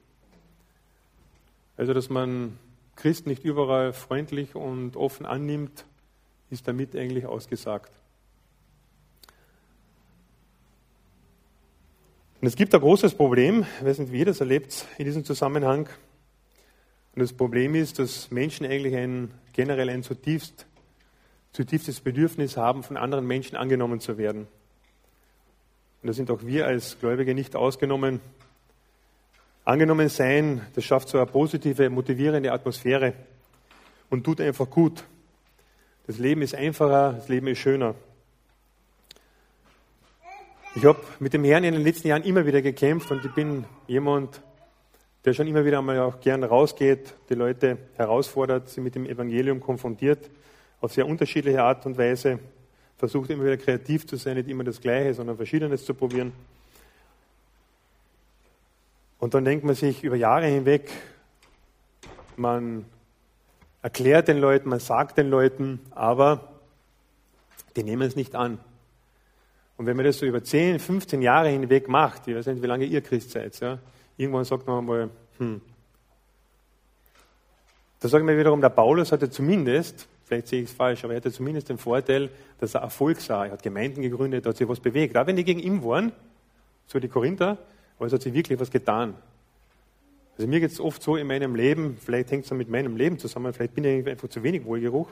Also, 1.76 1.92
dass 1.92 2.08
man 2.08 2.56
Christen 2.94 3.30
nicht 3.30 3.44
überall 3.44 3.92
freundlich 3.92 4.54
und 4.54 4.96
offen 4.96 5.26
annimmt, 5.26 5.86
ist 6.50 6.68
damit 6.68 6.94
eigentlich 6.94 7.26
ausgesagt. 7.26 7.90
Und 12.44 12.48
es 12.48 12.56
gibt 12.56 12.74
ein 12.74 12.80
großes 12.82 13.14
Problem, 13.14 13.64
ich 13.78 13.86
weiß 13.86 14.00
nicht, 14.00 14.12
wie 14.12 14.18
ihr 14.18 14.26
das 14.26 14.40
erlebt 14.40 14.84
in 14.98 15.06
diesem 15.06 15.24
Zusammenhang. 15.24 15.88
Und 17.14 17.22
das 17.22 17.32
Problem 17.32 17.74
ist, 17.74 17.98
dass 17.98 18.30
Menschen 18.30 18.66
eigentlich 18.66 18.94
ein, 18.94 19.30
generell 19.54 19.88
ein 19.88 20.02
zutiefst, 20.02 20.66
zutiefstes 21.54 22.02
Bedürfnis 22.02 22.58
haben, 22.58 22.82
von 22.82 22.98
anderen 22.98 23.26
Menschen 23.26 23.56
angenommen 23.56 23.98
zu 23.98 24.18
werden. 24.18 24.46
Und 26.02 26.06
da 26.06 26.12
sind 26.12 26.30
auch 26.30 26.42
wir 26.42 26.66
als 26.66 26.98
Gläubige 27.00 27.34
nicht 27.34 27.56
ausgenommen. 27.56 28.20
Angenommen 29.64 30.10
sein, 30.10 30.66
das 30.74 30.84
schafft 30.84 31.08
so 31.08 31.16
eine 31.16 31.26
positive, 31.26 31.88
motivierende 31.88 32.52
Atmosphäre 32.52 33.14
und 34.10 34.22
tut 34.22 34.42
einfach 34.42 34.68
gut. 34.68 35.02
Das 36.06 36.18
Leben 36.18 36.42
ist 36.42 36.54
einfacher, 36.54 37.14
das 37.14 37.28
Leben 37.30 37.46
ist 37.46 37.60
schöner. 37.60 37.94
Ich 40.76 40.84
habe 40.84 40.98
mit 41.20 41.32
dem 41.32 41.44
Herrn 41.44 41.62
in 41.62 41.72
den 41.72 41.84
letzten 41.84 42.08
Jahren 42.08 42.24
immer 42.24 42.46
wieder 42.46 42.60
gekämpft 42.60 43.08
und 43.12 43.24
ich 43.24 43.32
bin 43.32 43.64
jemand, 43.86 44.42
der 45.24 45.32
schon 45.32 45.46
immer 45.46 45.64
wieder 45.64 45.78
einmal 45.78 46.00
auch 46.00 46.18
gern 46.18 46.42
rausgeht, 46.42 47.14
die 47.28 47.34
Leute 47.34 47.78
herausfordert, 47.94 48.68
sie 48.68 48.80
mit 48.80 48.96
dem 48.96 49.06
Evangelium 49.06 49.60
konfrontiert, 49.60 50.28
auf 50.80 50.92
sehr 50.92 51.06
unterschiedliche 51.06 51.62
Art 51.62 51.86
und 51.86 51.96
Weise, 51.96 52.40
versucht 52.98 53.30
immer 53.30 53.44
wieder 53.44 53.56
kreativ 53.56 54.04
zu 54.08 54.16
sein, 54.16 54.36
nicht 54.36 54.48
immer 54.48 54.64
das 54.64 54.80
Gleiche, 54.80 55.14
sondern 55.14 55.36
Verschiedenes 55.36 55.84
zu 55.84 55.94
probieren. 55.94 56.32
Und 59.20 59.34
dann 59.34 59.44
denkt 59.44 59.64
man 59.64 59.76
sich 59.76 60.02
über 60.02 60.16
Jahre 60.16 60.46
hinweg, 60.46 60.90
man 62.36 62.84
erklärt 63.80 64.26
den 64.26 64.38
Leuten, 64.38 64.70
man 64.70 64.80
sagt 64.80 65.18
den 65.18 65.30
Leuten, 65.30 65.78
aber 65.92 66.48
die 67.76 67.84
nehmen 67.84 68.02
es 68.02 68.16
nicht 68.16 68.34
an. 68.34 68.58
Und 69.76 69.86
wenn 69.86 69.96
man 69.96 70.06
das 70.06 70.18
so 70.18 70.26
über 70.26 70.42
10, 70.42 70.78
15 70.78 71.22
Jahre 71.22 71.48
hinweg 71.48 71.88
macht, 71.88 72.28
ich 72.28 72.36
weiß 72.36 72.46
nicht, 72.46 72.62
wie 72.62 72.66
lange 72.66 72.84
ihr 72.84 73.00
Christ 73.00 73.32
seid, 73.32 73.58
ja, 73.60 73.78
irgendwann 74.16 74.44
sagt 74.44 74.66
man 74.66 74.78
einmal, 74.78 75.10
hm. 75.38 75.60
Da 78.00 78.08
sage 78.08 78.22
ich 78.22 78.26
mir 78.26 78.38
wiederum, 78.38 78.60
der 78.60 78.68
Paulus 78.68 79.12
hatte 79.12 79.30
zumindest, 79.30 80.06
vielleicht 80.24 80.48
sehe 80.48 80.62
ich 80.62 80.68
es 80.68 80.76
falsch, 80.76 81.04
aber 81.04 81.14
er 81.14 81.16
hatte 81.16 81.32
zumindest 81.32 81.70
den 81.70 81.78
Vorteil, 81.78 82.28
dass 82.58 82.74
er 82.74 82.82
Erfolg 82.82 83.18
sah. 83.18 83.46
Er 83.46 83.52
hat 83.52 83.62
Gemeinden 83.62 84.02
gegründet, 84.02 84.46
hat 84.46 84.58
sich 84.58 84.68
was 84.68 84.78
bewegt. 84.78 85.16
Auch 85.16 85.26
wenn 85.26 85.36
die 85.36 85.44
gegen 85.44 85.60
ihn 85.60 85.82
waren, 85.82 86.12
so 86.86 87.00
die 87.00 87.08
Korinther, 87.08 87.56
aber 87.96 88.06
es 88.06 88.12
hat 88.12 88.20
sich 88.20 88.34
wirklich 88.34 88.60
was 88.60 88.70
getan. 88.70 89.14
Also 90.36 90.48
mir 90.48 90.60
geht 90.60 90.72
es 90.72 90.80
oft 90.80 91.02
so 91.02 91.16
in 91.16 91.26
meinem 91.26 91.54
Leben, 91.54 91.96
vielleicht 91.98 92.30
hängt 92.30 92.44
es 92.44 92.50
mit 92.50 92.68
meinem 92.68 92.96
Leben 92.96 93.18
zusammen, 93.18 93.52
vielleicht 93.52 93.74
bin 93.74 93.84
ich 93.84 94.06
einfach 94.06 94.28
zu 94.28 94.42
wenig 94.42 94.64
Wohlgeruch, 94.64 95.08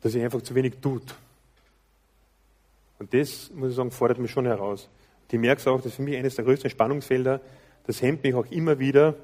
dass 0.00 0.14
ich 0.14 0.22
einfach 0.22 0.42
zu 0.42 0.54
wenig 0.54 0.76
tut. 0.80 1.14
Und 2.98 3.12
das, 3.12 3.50
muss 3.50 3.70
ich 3.70 3.76
sagen, 3.76 3.90
fordert 3.90 4.18
mich 4.18 4.30
schon 4.30 4.46
heraus. 4.46 4.88
Ich 5.30 5.40
merke 5.40 5.60
es 5.60 5.66
auch, 5.66 5.78
das 5.78 5.86
ist 5.86 5.94
für 5.96 6.02
mich 6.02 6.16
eines 6.16 6.36
der 6.36 6.44
größten 6.44 6.70
Spannungsfelder. 6.70 7.40
Das 7.86 8.00
hemmt 8.00 8.22
mich 8.22 8.34
auch 8.34 8.46
immer 8.46 8.78
wieder 8.78 9.16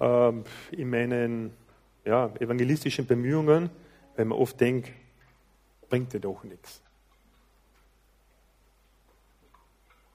äh, 0.00 0.32
in 0.72 0.90
meinen 0.90 1.54
ja, 2.04 2.34
evangelistischen 2.40 3.06
Bemühungen, 3.06 3.70
weil 4.16 4.24
man 4.24 4.36
oft 4.36 4.60
denkt, 4.60 4.90
bringt 5.88 6.12
dir 6.12 6.18
doch 6.18 6.42
nichts. 6.42 6.82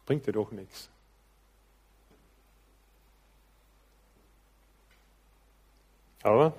Bringt 0.05 0.27
dir 0.27 0.33
doch 0.33 0.51
nichts. 0.51 0.89
Aber 6.23 6.53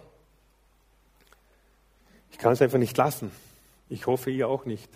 ich 2.31 2.39
kann 2.39 2.53
es 2.53 2.63
einfach 2.63 2.79
nicht 2.79 2.97
lassen. 2.97 3.31
Ich 3.91 4.07
hoffe, 4.07 4.31
ihr 4.31 4.49
auch 4.49 4.65
nicht. 4.65 4.91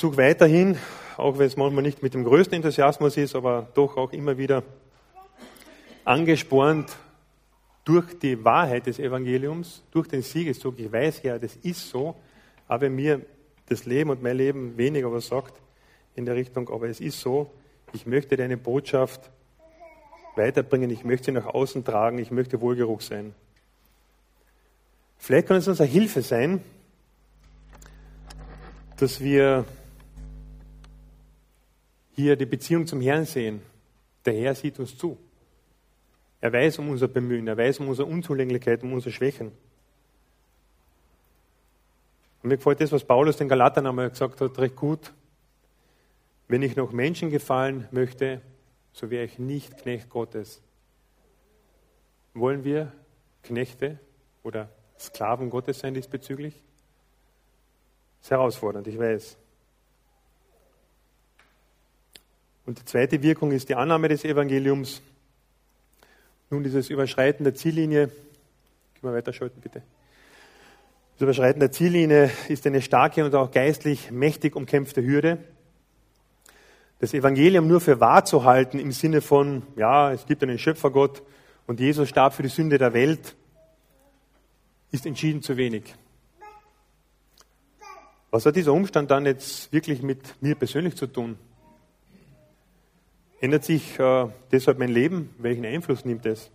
Versuche 0.00 0.16
weiterhin, 0.16 0.78
auch 1.18 1.36
wenn 1.36 1.46
es 1.46 1.58
manchmal 1.58 1.82
nicht 1.82 2.02
mit 2.02 2.14
dem 2.14 2.24
größten 2.24 2.54
Enthusiasmus 2.56 3.18
ist, 3.18 3.36
aber 3.36 3.68
doch 3.74 3.98
auch 3.98 4.14
immer 4.14 4.38
wieder 4.38 4.62
angespornt 6.06 6.96
durch 7.84 8.18
die 8.18 8.42
Wahrheit 8.42 8.86
des 8.86 8.98
Evangeliums, 8.98 9.82
durch 9.90 10.08
den 10.08 10.22
Siegeszug. 10.22 10.78
Ich 10.78 10.90
weiß 10.90 11.22
ja, 11.24 11.38
das 11.38 11.54
ist 11.56 11.90
so, 11.90 12.16
aber 12.66 12.88
mir 12.88 13.20
das 13.68 13.84
Leben 13.84 14.08
und 14.08 14.22
mein 14.22 14.38
Leben 14.38 14.78
weniger 14.78 15.12
was 15.12 15.26
sagt 15.26 15.52
in 16.14 16.24
der 16.24 16.34
Richtung, 16.34 16.70
aber 16.70 16.88
es 16.88 16.98
ist 17.00 17.20
so, 17.20 17.52
ich 17.92 18.06
möchte 18.06 18.38
deine 18.38 18.56
Botschaft 18.56 19.30
weiterbringen, 20.34 20.88
ich 20.88 21.04
möchte 21.04 21.26
sie 21.26 21.32
nach 21.32 21.44
außen 21.44 21.84
tragen, 21.84 22.16
ich 22.16 22.30
möchte 22.30 22.62
Wohlgeruch 22.62 23.02
sein. 23.02 23.34
Vielleicht 25.18 25.48
kann 25.48 25.58
es 25.58 25.68
uns 25.68 25.78
eine 25.78 25.90
Hilfe 25.90 26.22
sein, 26.22 26.62
dass 28.96 29.20
wir 29.20 29.66
hier 32.12 32.36
die 32.36 32.46
Beziehung 32.46 32.86
zum 32.86 33.00
Herrn 33.00 33.24
sehen. 33.24 33.62
Der 34.24 34.34
Herr 34.34 34.54
sieht 34.54 34.78
uns 34.78 34.96
zu. 34.96 35.18
Er 36.40 36.52
weiß 36.52 36.78
um 36.78 36.88
unser 36.88 37.08
Bemühen, 37.08 37.46
er 37.46 37.56
weiß 37.56 37.80
um 37.80 37.88
unsere 37.88 38.08
Unzulänglichkeit, 38.08 38.82
um 38.82 38.92
unsere 38.92 39.12
Schwächen. 39.12 39.52
Und 42.42 42.48
mir 42.48 42.56
gefällt 42.56 42.80
das, 42.80 42.92
was 42.92 43.04
Paulus 43.04 43.36
den 43.36 43.48
Galatern 43.48 43.86
einmal 43.86 44.08
gesagt 44.08 44.40
hat, 44.40 44.58
recht 44.58 44.76
gut. 44.76 45.12
Wenn 46.48 46.62
ich 46.62 46.76
noch 46.76 46.92
Menschen 46.92 47.30
gefallen 47.30 47.86
möchte, 47.90 48.40
so 48.92 49.10
wäre 49.10 49.24
ich 49.24 49.38
nicht 49.38 49.76
Knecht 49.76 50.08
Gottes. 50.08 50.62
Wollen 52.34 52.64
wir 52.64 52.92
Knechte 53.42 53.98
oder 54.42 54.70
Sklaven 54.98 55.50
Gottes 55.50 55.80
sein 55.80 55.94
diesbezüglich? 55.94 56.54
Das 58.18 58.26
ist 58.26 58.30
herausfordernd, 58.30 58.86
ich 58.86 58.98
weiß. 58.98 59.36
Und 62.66 62.78
die 62.78 62.84
zweite 62.84 63.22
Wirkung 63.22 63.52
ist 63.52 63.68
die 63.68 63.74
Annahme 63.74 64.08
des 64.08 64.24
Evangeliums. 64.24 65.02
Nun, 66.50 66.62
dieses 66.62 66.90
Überschreiten 66.90 67.44
der 67.44 67.54
Ziellinie, 67.54 68.08
können 68.08 69.12
wir 69.12 69.14
weiterschalten 69.14 69.60
bitte. 69.60 69.82
Das 71.14 71.22
Überschreiten 71.22 71.60
der 71.60 71.72
Ziellinie 71.72 72.30
ist 72.48 72.66
eine 72.66 72.82
starke 72.82 73.24
und 73.24 73.34
auch 73.34 73.50
geistlich 73.50 74.10
mächtig 74.10 74.56
umkämpfte 74.56 75.02
Hürde 75.02 75.38
das 77.00 77.14
Evangelium 77.14 77.66
nur 77.66 77.80
für 77.80 77.98
wahr 77.98 78.24
zu 78.26 78.44
halten 78.44 78.78
im 78.78 78.92
Sinne 78.92 79.22
von, 79.22 79.62
ja, 79.74 80.12
es 80.12 80.26
gibt 80.26 80.42
einen 80.42 80.58
Schöpfergott 80.58 81.22
und 81.66 81.80
Jesus 81.80 82.08
starb 82.10 82.34
für 82.34 82.42
die 82.42 82.50
Sünde 82.50 82.76
der 82.76 82.92
Welt, 82.92 83.34
ist 84.92 85.06
entschieden 85.06 85.42
zu 85.42 85.56
wenig. 85.56 85.94
Was 88.30 88.44
hat 88.44 88.54
dieser 88.54 88.72
Umstand 88.72 89.10
dann 89.10 89.24
jetzt 89.24 89.72
wirklich 89.72 90.02
mit 90.02 90.40
mir 90.42 90.54
persönlich 90.54 90.94
zu 90.94 91.06
tun? 91.06 91.38
Ändert 93.42 93.64
sich 93.64 93.98
äh, 93.98 94.28
deshalb 94.52 94.78
mein 94.78 94.90
Leben? 94.90 95.34
Welchen 95.38 95.64
Einfluss 95.64 96.04
nimmt 96.04 96.26
es? 96.26 96.50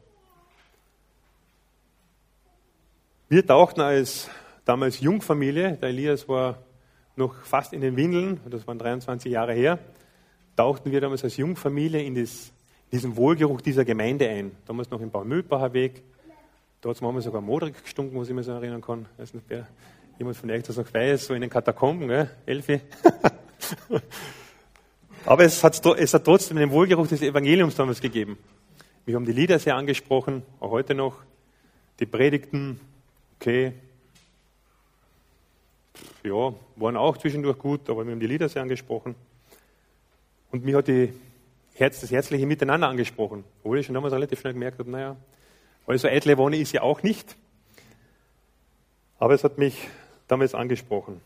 Wir 3.27 3.43
tauchten 3.43 3.81
als 3.81 4.29
damals 4.65 4.99
Jungfamilie, 4.99 5.77
der 5.77 5.89
Elias 5.89 6.29
war 6.29 6.59
noch 7.15 7.33
fast 7.43 7.73
in 7.73 7.81
den 7.81 7.95
Windeln, 7.95 8.39
das 8.47 8.67
waren 8.67 8.77
23 8.77 9.31
Jahre 9.31 9.53
her, 9.53 9.79
tauchten 10.55 10.91
wir 10.91 11.01
damals 11.01 11.23
als 11.23 11.37
Jungfamilie 11.37 12.03
in, 12.03 12.13
das, 12.13 12.51
diesen 12.91 13.15
Wohlgeruch 13.15 13.61
dieser 13.61 13.83
Gemeinde 13.83 14.29
ein. 14.29 14.51
Damals 14.67 14.91
noch 14.91 15.01
im 15.01 15.09
Baumühlbacher 15.09 15.73
Weg. 15.73 16.03
Hat 16.83 16.91
es 16.91 17.01
manchmal 17.01 17.23
sogar 17.23 17.41
modrig 17.41 17.81
gestunken, 17.81 18.19
was 18.19 18.29
ich 18.29 18.35
mich 18.35 18.45
so 18.45 18.51
erinnern 18.51 18.81
kann. 18.81 19.07
Ich 19.13 19.23
weiß 19.23 19.33
nicht, 19.33 19.45
wer 19.47 19.65
jemand 20.19 20.37
von 20.37 20.51
euch 20.51 20.61
das 20.61 20.77
noch 20.77 20.93
weiß, 20.93 21.25
so 21.25 21.33
in 21.33 21.41
den 21.41 21.49
Katakomben, 21.49 22.07
gell? 22.07 22.29
Elfi. 22.45 22.79
Aber 25.25 25.43
es 25.43 25.63
hat, 25.63 25.83
es 25.97 26.13
hat 26.13 26.23
trotzdem 26.23 26.57
den 26.57 26.69
Wohlgeruch 26.69 27.07
des 27.07 27.21
Evangeliums 27.21 27.75
damals 27.75 27.99
gegeben. 27.99 28.37
Wir 29.05 29.15
haben 29.15 29.25
die 29.25 29.31
Lieder 29.31 29.57
sehr 29.57 29.75
angesprochen, 29.75 30.43
auch 30.59 30.69
heute 30.69 30.93
noch. 30.93 31.17
Die 31.99 32.05
Predigten, 32.05 32.79
okay, 33.39 33.73
ja, 36.23 36.53
waren 36.75 36.97
auch 36.97 37.17
zwischendurch 37.17 37.57
gut, 37.57 37.89
aber 37.89 38.05
wir 38.05 38.11
haben 38.11 38.19
die 38.19 38.27
Lieder 38.27 38.49
sehr 38.49 38.61
angesprochen. 38.61 39.15
Und 40.51 40.63
mich 40.63 40.75
hat 40.75 40.87
die 40.87 41.11
Herz, 41.73 42.01
das 42.01 42.11
herzliche 42.11 42.45
Miteinander 42.45 42.87
angesprochen, 42.87 43.43
obwohl 43.63 43.79
ich 43.79 43.87
schon 43.87 43.95
damals 43.95 44.13
relativ 44.13 44.39
schnell 44.39 44.53
gemerkt 44.53 44.77
habe, 44.77 44.91
naja, 44.91 45.15
also 45.87 46.07
eitle 46.07 46.37
Wonne 46.37 46.57
ist 46.57 46.71
ja 46.71 46.81
auch 46.81 47.01
nicht. 47.01 47.35
Aber 49.17 49.33
es 49.33 49.43
hat 49.43 49.57
mich 49.57 49.87
damals 50.27 50.53
angesprochen. 50.53 51.19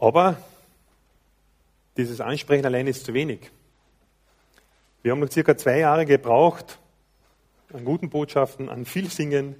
Aber 0.00 0.38
dieses 1.98 2.22
Ansprechen 2.22 2.64
allein 2.64 2.86
ist 2.86 3.04
zu 3.04 3.12
wenig. 3.12 3.50
Wir 5.02 5.12
haben 5.12 5.20
noch 5.20 5.30
circa 5.30 5.56
zwei 5.56 5.80
Jahre 5.80 6.06
gebraucht 6.06 6.78
an 7.72 7.84
guten 7.84 8.08
Botschaften, 8.08 8.70
an 8.70 8.86
viel 8.86 9.10
Singen 9.10 9.56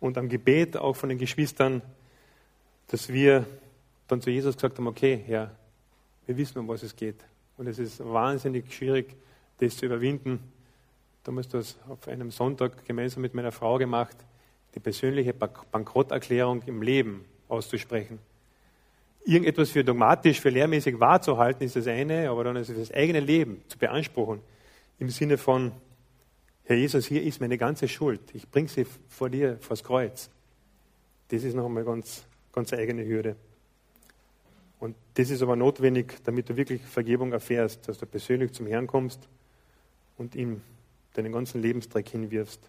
und 0.00 0.16
am 0.16 0.30
Gebet 0.30 0.78
auch 0.78 0.96
von 0.96 1.10
den 1.10 1.18
Geschwistern, 1.18 1.82
dass 2.88 3.10
wir 3.10 3.46
dann 4.08 4.22
zu 4.22 4.30
Jesus 4.30 4.56
gesagt 4.56 4.78
haben, 4.78 4.86
okay, 4.86 5.22
Herr, 5.26 5.54
wir 6.26 6.38
wissen, 6.38 6.58
um 6.58 6.68
was 6.68 6.82
es 6.82 6.96
geht. 6.96 7.22
Und 7.58 7.66
es 7.66 7.78
ist 7.78 8.00
wahnsinnig 8.02 8.72
schwierig, 8.72 9.14
das 9.58 9.76
zu 9.76 9.86
überwinden. 9.86 10.40
Damals 11.22 11.48
das 11.48 11.76
auf 11.88 12.08
einem 12.08 12.30
Sonntag 12.30 12.84
gemeinsam 12.86 13.20
mit 13.20 13.34
meiner 13.34 13.52
Frau 13.52 13.76
gemacht, 13.76 14.16
die 14.74 14.80
persönliche 14.80 15.34
Bankrotterklärung 15.34 16.62
im 16.62 16.80
Leben 16.80 17.26
auszusprechen. 17.48 18.18
Irgendetwas 19.24 19.70
für 19.70 19.84
dogmatisch, 19.84 20.40
für 20.40 20.50
lehrmäßig 20.50 20.98
wahrzuhalten, 20.98 21.64
ist 21.64 21.76
das 21.76 21.86
eine, 21.86 22.28
aber 22.28 22.44
dann 22.44 22.56
also 22.56 22.72
für 22.72 22.80
das 22.80 22.92
eigene 22.92 23.20
Leben 23.20 23.62
zu 23.68 23.78
beanspruchen, 23.78 24.40
im 24.98 25.10
Sinne 25.10 25.38
von, 25.38 25.72
Herr 26.64 26.76
Jesus, 26.76 27.06
hier 27.06 27.22
ist 27.22 27.40
meine 27.40 27.58
ganze 27.58 27.88
Schuld. 27.88 28.20
Ich 28.34 28.48
bringe 28.48 28.68
sie 28.68 28.86
vor 29.08 29.30
dir, 29.30 29.58
vors 29.60 29.82
Kreuz. 29.82 30.30
Das 31.28 31.44
ist 31.44 31.54
noch 31.54 31.66
einmal 31.66 31.84
ganz, 31.84 32.24
ganz 32.52 32.72
eigene 32.72 33.04
Hürde. 33.04 33.36
Und 34.78 34.96
das 35.14 35.30
ist 35.30 35.42
aber 35.42 35.54
notwendig, 35.54 36.16
damit 36.24 36.48
du 36.48 36.56
wirklich 36.56 36.82
Vergebung 36.82 37.32
erfährst, 37.32 37.88
dass 37.88 37.98
du 37.98 38.06
persönlich 38.06 38.52
zum 38.52 38.66
Herrn 38.66 38.86
kommst 38.86 39.28
und 40.18 40.34
ihm 40.34 40.60
deinen 41.14 41.32
ganzen 41.32 41.62
Lebensdreck 41.62 42.08
hinwirfst. 42.08 42.60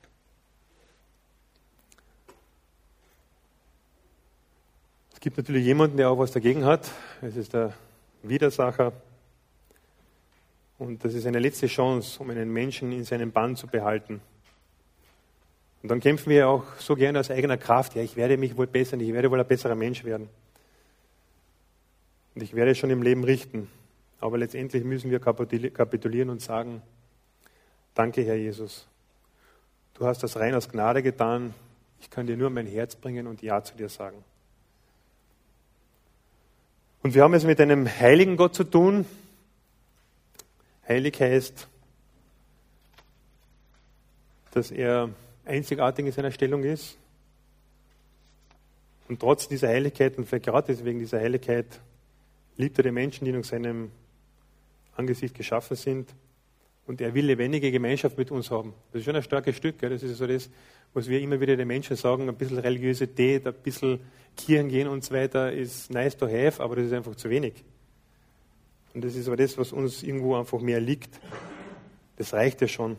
Gibt 5.24 5.38
natürlich 5.38 5.64
jemanden, 5.64 5.96
der 5.96 6.10
auch 6.10 6.20
was 6.20 6.34
dagegen 6.34 6.66
hat. 6.66 6.92
Es 7.22 7.38
ist 7.38 7.54
der 7.54 7.74
Widersacher. 8.24 8.92
Und 10.78 11.06
das 11.06 11.14
ist 11.14 11.26
eine 11.26 11.40
letzte 11.40 11.68
Chance, 11.68 12.22
um 12.22 12.30
einen 12.30 12.52
Menschen 12.52 12.92
in 12.92 13.06
seinem 13.06 13.32
Bann 13.32 13.56
zu 13.56 13.68
behalten. 13.68 14.20
Und 15.82 15.90
dann 15.90 16.02
kämpfen 16.02 16.30
wir 16.30 16.50
auch 16.50 16.66
so 16.78 16.98
gerne 16.98 17.22
aus 17.22 17.32
eigener 17.32 17.56
Kraft. 17.56 17.96
Ja, 17.96 18.02
ich 18.02 18.18
werde 18.18 18.36
mich 18.36 18.58
wohl 18.58 18.68
bessern, 18.68 19.00
ich 19.00 19.14
werde 19.14 19.32
wohl 19.32 19.40
ein 19.40 19.48
besserer 19.48 19.76
Mensch 19.76 20.04
werden. 20.04 20.28
Und 22.36 22.44
ich 22.44 22.54
werde 22.54 22.76
schon 22.76 22.90
im 22.90 23.02
Leben 23.02 23.24
richten. 23.24 23.70
Aber 24.20 24.38
letztendlich 24.38 24.84
müssen 24.84 25.10
wir 25.10 25.22
kapitulieren 25.22 26.32
und 26.32 26.42
sagen, 26.42 26.82
danke 27.94 28.24
Herr 28.24 28.36
Jesus. 28.36 28.90
Du 29.94 30.06
hast 30.06 30.22
das 30.22 30.36
rein 30.36 30.54
aus 30.54 30.68
Gnade 30.68 31.02
getan. 31.02 31.54
Ich 32.02 32.10
kann 32.10 32.28
dir 32.28 32.36
nur 32.36 32.50
mein 32.50 32.68
Herz 32.68 32.98
bringen 32.98 33.26
und 33.26 33.42
Ja 33.42 33.64
zu 33.64 33.78
dir 33.78 33.88
sagen. 33.88 34.18
Und 37.04 37.14
wir 37.14 37.24
haben 37.24 37.34
es 37.34 37.44
mit 37.44 37.60
einem 37.60 37.86
heiligen 37.88 38.38
Gott 38.38 38.56
zu 38.56 38.64
tun. 38.64 39.06
Heilig 40.88 41.20
heißt, 41.20 41.68
dass 44.52 44.72
er 44.72 45.10
einzigartig 45.44 46.06
in 46.06 46.12
seiner 46.14 46.32
Stellung 46.32 46.64
ist. 46.64 46.98
Und 49.10 49.20
trotz 49.20 49.50
dieser 49.50 49.68
Heiligkeit 49.68 50.18
und 50.18 50.28
vielleicht 50.28 50.46
gerade 50.46 50.68
deswegen 50.68 51.00
dieser 51.00 51.20
Heiligkeit 51.20 51.66
liebt 52.56 52.78
er 52.78 52.86
die 52.86 52.92
Menschen, 52.92 53.26
die 53.26 53.34
nach 53.34 53.44
seinem 53.44 53.92
Angesicht 54.96 55.36
geschaffen 55.36 55.76
sind. 55.76 56.10
Und 56.86 57.00
er 57.00 57.14
will 57.14 57.26
lebendige 57.26 57.72
Gemeinschaft 57.72 58.18
mit 58.18 58.30
uns 58.30 58.52
haben. 58.52 58.74
Das 58.92 59.00
ist 59.00 59.06
schon 59.06 59.16
ein 59.16 59.24
starkes 59.24 59.56
Stück. 59.56 59.80
Gell? 59.80 59.90
Das 59.90 60.04
ist 60.04 60.18
so 60.18 60.28
das, 60.28 60.50
was 60.94 61.08
wir 61.08 61.22
immer 61.22 61.40
wieder 61.40 61.56
den 61.56 61.68
Menschen 61.68 61.96
sagen. 61.96 62.28
Ein 62.28 62.36
bisschen 62.36 62.60
Religiosität, 62.60 63.48
ein 63.48 63.54
bisschen 63.54 64.00
Kirchen 64.36 64.70
gehen 64.70 64.88
und 64.88 65.04
so 65.04 65.14
weiter 65.14 65.52
ist 65.52 65.92
nice 65.92 66.18
to 66.18 66.28
have, 66.28 66.62
aber 66.62 66.76
das 66.76 66.88
ist 66.88 66.94
einfach 66.94 67.16
zu 67.16 67.30
wenig. 67.30 67.64
Und 68.94 69.04
das 69.04 69.16
ist 69.16 69.28
aber 69.28 69.38
das, 69.38 69.58
was 69.58 69.72
uns 69.72 70.04
irgendwo 70.04 70.36
einfach 70.36 70.60
mehr 70.60 70.80
liegt. 70.80 71.20
Das 72.18 72.34
reicht 72.34 72.62
ja 72.62 72.68
schon. 72.68 72.98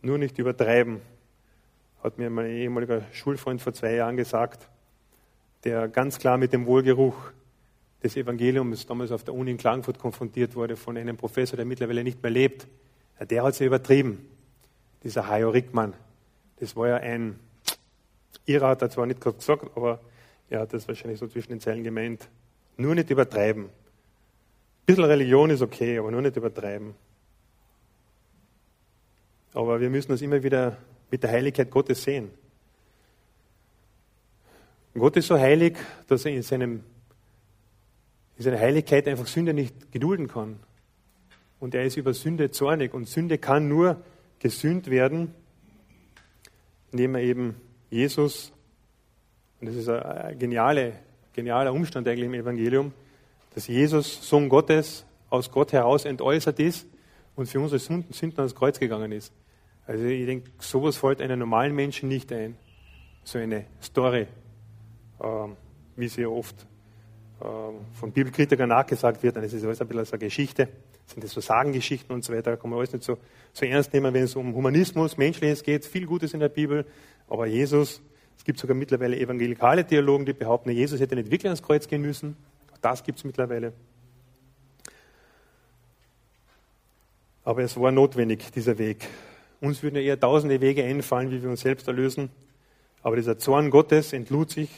Nur 0.00 0.18
nicht 0.18 0.38
übertreiben, 0.38 1.00
hat 2.02 2.18
mir 2.18 2.30
mein 2.30 2.50
ehemaliger 2.50 3.02
Schulfreund 3.12 3.60
vor 3.60 3.72
zwei 3.72 3.94
Jahren 3.94 4.16
gesagt, 4.16 4.68
der 5.64 5.88
ganz 5.88 6.18
klar 6.18 6.38
mit 6.38 6.52
dem 6.52 6.66
Wohlgeruch 6.66 7.14
des 8.02 8.16
Evangeliums 8.16 8.86
damals 8.86 9.12
auf 9.12 9.24
der 9.24 9.34
Uni 9.34 9.52
in 9.52 9.56
Klagenfurt 9.56 9.98
konfrontiert 9.98 10.54
wurde 10.56 10.76
von 10.76 10.96
einem 10.96 11.16
Professor, 11.16 11.56
der 11.56 11.64
mittlerweile 11.66 12.02
nicht 12.02 12.22
mehr 12.22 12.32
lebt. 12.32 12.66
Der 13.20 13.44
hat 13.44 13.54
es 13.54 13.60
übertrieben, 13.60 14.26
dieser 15.04 15.28
Hajo 15.28 15.50
Rickmann. 15.50 15.94
Das 16.58 16.74
war 16.74 16.88
ja 16.88 16.96
ein 16.96 17.38
Irrer, 18.44 18.68
hat 18.68 18.82
er 18.82 18.90
zwar 18.90 19.06
nicht 19.06 19.20
gesagt, 19.20 19.76
aber 19.76 20.00
er 20.50 20.60
hat 20.60 20.72
das 20.72 20.88
wahrscheinlich 20.88 21.20
so 21.20 21.28
zwischen 21.28 21.50
den 21.50 21.60
Zeilen 21.60 21.84
gemeint. 21.84 22.28
Nur 22.76 22.94
nicht 22.94 23.10
übertreiben. 23.10 23.64
Ein 23.64 23.70
bisschen 24.86 25.04
Religion 25.04 25.50
ist 25.50 25.62
okay, 25.62 25.98
aber 25.98 26.10
nur 26.10 26.22
nicht 26.22 26.36
übertreiben. 26.36 26.94
Aber 29.54 29.80
wir 29.80 29.90
müssen 29.90 30.12
uns 30.12 30.22
immer 30.22 30.42
wieder 30.42 30.76
mit 31.10 31.22
der 31.22 31.30
Heiligkeit 31.30 31.70
Gottes 31.70 32.02
sehen. 32.02 32.30
Gott 34.94 35.16
ist 35.16 35.28
so 35.28 35.38
heilig, 35.38 35.76
dass 36.08 36.24
er 36.24 36.32
in 36.32 36.42
seinem 36.42 36.82
in 38.36 38.44
seiner 38.44 38.58
Heiligkeit 38.58 39.06
einfach 39.08 39.26
Sünde 39.26 39.54
nicht 39.54 39.92
gedulden 39.92 40.28
kann. 40.28 40.60
Und 41.60 41.74
er 41.74 41.84
ist 41.84 41.96
über 41.96 42.12
Sünde 42.14 42.50
zornig. 42.50 42.94
Und 42.94 43.08
Sünde 43.08 43.38
kann 43.38 43.68
nur 43.68 44.02
gesühnt 44.40 44.90
werden, 44.90 45.34
indem 46.90 47.14
er 47.14 47.22
eben 47.22 47.54
Jesus, 47.90 48.52
und 49.60 49.68
das 49.68 49.76
ist 49.76 49.88
ein 49.88 50.38
geniale, 50.38 50.94
genialer 51.32 51.72
Umstand 51.72 52.08
eigentlich 52.08 52.26
im 52.26 52.34
Evangelium, 52.34 52.92
dass 53.54 53.68
Jesus, 53.68 54.28
Sohn 54.28 54.48
Gottes, 54.48 55.04
aus 55.30 55.50
Gott 55.50 55.72
heraus 55.72 56.04
entäußert 56.04 56.58
ist 56.58 56.86
und 57.36 57.46
für 57.46 57.60
unsere 57.60 57.78
Sünden 57.78 58.38
ans 58.38 58.54
Kreuz 58.54 58.78
gegangen 58.78 59.12
ist. 59.12 59.32
Also 59.86 60.04
ich 60.04 60.26
denke, 60.26 60.50
sowas 60.58 60.96
fällt 60.96 61.20
einem 61.22 61.38
normalen 61.38 61.74
Menschen 61.74 62.08
nicht 62.08 62.32
ein. 62.32 62.56
So 63.24 63.38
eine 63.38 63.66
Story, 63.80 64.26
ähm, 65.22 65.56
wie 65.96 66.08
sie 66.08 66.26
oft 66.26 66.66
von 67.42 68.12
Bibelkritikern 68.12 68.68
nachgesagt 68.68 69.22
wird, 69.22 69.36
das 69.36 69.52
ist 69.52 69.64
alles 69.64 69.80
ein 69.80 69.88
bisschen 69.88 70.04
so 70.04 70.12
eine 70.12 70.18
Geschichte, 70.20 70.68
sind 71.06 71.24
das 71.24 71.32
so 71.32 71.40
Sagengeschichten 71.40 72.14
und 72.14 72.24
so 72.24 72.32
weiter, 72.32 72.52
da 72.52 72.56
kann 72.56 72.70
man 72.70 72.78
alles 72.78 72.92
nicht 72.92 73.04
so, 73.04 73.18
so 73.52 73.66
ernst 73.66 73.92
nehmen, 73.92 74.14
wenn 74.14 74.22
es 74.22 74.36
um 74.36 74.54
Humanismus, 74.54 75.16
Menschliches 75.16 75.62
geht, 75.62 75.84
viel 75.84 76.06
Gutes 76.06 76.34
in 76.34 76.40
der 76.40 76.48
Bibel, 76.48 76.86
aber 77.28 77.46
Jesus, 77.46 78.00
es 78.36 78.44
gibt 78.44 78.58
sogar 78.58 78.76
mittlerweile 78.76 79.18
evangelikale 79.18 79.84
Theologen, 79.84 80.24
die 80.24 80.32
behaupten, 80.32 80.70
Jesus 80.70 81.00
hätte 81.00 81.16
nicht 81.16 81.30
wirklich 81.30 81.46
ans 81.46 81.62
Kreuz 81.62 81.88
gehen 81.88 82.02
müssen, 82.02 82.36
das 82.80 83.02
gibt 83.02 83.18
es 83.18 83.24
mittlerweile. 83.24 83.72
Aber 87.44 87.62
es 87.62 87.76
war 87.76 87.90
notwendig, 87.90 88.52
dieser 88.52 88.78
Weg. 88.78 89.08
Uns 89.60 89.82
würden 89.82 89.96
ja 89.96 90.02
eher 90.02 90.20
tausende 90.20 90.60
Wege 90.60 90.84
einfallen, 90.84 91.30
wie 91.30 91.42
wir 91.42 91.50
uns 91.50 91.62
selbst 91.62 91.88
erlösen. 91.88 92.30
Aber 93.02 93.16
dieser 93.16 93.38
Zorn 93.38 93.70
Gottes 93.70 94.12
entlud 94.12 94.50
sich 94.50 94.70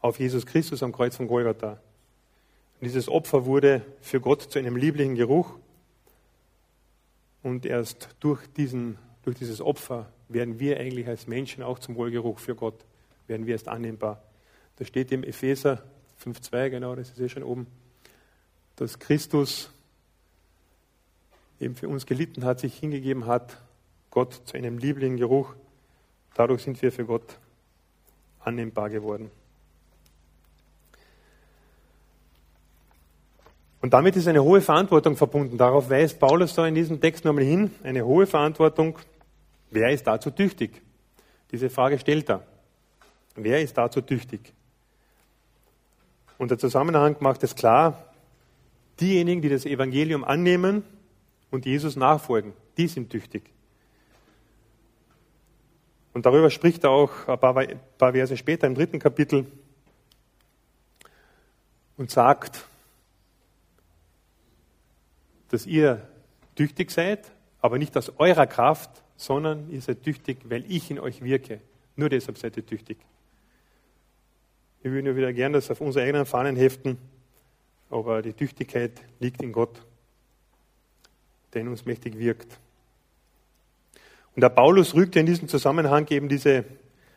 auf 0.00 0.18
Jesus 0.18 0.46
Christus 0.46 0.82
am 0.82 0.92
Kreuz 0.92 1.16
von 1.16 1.28
Golgatha. 1.28 1.78
Und 2.80 2.86
dieses 2.86 3.08
Opfer 3.08 3.44
wurde 3.44 3.82
für 4.00 4.20
Gott 4.20 4.42
zu 4.42 4.58
einem 4.58 4.76
lieblichen 4.76 5.16
Geruch. 5.16 5.58
Und 7.42 7.66
erst 7.66 8.10
durch, 8.20 8.46
diesen, 8.56 8.98
durch 9.22 9.36
dieses 9.36 9.60
Opfer 9.60 10.12
werden 10.28 10.60
wir 10.60 10.78
eigentlich 10.78 11.08
als 11.08 11.26
Menschen 11.26 11.62
auch 11.62 11.78
zum 11.80 11.96
Wohlgeruch 11.96 12.38
für 12.38 12.54
Gott, 12.54 12.84
werden 13.26 13.46
wir 13.46 13.54
erst 13.54 13.68
annehmbar. 13.68 14.22
Da 14.76 14.84
steht 14.84 15.10
im 15.10 15.24
Epheser 15.24 15.82
5,2, 16.24 16.70
genau, 16.70 16.94
das 16.94 17.10
ist 17.10 17.18
ja 17.18 17.28
schon 17.28 17.42
oben, 17.42 17.66
dass 18.76 18.98
Christus 18.98 19.72
eben 21.58 21.74
für 21.74 21.88
uns 21.88 22.06
gelitten 22.06 22.44
hat, 22.44 22.60
sich 22.60 22.78
hingegeben 22.78 23.26
hat, 23.26 23.60
Gott 24.10 24.40
zu 24.44 24.56
einem 24.56 24.78
lieblichen 24.78 25.16
Geruch. 25.16 25.54
Dadurch 26.34 26.62
sind 26.62 26.80
wir 26.80 26.92
für 26.92 27.04
Gott 27.04 27.38
annehmbar 28.38 28.90
geworden. 28.90 29.30
Und 33.88 33.94
damit 33.94 34.16
ist 34.16 34.28
eine 34.28 34.44
hohe 34.44 34.60
Verantwortung 34.60 35.16
verbunden. 35.16 35.56
Darauf 35.56 35.88
weist 35.88 36.18
Paulus 36.18 36.52
da 36.52 36.66
in 36.66 36.74
diesem 36.74 37.00
Text 37.00 37.24
nochmal 37.24 37.44
hin. 37.44 37.70
Eine 37.82 38.04
hohe 38.04 38.26
Verantwortung. 38.26 38.98
Wer 39.70 39.88
ist 39.92 40.06
dazu 40.06 40.30
tüchtig? 40.30 40.82
Diese 41.50 41.70
Frage 41.70 41.98
stellt 41.98 42.28
er. 42.28 42.46
Wer 43.34 43.62
ist 43.62 43.78
dazu 43.78 44.02
tüchtig? 44.02 44.52
Und 46.36 46.50
der 46.50 46.58
Zusammenhang 46.58 47.16
macht 47.20 47.42
es 47.44 47.56
klar, 47.56 48.12
diejenigen, 49.00 49.40
die 49.40 49.48
das 49.48 49.64
Evangelium 49.64 50.22
annehmen 50.22 50.84
und 51.50 51.64
Jesus 51.64 51.96
nachfolgen, 51.96 52.52
die 52.76 52.88
sind 52.88 53.08
tüchtig. 53.08 53.50
Und 56.12 56.26
darüber 56.26 56.50
spricht 56.50 56.84
er 56.84 56.90
auch 56.90 57.26
ein 57.26 57.38
paar 57.38 58.12
Verse 58.12 58.36
später 58.36 58.66
im 58.66 58.74
dritten 58.74 58.98
Kapitel 58.98 59.46
und 61.96 62.10
sagt, 62.10 62.67
dass 65.48 65.66
ihr 65.66 66.06
tüchtig 66.54 66.90
seid, 66.90 67.30
aber 67.60 67.78
nicht 67.78 67.96
aus 67.96 68.12
eurer 68.18 68.46
Kraft, 68.46 69.02
sondern 69.16 69.70
ihr 69.70 69.80
seid 69.80 70.02
tüchtig, 70.02 70.38
weil 70.44 70.64
ich 70.70 70.90
in 70.90 70.98
euch 70.98 71.22
wirke. 71.22 71.60
Nur 71.96 72.08
deshalb 72.08 72.38
seid 72.38 72.56
ihr 72.56 72.64
tüchtig. 72.64 72.98
Wir 74.82 74.92
würden 74.92 75.06
ja 75.06 75.16
wieder 75.16 75.32
gern 75.32 75.52
das 75.52 75.70
auf 75.70 75.80
unsere 75.80 76.04
eigenen 76.04 76.24
Fahnen 76.24 76.56
heften, 76.56 76.98
aber 77.90 78.22
die 78.22 78.32
Tüchtigkeit 78.32 78.92
liegt 79.18 79.42
in 79.42 79.52
Gott, 79.52 79.82
der 81.52 81.62
in 81.62 81.68
uns 81.68 81.84
mächtig 81.84 82.18
wirkt. 82.18 82.58
Und 84.36 84.42
der 84.42 84.50
Paulus 84.50 84.94
rückt 84.94 85.16
in 85.16 85.26
diesem 85.26 85.48
Zusammenhang 85.48 86.06
eben 86.10 86.28
diese 86.28 86.64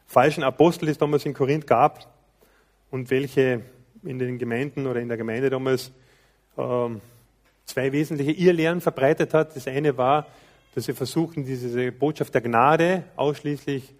falschen 0.07 0.43
Apostel, 0.43 0.85
die 0.85 0.91
es 0.91 0.97
damals 0.97 1.25
in 1.25 1.35
Korinth 1.35 1.67
gab 1.67 2.11
und 2.89 3.11
welche 3.11 3.61
in 4.03 4.17
den 4.17 4.39
Gemeinden 4.39 4.87
oder 4.87 4.99
in 4.99 5.07
der 5.07 5.17
Gemeinde 5.17 5.51
damals 5.51 5.91
ähm, 6.57 7.01
zwei 7.65 7.91
wesentliche 7.91 8.31
Irrlehren 8.31 8.81
verbreitet 8.81 9.33
hat. 9.33 9.55
Das 9.55 9.67
eine 9.67 9.97
war, 9.97 10.27
dass 10.73 10.85
sie 10.85 10.93
versuchen, 10.93 11.45
diese 11.45 11.91
Botschaft 11.91 12.33
der 12.33 12.41
Gnade 12.41 13.03
ausschließlich 13.15 13.93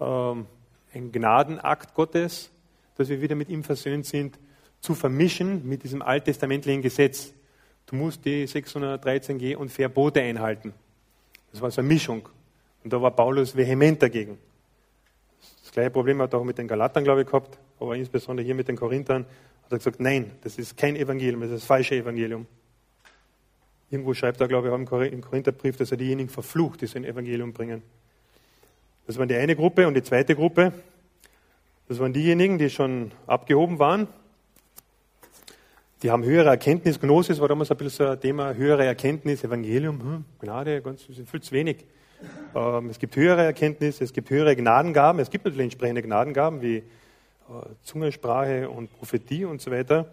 ähm, 0.00 0.46
ein 0.94 1.12
Gnadenakt 1.12 1.94
Gottes, 1.94 2.50
dass 2.96 3.08
wir 3.08 3.20
wieder 3.20 3.34
mit 3.34 3.48
ihm 3.48 3.64
versöhnt 3.64 4.06
sind, 4.06 4.38
zu 4.80 4.94
vermischen 4.94 5.66
mit 5.66 5.84
diesem 5.84 6.02
alttestamentlichen 6.02 6.82
Gesetz. 6.82 7.32
Du 7.86 7.96
musst 7.96 8.24
die 8.24 8.46
613g 8.46 9.56
und 9.56 9.70
Verbote 9.70 10.20
einhalten. 10.20 10.74
Das 11.52 11.60
war 11.60 11.70
so 11.70 11.80
eine 11.80 11.88
Mischung. 11.88 12.28
Und 12.84 12.92
da 12.92 13.00
war 13.00 13.10
Paulus 13.12 13.56
vehement 13.56 14.02
dagegen. 14.02 14.38
Das 15.62 15.72
gleiche 15.72 15.90
Problem 15.90 16.20
hat 16.20 16.32
er 16.32 16.40
auch 16.40 16.44
mit 16.44 16.58
den 16.58 16.68
Galatern, 16.68 17.04
glaube 17.04 17.22
ich, 17.22 17.26
gehabt, 17.26 17.58
aber 17.78 17.96
insbesondere 17.96 18.44
hier 18.44 18.54
mit 18.54 18.68
den 18.68 18.76
Korinthern 18.76 19.24
hat 19.64 19.72
er 19.72 19.78
gesagt, 19.78 20.00
nein, 20.00 20.32
das 20.42 20.58
ist 20.58 20.76
kein 20.76 20.96
Evangelium, 20.96 21.40
das 21.40 21.50
ist 21.50 21.60
das 21.60 21.64
falsche 21.64 21.94
Evangelium. 21.94 22.46
Irgendwo 23.92 24.14
schreibt 24.14 24.40
er, 24.40 24.48
glaube 24.48 24.68
ich, 24.68 25.12
im 25.12 25.20
Korintherbrief, 25.20 25.76
dass 25.76 25.90
er 25.90 25.98
diejenigen 25.98 26.30
verflucht, 26.30 26.80
die 26.80 26.86
sein 26.86 27.04
Evangelium 27.04 27.52
bringen. 27.52 27.82
Das 29.06 29.18
war 29.18 29.26
die 29.26 29.34
eine 29.34 29.54
Gruppe. 29.54 29.86
Und 29.86 29.92
die 29.92 30.02
zweite 30.02 30.34
Gruppe, 30.34 30.72
Das 31.88 31.98
waren 31.98 32.14
diejenigen, 32.14 32.56
die 32.56 32.70
schon 32.70 33.12
abgehoben 33.26 33.78
waren. 33.78 34.08
Die 36.02 36.10
haben 36.10 36.24
höhere 36.24 36.48
Erkenntnis. 36.48 36.98
Gnosis 36.98 37.38
war 37.38 37.48
damals 37.48 37.70
ein 37.70 37.76
bisschen 37.76 38.06
so 38.06 38.12
ein 38.12 38.18
Thema, 38.18 38.54
höhere 38.54 38.86
Erkenntnis, 38.86 39.44
Evangelium, 39.44 40.00
hm, 40.00 40.24
Gnade, 40.40 40.80
ganz 40.80 41.02
viel 41.02 41.42
zu 41.42 41.52
wenig. 41.52 41.84
Ähm, 42.54 42.88
es 42.88 42.98
gibt 42.98 43.14
höhere 43.14 43.44
Erkenntnis, 43.44 44.00
es 44.00 44.14
gibt 44.14 44.30
höhere 44.30 44.56
Gnadengaben. 44.56 45.20
Es 45.20 45.28
gibt 45.28 45.44
natürlich 45.44 45.64
entsprechende 45.64 46.00
Gnadengaben 46.00 46.62
wie 46.62 46.76
äh, 46.76 46.82
Zungensprache 47.82 48.70
und 48.70 48.90
Prophetie 48.96 49.44
und 49.44 49.60
so 49.60 49.70
weiter. 49.70 50.10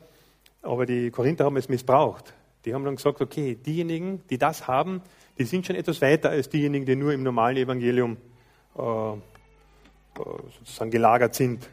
Aber 0.62 0.86
die 0.86 1.12
Korinther 1.12 1.46
haben 1.46 1.56
es 1.56 1.70
missbraucht. 1.70 2.34
Die 2.66 2.74
haben 2.74 2.84
dann 2.84 2.96
gesagt, 2.96 3.22
okay, 3.22 3.56
diejenigen, 3.56 4.22
die 4.30 4.38
das 4.38 4.68
haben, 4.68 5.02
die 5.38 5.46
sind 5.46 5.66
schon 5.66 5.76
etwas 5.76 6.02
weiter 6.02 6.30
als 6.30 6.50
diejenigen, 6.50 6.86
die 6.86 6.96
nur 6.96 7.14
im 7.14 7.24
normalen 7.24 7.58
Evangelium 7.58 8.18
äh, 8.78 8.82
äh 8.82 9.16
sozusagen 10.60 10.92
gelagert 10.92 11.36
sind. 11.36 11.70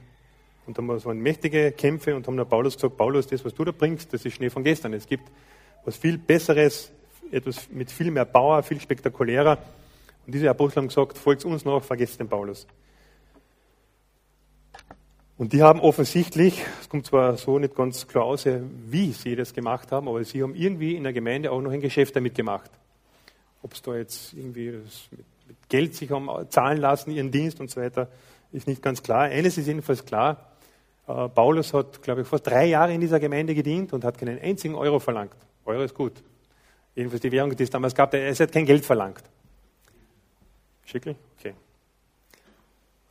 Und 0.67 0.79
dann 0.79 0.89
waren 0.89 1.19
mächtige 1.19 1.73
Kämpfe 1.73 2.15
und 2.15 2.27
haben 2.27 2.37
dann 2.37 2.49
Paulus 2.49 2.75
gesagt, 2.75 2.97
Paulus, 2.97 3.27
das, 3.27 3.45
was 3.45 3.55
du 3.55 3.65
da 3.65 3.73
bringst, 3.73 4.13
das 4.13 4.25
ist 4.25 4.35
Schnee 4.35 4.51
von 4.51 4.65
gestern. 4.65 4.93
Es 4.93 5.07
gibt 5.07 5.31
was 5.85 5.97
viel 5.97 6.19
Besseres, 6.19 6.91
etwas 7.31 7.69
mit 7.71 7.91
viel 7.91 8.11
mehr 8.11 8.25
Power, 8.25 8.63
viel 8.63 8.81
spektakulärer. 8.81 9.59
Und 10.27 10.35
diese 10.35 10.51
Apostel 10.51 10.81
haben 10.81 10.89
gesagt, 10.89 11.19
folgt 11.19 11.45
uns 11.45 11.65
noch, 11.65 11.83
vergesst 11.83 12.19
den 12.19 12.29
Paulus. 12.29 12.67
Und 15.39 15.53
die 15.53 15.63
haben 15.63 15.81
offensichtlich, 15.81 16.65
es 16.81 16.89
kommt 16.89 17.07
zwar 17.07 17.37
so 17.37 17.59
nicht 17.59 17.75
ganz 17.75 18.07
klar 18.07 18.25
aus, 18.25 18.47
wie 18.47 19.13
sie 19.13 19.37
das 19.37 19.53
gemacht 19.53 19.93
haben, 19.93 20.09
aber 20.09 20.25
sie 20.25 20.43
haben 20.43 20.55
irgendwie 20.55 20.97
in 20.97 21.03
der 21.03 21.13
Gemeinde 21.13 21.53
auch 21.53 21.61
noch 21.61 21.73
ein 21.73 21.81
Geschäft 21.81 22.17
damit 22.17 22.35
gemacht. 22.35 22.71
Ob 23.63 23.75
es 23.75 23.83
da 23.83 23.95
jetzt 23.95 24.33
irgendwie 24.33 24.71
mit, 24.71 25.27
mit 25.47 25.69
Geld 25.69 25.95
sich 25.95 26.11
haben 26.11 26.31
zahlen 26.49 26.79
lassen, 26.79 27.11
ihren 27.11 27.31
Dienst 27.31 27.61
und 27.61 27.71
so 27.71 27.83
weiter, 27.83 28.09
ist 28.53 28.67
nicht 28.67 28.81
ganz 28.81 29.03
klar. 29.03 29.25
Eines 29.25 29.59
ist 29.59 29.67
jedenfalls 29.67 30.07
klar, 30.07 30.53
äh, 31.07 31.29
Paulus 31.29 31.75
hat, 31.75 32.01
glaube 32.01 32.23
ich, 32.23 32.27
fast 32.27 32.47
drei 32.47 32.67
Jahre 32.67 32.95
in 32.95 33.01
dieser 33.03 33.21
Gemeinde 33.21 33.55
gedient 33.55 33.93
und 33.93 34.05
hat 34.05 34.17
keinen 34.17 34.41
einzigen 34.41 34.75
Euro 34.75 35.01
verlangt. 35.01 35.37
Euro 35.67 35.83
ist 35.83 35.95
gut. 35.95 36.15
Jedenfalls 36.95 37.21
die 37.21 37.33
Währung, 37.33 37.55
die 37.55 37.63
es 37.63 37.69
damals 37.69 37.95
gab, 37.95 38.15
er 38.15 38.35
hat 38.35 38.53
kein 38.53 38.65
Geld 38.65 38.87
verlangt. 38.87 39.23
Schickel? 40.87 41.15
Okay. 41.39 41.53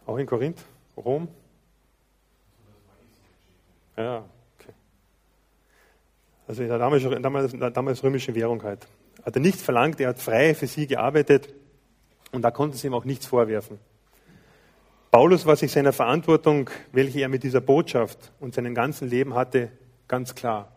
Auch 0.08 0.18
in 0.18 0.26
Korinth? 0.26 0.66
Rom? 0.98 1.28
Ja, 3.98 4.26
okay. 4.60 4.74
Also 6.48 6.64
in 6.64 6.70
der 6.70 6.78
damals, 6.78 7.04
damals, 7.04 7.74
damals 7.74 8.04
römischen 8.04 8.36
Währung 8.36 8.62
halt. 8.64 8.88
Hat 9.24 9.36
er 9.36 9.42
nichts 9.42 9.64
verlangt, 9.64 10.00
er 10.00 10.10
hat 10.10 10.20
frei 10.20 10.54
für 10.54 10.68
sie 10.68 10.88
gearbeitet 10.88 11.54
und 12.32 12.42
da 12.42 12.52
konnten 12.52 12.78
sie 12.78 12.88
ihm 12.88 12.94
auch 12.94 13.06
nichts 13.06 13.26
vorwerfen. 13.26 13.80
Paulus 15.12 15.46
war 15.46 15.56
sich 15.56 15.72
seiner 15.72 15.94
Verantwortung, 15.94 16.70
welche 16.92 17.22
er 17.22 17.30
mit 17.30 17.44
dieser 17.44 17.62
Botschaft 17.62 18.34
und 18.40 18.54
seinem 18.54 18.76
ganzen 18.76 19.10
Leben 19.10 19.34
hatte, 19.34 19.72
ganz 20.08 20.36
klar. 20.36 20.76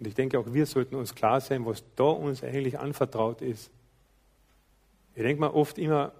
Und 0.00 0.06
ich 0.06 0.14
denke, 0.14 0.38
auch 0.38 0.46
wir 0.52 0.66
sollten 0.66 0.94
uns 0.94 1.14
klar 1.14 1.40
sein, 1.40 1.66
was 1.66 1.84
da 1.94 2.04
uns 2.04 2.42
eigentlich 2.42 2.78
anvertraut 2.78 3.42
ist. 3.42 3.70
Ich 5.14 5.22
denke 5.22 5.40
mir 5.40 5.54
oft 5.54 5.78
immer, 5.78 6.12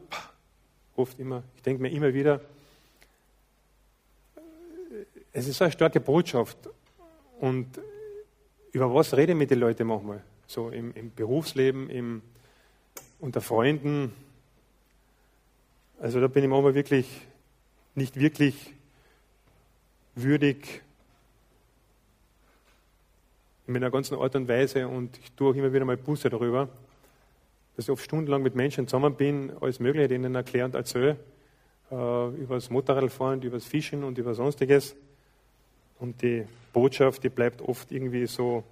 oft 0.95 1.19
immer, 1.19 1.43
ich 1.57 1.63
denke 1.63 1.83
mir 1.83 1.91
immer 1.91 2.15
wieder, 2.15 2.41
es 5.35 5.49
ist 5.49 5.59
so 5.59 5.65
eine 5.65 5.73
starke 5.73 6.01
Botschaft. 6.01 6.57
Und 7.41 7.67
über 8.73 8.95
was 8.95 9.15
reden 9.15 9.37
mit 9.37 9.51
den 9.51 9.59
Leuten 9.59 9.87
manchmal? 9.87 10.23
So 10.47 10.71
im, 10.71 10.95
im 10.95 11.13
Berufsleben, 11.13 11.91
im, 11.91 12.23
unter 13.19 13.41
Freunden. 13.41 14.13
Also 15.99 16.21
da 16.21 16.29
bin 16.29 16.45
ich 16.45 16.51
manchmal 16.51 16.75
wirklich 16.75 17.09
nicht 17.97 18.19
wirklich 18.19 18.75
würdig 20.15 20.83
in 23.67 23.73
meiner 23.73 23.91
ganzen 23.91 24.17
Art 24.17 24.37
und 24.37 24.47
Weise 24.47 24.87
und 24.87 25.19
ich 25.19 25.33
tue 25.33 25.51
auch 25.51 25.55
immer 25.55 25.73
wieder 25.73 25.85
mal 25.85 25.97
Buße 25.97 26.29
darüber, 26.31 26.69
dass 27.75 27.87
ich 27.87 27.91
oft 27.91 28.05
stundenlang 28.05 28.43
mit 28.43 28.55
Menschen 28.55 28.87
zusammen 28.87 29.15
bin, 29.15 29.53
alles 29.61 29.81
Mögliche 29.81 30.09
denen 30.09 30.35
erkläre 30.35 30.67
und 30.67 30.75
erzähle, 30.75 31.17
äh, 31.91 32.29
über 32.37 32.57
das 32.57 32.71
Motorradfahren, 32.71 33.43
über 33.43 33.57
das 33.57 33.65
Fischen 33.65 34.05
und 34.05 34.19
über 34.19 34.35
Sonstiges. 34.35 34.95
Und 36.05 36.21
die 36.21 36.47
Botschaft, 36.75 37.25
die 37.25 37.31
bleibt 37.31 37.63
oft 37.63 37.91
irgendwie 37.91 38.27
so, 38.27 38.63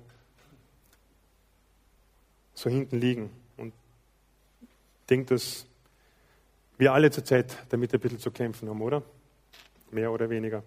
so 2.53 2.69
hinten 2.69 3.01
liegen. 3.01 3.31
Und 3.57 3.73
ich 4.61 5.07
denke, 5.09 5.33
dass 5.33 5.65
wir 6.77 6.93
alle 6.93 7.11
zurzeit 7.11 7.57
damit 7.71 7.95
ein 7.95 8.01
bisschen 8.01 8.19
zu 8.19 8.31
kämpfen 8.31 8.69
haben, 8.69 8.83
oder? 8.83 9.03
Mehr 9.93 10.13
oder 10.13 10.29
weniger. 10.29 10.63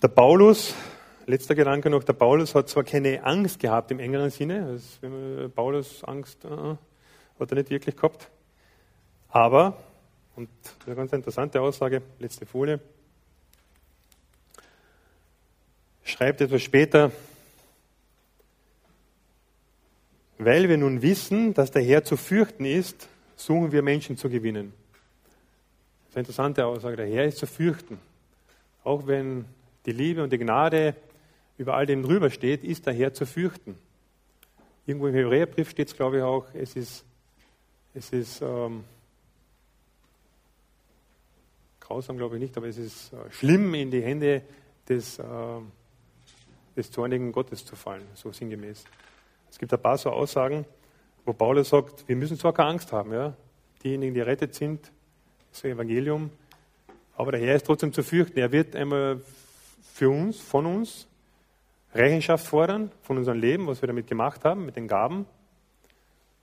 Der 0.00 0.08
Paulus, 0.08 0.76
letzter 1.26 1.56
Gedanke 1.56 1.90
noch, 1.90 2.04
der 2.04 2.12
Paulus 2.12 2.54
hat 2.54 2.68
zwar 2.68 2.84
keine 2.84 3.24
Angst 3.24 3.58
gehabt 3.58 3.90
im 3.90 3.98
engeren 3.98 4.30
Sinne, 4.30 4.66
also 4.66 4.86
wenn 5.00 5.38
man 5.38 5.50
Paulus 5.50 6.04
Angst 6.04 6.44
äh, 6.44 6.48
hat 6.48 7.50
er 7.50 7.56
nicht 7.56 7.70
wirklich 7.70 7.96
gehabt, 7.96 8.30
aber, 9.30 9.82
und 10.36 10.48
eine 10.86 10.94
ganz 10.94 11.12
interessante 11.12 11.60
Aussage, 11.60 12.02
letzte 12.20 12.46
Folie, 12.46 12.78
schreibt 16.06 16.40
etwas 16.40 16.62
später, 16.62 17.10
weil 20.38 20.68
wir 20.68 20.76
nun 20.76 21.02
wissen, 21.02 21.52
dass 21.52 21.70
der 21.70 21.82
Herr 21.82 22.04
zu 22.04 22.16
fürchten 22.16 22.64
ist, 22.64 23.08
suchen 23.34 23.72
wir 23.72 23.82
Menschen 23.82 24.16
zu 24.16 24.30
gewinnen. 24.30 24.72
Das 26.04 26.10
ist 26.10 26.16
eine 26.16 26.20
interessante 26.22 26.66
Aussage. 26.66 26.96
Der 26.96 27.06
Herr 27.06 27.26
ist 27.26 27.38
zu 27.38 27.46
fürchten. 27.46 27.98
Auch 28.84 29.06
wenn 29.06 29.44
die 29.84 29.92
Liebe 29.92 30.22
und 30.22 30.32
die 30.32 30.38
Gnade 30.38 30.94
über 31.58 31.74
all 31.74 31.86
dem 31.86 32.02
drüber 32.02 32.30
steht, 32.30 32.62
ist 32.62 32.86
der 32.86 32.94
Herr 32.94 33.12
zu 33.12 33.26
fürchten. 33.26 33.76
Irgendwo 34.86 35.08
im 35.08 35.14
Hebräerbrief 35.14 35.70
steht 35.70 35.88
es, 35.88 35.96
glaube 35.96 36.18
ich, 36.18 36.22
auch, 36.22 36.46
es 36.54 36.76
ist, 36.76 37.04
es 37.94 38.12
ist 38.12 38.40
ähm, 38.42 38.84
grausam, 41.80 42.16
glaube 42.16 42.36
ich 42.36 42.42
nicht, 42.42 42.56
aber 42.56 42.68
es 42.68 42.78
ist 42.78 43.12
äh, 43.12 43.30
schlimm, 43.32 43.74
in 43.74 43.90
die 43.90 44.02
Hände 44.02 44.42
des, 44.88 45.18
äh, 45.18 45.24
des 46.76 46.90
zornigen 46.90 47.32
Gottes 47.32 47.64
zu 47.64 47.74
fallen, 47.76 48.06
so 48.14 48.32
sinngemäß. 48.32 48.84
Es 49.50 49.58
gibt 49.58 49.72
ein 49.72 49.80
paar 49.80 49.98
so 49.98 50.10
Aussagen, 50.10 50.64
wo 51.24 51.32
Paulus 51.32 51.70
sagt, 51.70 52.06
wir 52.08 52.16
müssen 52.16 52.38
zwar 52.38 52.52
keine 52.52 52.70
Angst 52.70 52.92
haben, 52.92 53.12
ja, 53.12 53.34
diejenigen, 53.82 54.14
die 54.14 54.20
errettet 54.20 54.54
sind, 54.54 54.92
das 55.50 55.64
Evangelium, 55.64 56.30
aber 57.16 57.32
der 57.32 57.40
Herr 57.40 57.56
ist 57.56 57.66
trotzdem 57.66 57.92
zu 57.92 58.02
fürchten. 58.02 58.38
Er 58.38 58.52
wird 58.52 58.76
einmal 58.76 59.20
für 59.94 60.10
uns, 60.10 60.38
von 60.38 60.66
uns, 60.66 61.08
Rechenschaft 61.94 62.46
fordern 62.46 62.92
von 63.02 63.16
unserem 63.16 63.40
Leben, 63.40 63.66
was 63.66 63.80
wir 63.80 63.86
damit 63.86 64.06
gemacht 64.06 64.44
haben, 64.44 64.66
mit 64.66 64.76
den 64.76 64.86
Gaben. 64.86 65.26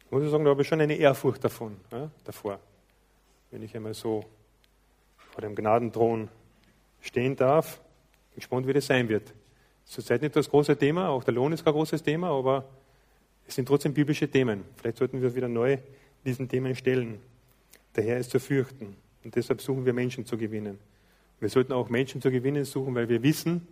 Ich 0.06 0.12
muss 0.12 0.30
sagen, 0.32 0.44
da 0.44 0.52
habe 0.52 0.64
ich 0.64 0.68
schon 0.68 0.82
eine 0.82 0.96
Ehrfurcht 0.96 1.44
davon, 1.44 1.78
ja, 1.92 2.10
davor, 2.24 2.60
wenn 3.52 3.62
ich 3.62 3.76
einmal 3.76 3.94
so 3.94 4.26
vor 5.32 5.42
dem 5.42 5.56
Gnadenthron 5.56 6.30
stehen 7.02 7.36
darf. 7.36 7.80
Gespannt, 8.36 8.66
wie 8.66 8.74
das 8.74 8.88
sein 8.88 9.10
wird. 9.10 9.32
Zurzeit 9.86 10.22
nicht 10.22 10.36
das 10.36 10.50
große 10.50 10.78
Thema, 10.78 11.10
auch 11.10 11.24
der 11.24 11.34
Lohn 11.34 11.54
ist 11.54 11.64
kein 11.64 11.74
großes 11.74 12.04
Thema, 12.04 12.30
aber 12.30 12.66
es 13.48 13.56
sind 13.56 13.68
trotzdem 13.68 13.94
biblische 13.94 14.30
Themen. 14.30 14.64
Vielleicht 14.78 14.98
sollten 14.98 15.20
wir 15.20 15.28
uns 15.28 15.36
wieder 15.36 15.50
neu 15.50 15.78
diesen 16.26 16.48
Themen 16.48 16.76
stellen. 16.76 17.20
Der 17.96 18.04
Herr 18.04 18.18
ist 18.18 18.32
zu 18.32 18.40
fürchten 18.40 18.96
und 19.24 19.36
deshalb 19.36 19.62
suchen 19.62 19.86
wir 19.86 19.94
Menschen 19.94 20.26
zu 20.26 20.38
gewinnen. 20.38 20.80
Wir 21.40 21.50
sollten 21.50 21.74
auch 21.74 21.90
Menschen 21.90 22.22
zu 22.22 22.32
gewinnen 22.32 22.64
suchen, 22.66 22.96
weil 22.96 23.10
wir 23.10 23.22
wissen, 23.22 23.68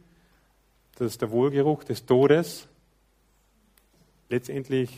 dass 0.95 1.17
der 1.17 1.31
Wohlgeruch 1.31 1.83
des 1.83 2.05
Todes 2.05 2.67
letztendlich 4.29 4.91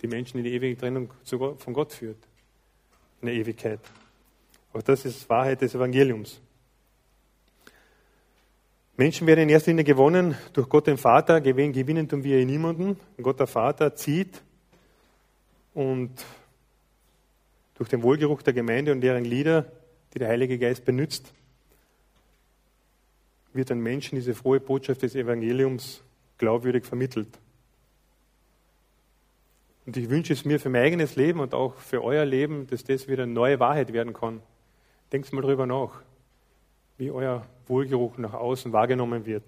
die 0.00 0.06
Menschen 0.06 0.38
in 0.38 0.44
die 0.44 0.54
ewige 0.54 0.76
Trennung 0.76 1.10
von 1.24 1.74
Gott 1.74 1.92
führt. 1.92 2.16
In 3.20 3.26
der 3.26 3.34
Ewigkeit. 3.34 3.80
Auch 4.72 4.82
das 4.82 5.04
ist 5.04 5.28
Wahrheit 5.28 5.60
des 5.60 5.74
Evangeliums. 5.74 6.40
Menschen 8.96 9.26
werden 9.26 9.40
in 9.40 9.48
erster 9.48 9.72
Linie 9.72 9.82
gewonnen 9.82 10.36
durch 10.52 10.68
Gott 10.68 10.86
den 10.86 10.98
Vater, 10.98 11.40
gewinnen 11.40 12.08
tun 12.08 12.22
wir 12.22 12.44
niemanden. 12.46 12.96
Gott 13.20 13.40
der 13.40 13.48
Vater 13.48 13.96
zieht 13.96 14.40
und 15.74 16.12
durch 17.74 17.88
den 17.88 18.04
Wohlgeruch 18.04 18.42
der 18.42 18.52
Gemeinde 18.52 18.92
und 18.92 19.00
deren 19.00 19.24
Lieder, 19.24 19.66
die 20.12 20.20
der 20.20 20.28
Heilige 20.28 20.58
Geist 20.58 20.84
benutzt, 20.84 21.32
wird 23.52 23.70
den 23.70 23.80
Menschen 23.80 24.14
diese 24.14 24.32
frohe 24.32 24.60
Botschaft 24.60 25.02
des 25.02 25.16
Evangeliums 25.16 26.00
glaubwürdig 26.38 26.84
vermittelt. 26.84 27.28
Und 29.86 29.96
ich 29.96 30.08
wünsche 30.08 30.32
es 30.32 30.44
mir 30.44 30.60
für 30.60 30.68
mein 30.68 30.82
eigenes 30.82 31.16
Leben 31.16 31.40
und 31.40 31.52
auch 31.52 31.74
für 31.76 32.02
euer 32.02 32.24
Leben, 32.24 32.68
dass 32.68 32.84
das 32.84 33.08
wieder 33.08 33.24
eine 33.24 33.32
neue 33.32 33.58
Wahrheit 33.58 33.92
werden 33.92 34.12
kann. 34.12 34.40
Denkt 35.10 35.32
mal 35.32 35.42
drüber 35.42 35.66
nach 35.66 36.00
wie 36.96 37.10
euer 37.10 37.46
Wohlgeruch 37.66 38.18
nach 38.18 38.34
außen 38.34 38.72
wahrgenommen 38.72 39.26
wird. 39.26 39.44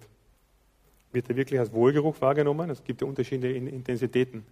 Wird 1.11 1.29
er 1.29 1.35
wirklich 1.35 1.59
als 1.59 1.71
Wohlgeruch 1.71 2.19
wahrgenommen? 2.19 2.69
Es 2.69 2.83
gibt 2.83 3.01
ja 3.01 3.07
Unterschiede 3.07 3.51
in 3.51 3.67
Intensitäten. 3.67 4.45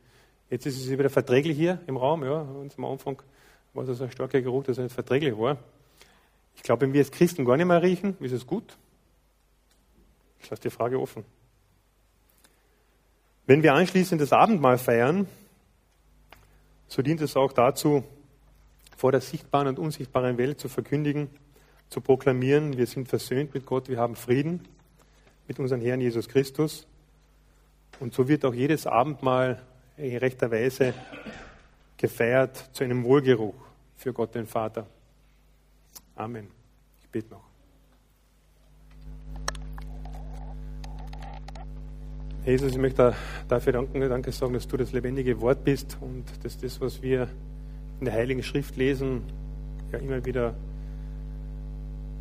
Jetzt 0.50 0.66
ist 0.66 0.80
es 0.80 0.89
wieder 0.89 1.10
verträglich 1.10 1.58
hier 1.58 1.80
im 1.88 1.98
Raum. 1.98 2.24
Ja, 2.24 2.41
und 2.41 2.78
am 2.78 2.86
Anfang 2.86 3.22
war 3.74 3.88
es 3.88 4.02
ein 4.02 4.12
starker 4.12 4.41
Geruch, 4.41 4.64
dass 4.64 4.78
er 4.78 4.86
nicht 4.86 4.93
verträglich 4.93 5.38
war. 5.38 5.58
Ich 6.56 6.64
glaube, 6.64 6.82
wenn 6.82 6.93
wir 6.93 7.02
als 7.02 7.12
Christen 7.12 7.46
gar 7.46 7.58
nicht 7.58 7.66
mehr 7.66 7.82
riechen, 7.82 8.16
ist 8.20 8.32
es 8.32 8.48
gut. 8.48 8.78
Ich 10.39 10.50
lasse 10.50 10.62
die 10.62 10.70
Frage 10.70 11.00
offen. 11.00 11.26
Wenn 13.48 13.62
wir 13.62 13.74
anschließend 13.74 14.22
das 14.22 14.32
Abendmahl 14.32 14.78
feiern, 14.78 15.28
so 16.88 17.02
dient 17.02 17.22
es 17.22 17.36
auch 17.36 17.52
dazu, 17.52 18.04
vor 18.96 19.12
der 19.12 19.22
sichtbaren 19.22 19.68
und 19.68 19.80
unsichtbaren 19.80 20.38
Welt 20.38 20.60
zu 20.60 20.70
verkündigen, 20.70 21.30
zu 21.90 22.02
proklamieren, 22.02 22.78
wir 22.78 22.88
sind 22.88 23.08
versöhnt 23.08 23.54
mit 23.54 23.66
Gott, 23.66 23.90
wir 23.90 23.98
haben 23.98 24.16
Frieden 24.16 24.62
mit 25.48 25.60
unserem 25.60 25.82
Herrn 25.82 26.02
Jesus 26.02 26.28
Christus. 26.28 26.88
Und 28.00 28.14
so 28.14 28.28
wird 28.28 28.44
auch 28.46 28.54
jedes 28.54 28.88
Abendmahl 28.88 29.62
in 29.98 30.18
rechter 30.18 30.52
Weise 30.52 30.94
gefeiert 31.98 32.70
zu 32.74 32.84
einem 32.84 33.04
Wohlgeruch 33.04 33.56
für 33.96 34.12
Gott 34.12 34.36
den 34.36 34.48
Vater. 34.48 34.86
Amen. 36.16 36.48
Ich 37.02 37.10
bete 37.10 37.32
noch. 37.32 37.44
Jesus, 42.46 42.74
ich 42.74 42.78
möchte 42.78 43.16
dafür 43.48 43.74
danken, 43.74 44.02
danke 44.02 44.32
sagen, 44.32 44.54
dass 44.54 44.68
du 44.68 44.78
das 44.78 44.92
lebendige 44.92 45.42
Wort 45.42 45.64
bist 45.64 45.98
und 46.00 46.26
dass 46.44 46.60
das, 46.60 46.80
was 46.80 47.02
wir 47.02 47.28
in 48.00 48.06
der 48.06 48.14
Heiligen 48.14 48.44
Schrift 48.44 48.76
lesen, 48.76 49.24
ja 49.92 49.98
immer 49.98 50.24
wieder 50.26 50.54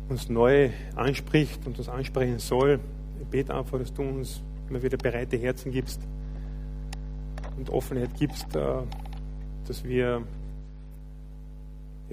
uns 0.09 0.29
neu 0.29 0.69
anspricht 0.95 1.65
und 1.65 1.77
uns 1.77 1.89
ansprechen 1.89 2.39
soll. 2.39 2.79
Ich 3.19 3.27
bete 3.27 3.55
einfach, 3.55 3.79
dass 3.79 3.93
du 3.93 4.03
uns 4.03 4.41
immer 4.69 4.81
wieder 4.81 4.97
bereite 4.97 5.37
Herzen 5.37 5.71
gibst 5.71 6.01
und 7.57 7.69
Offenheit 7.69 8.11
gibst, 8.17 8.55
äh, 8.55 8.81
dass 9.67 9.83
wir 9.83 10.23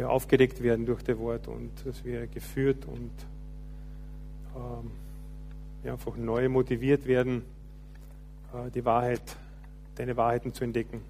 aufgedeckt 0.03 0.63
werden 0.63 0.87
durch 0.87 1.03
das 1.03 1.19
Wort 1.19 1.49
und 1.49 1.71
dass 1.85 2.05
wir 2.05 2.27
geführt 2.27 2.87
und 2.87 3.11
ähm, 4.57 4.91
einfach 5.91 6.17
neu 6.17 6.49
motiviert 6.49 7.07
werden, 7.07 7.43
äh, 8.55 8.71
die 8.71 8.85
Wahrheit, 8.85 9.37
deine 9.97 10.17
Wahrheiten 10.17 10.55
zu 10.55 10.65
entdecken. 10.65 11.03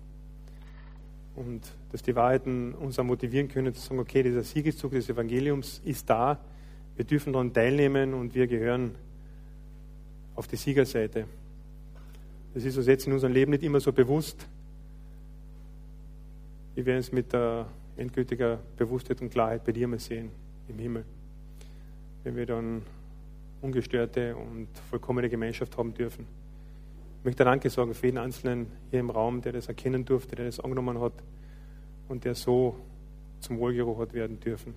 Und 1.37 1.61
dass 1.93 2.03
die 2.03 2.15
Wahrheiten 2.15 2.75
uns 2.75 2.99
auch 2.99 3.05
motivieren 3.05 3.49
können, 3.49 3.75
zu 3.75 3.81
sagen, 3.81 4.01
okay, 4.01 4.23
dieser 4.23 4.43
Siegeszug 4.43 4.93
des 4.93 5.09
Evangeliums 5.09 5.81
ist 5.85 6.11
da, 6.11 6.39
wir 6.97 7.05
dürfen 7.05 7.33
daran 7.33 7.53
teilnehmen 7.53 8.15
und 8.15 8.35
wir 8.35 8.47
gehören 8.47 8.95
auf 10.35 10.47
die 10.47 10.57
Siegerseite. 10.57 11.27
Das 12.55 12.65
ist 12.65 12.77
uns 12.77 12.87
jetzt 12.87 13.07
in 13.07 13.13
unserem 13.13 13.33
Leben 13.33 13.51
nicht 13.51 13.63
immer 13.63 13.81
so 13.81 13.93
bewusst. 13.93 14.47
Wir 16.75 16.87
werden 16.87 17.01
es 17.01 17.13
mit 17.13 17.33
der 17.33 17.67
endgültiger 17.97 18.59
Bewusstheit 18.77 19.21
und 19.21 19.31
Klarheit 19.31 19.65
bei 19.65 19.73
dir 19.73 19.89
mal 19.89 19.99
sehen 19.99 20.31
im 20.69 20.79
Himmel. 20.79 21.05
Wenn 22.25 22.37
wir 22.37 22.47
dann 22.47 22.83
ungestörte 23.61 24.37
und 24.37 24.69
vollkommene 24.91 25.29
Gemeinschaft 25.29 25.77
haben 25.77 25.95
dürfen. 25.95 26.27
Ich 27.21 27.25
möchte 27.25 27.45
Danke 27.45 27.71
sagen 27.71 27.95
für 27.95 28.07
jeden 28.07 28.19
Einzelnen 28.19 28.67
hier 28.91 29.01
im 29.01 29.11
Raum, 29.11 29.41
der 29.41 29.53
das 29.53 29.69
erkennen 29.69 30.05
durfte, 30.05 30.35
der 30.35 30.47
das 30.47 30.59
angenommen 30.59 31.01
hat 31.01 31.13
und 32.09 32.25
der 32.25 32.35
so 32.35 32.77
zum 33.41 33.59
Wohlgeruch 33.59 34.01
hat 34.01 34.13
werden 34.13 34.41
dürfen. 34.41 34.75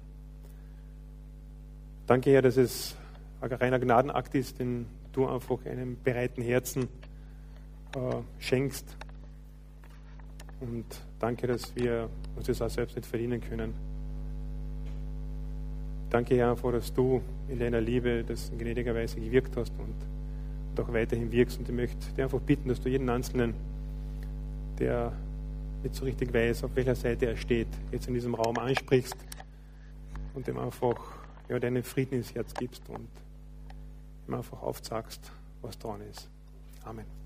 Danke, 2.08 2.30
Herr, 2.32 2.44
dass 2.44 2.58
es 2.58 2.96
ein 3.42 3.52
reiner 3.52 3.80
Gnadenakt 3.80 4.36
ist, 4.36 4.60
den 4.60 4.86
du 5.12 5.28
einfach 5.28 5.66
einem 5.66 5.98
bereiten 6.04 6.44
Herzen 6.44 6.84
äh, 7.96 8.16
schenkst. 8.38 8.96
Und 10.60 10.86
danke, 11.20 11.48
dass 11.48 11.76
wir 11.76 12.08
uns 12.36 12.46
das 12.46 12.62
auch 12.62 12.70
selbst 12.70 12.96
nicht 12.96 13.08
verdienen 13.08 13.42
können. 13.42 13.74
Danke, 16.12 16.36
Herr, 16.36 16.52
einfach, 16.52 16.72
dass 16.72 16.94
du 16.94 17.22
in 17.50 17.58
deiner 17.58 17.82
Liebe 17.82 18.24
das 18.24 18.50
in 18.50 18.60
gnädiger 18.60 18.94
Weise 18.94 19.20
gewirkt 19.20 19.58
hast 19.58 19.74
und, 19.80 19.96
und 20.70 20.80
auch 20.80 20.94
weiterhin 20.94 21.32
wirkst. 21.32 21.58
Und 21.58 21.68
ich 21.68 21.76
möchte 21.76 22.14
dir 22.16 22.26
einfach 22.26 22.40
bitten, 22.40 22.70
dass 22.70 22.80
du 22.82 22.90
jeden 22.90 23.10
Einzelnen, 23.10 23.56
der 24.78 25.12
nicht 25.82 25.96
so 25.96 26.06
richtig 26.06 26.32
weiß, 26.32 26.66
auf 26.66 26.76
welcher 26.76 26.94
Seite 26.94 27.26
er 27.26 27.36
steht, 27.36 27.68
jetzt 27.92 28.08
in 28.08 28.14
diesem 28.14 28.36
Raum 28.36 28.60
ansprichst 28.60 29.18
und 30.36 30.46
dem 30.46 30.60
einfach 30.60 31.15
ja, 31.50 31.60
deinen 31.60 31.84
Frieden 31.84 32.16
ins 32.16 32.34
Herz 32.34 32.54
gibst 32.54 32.88
und 32.90 33.08
ihm 34.28 34.34
einfach 34.34 34.62
aufzeigst, 34.62 35.32
was 35.62 35.78
dran 35.78 36.02
ist. 36.02 36.30
Amen. 36.84 37.25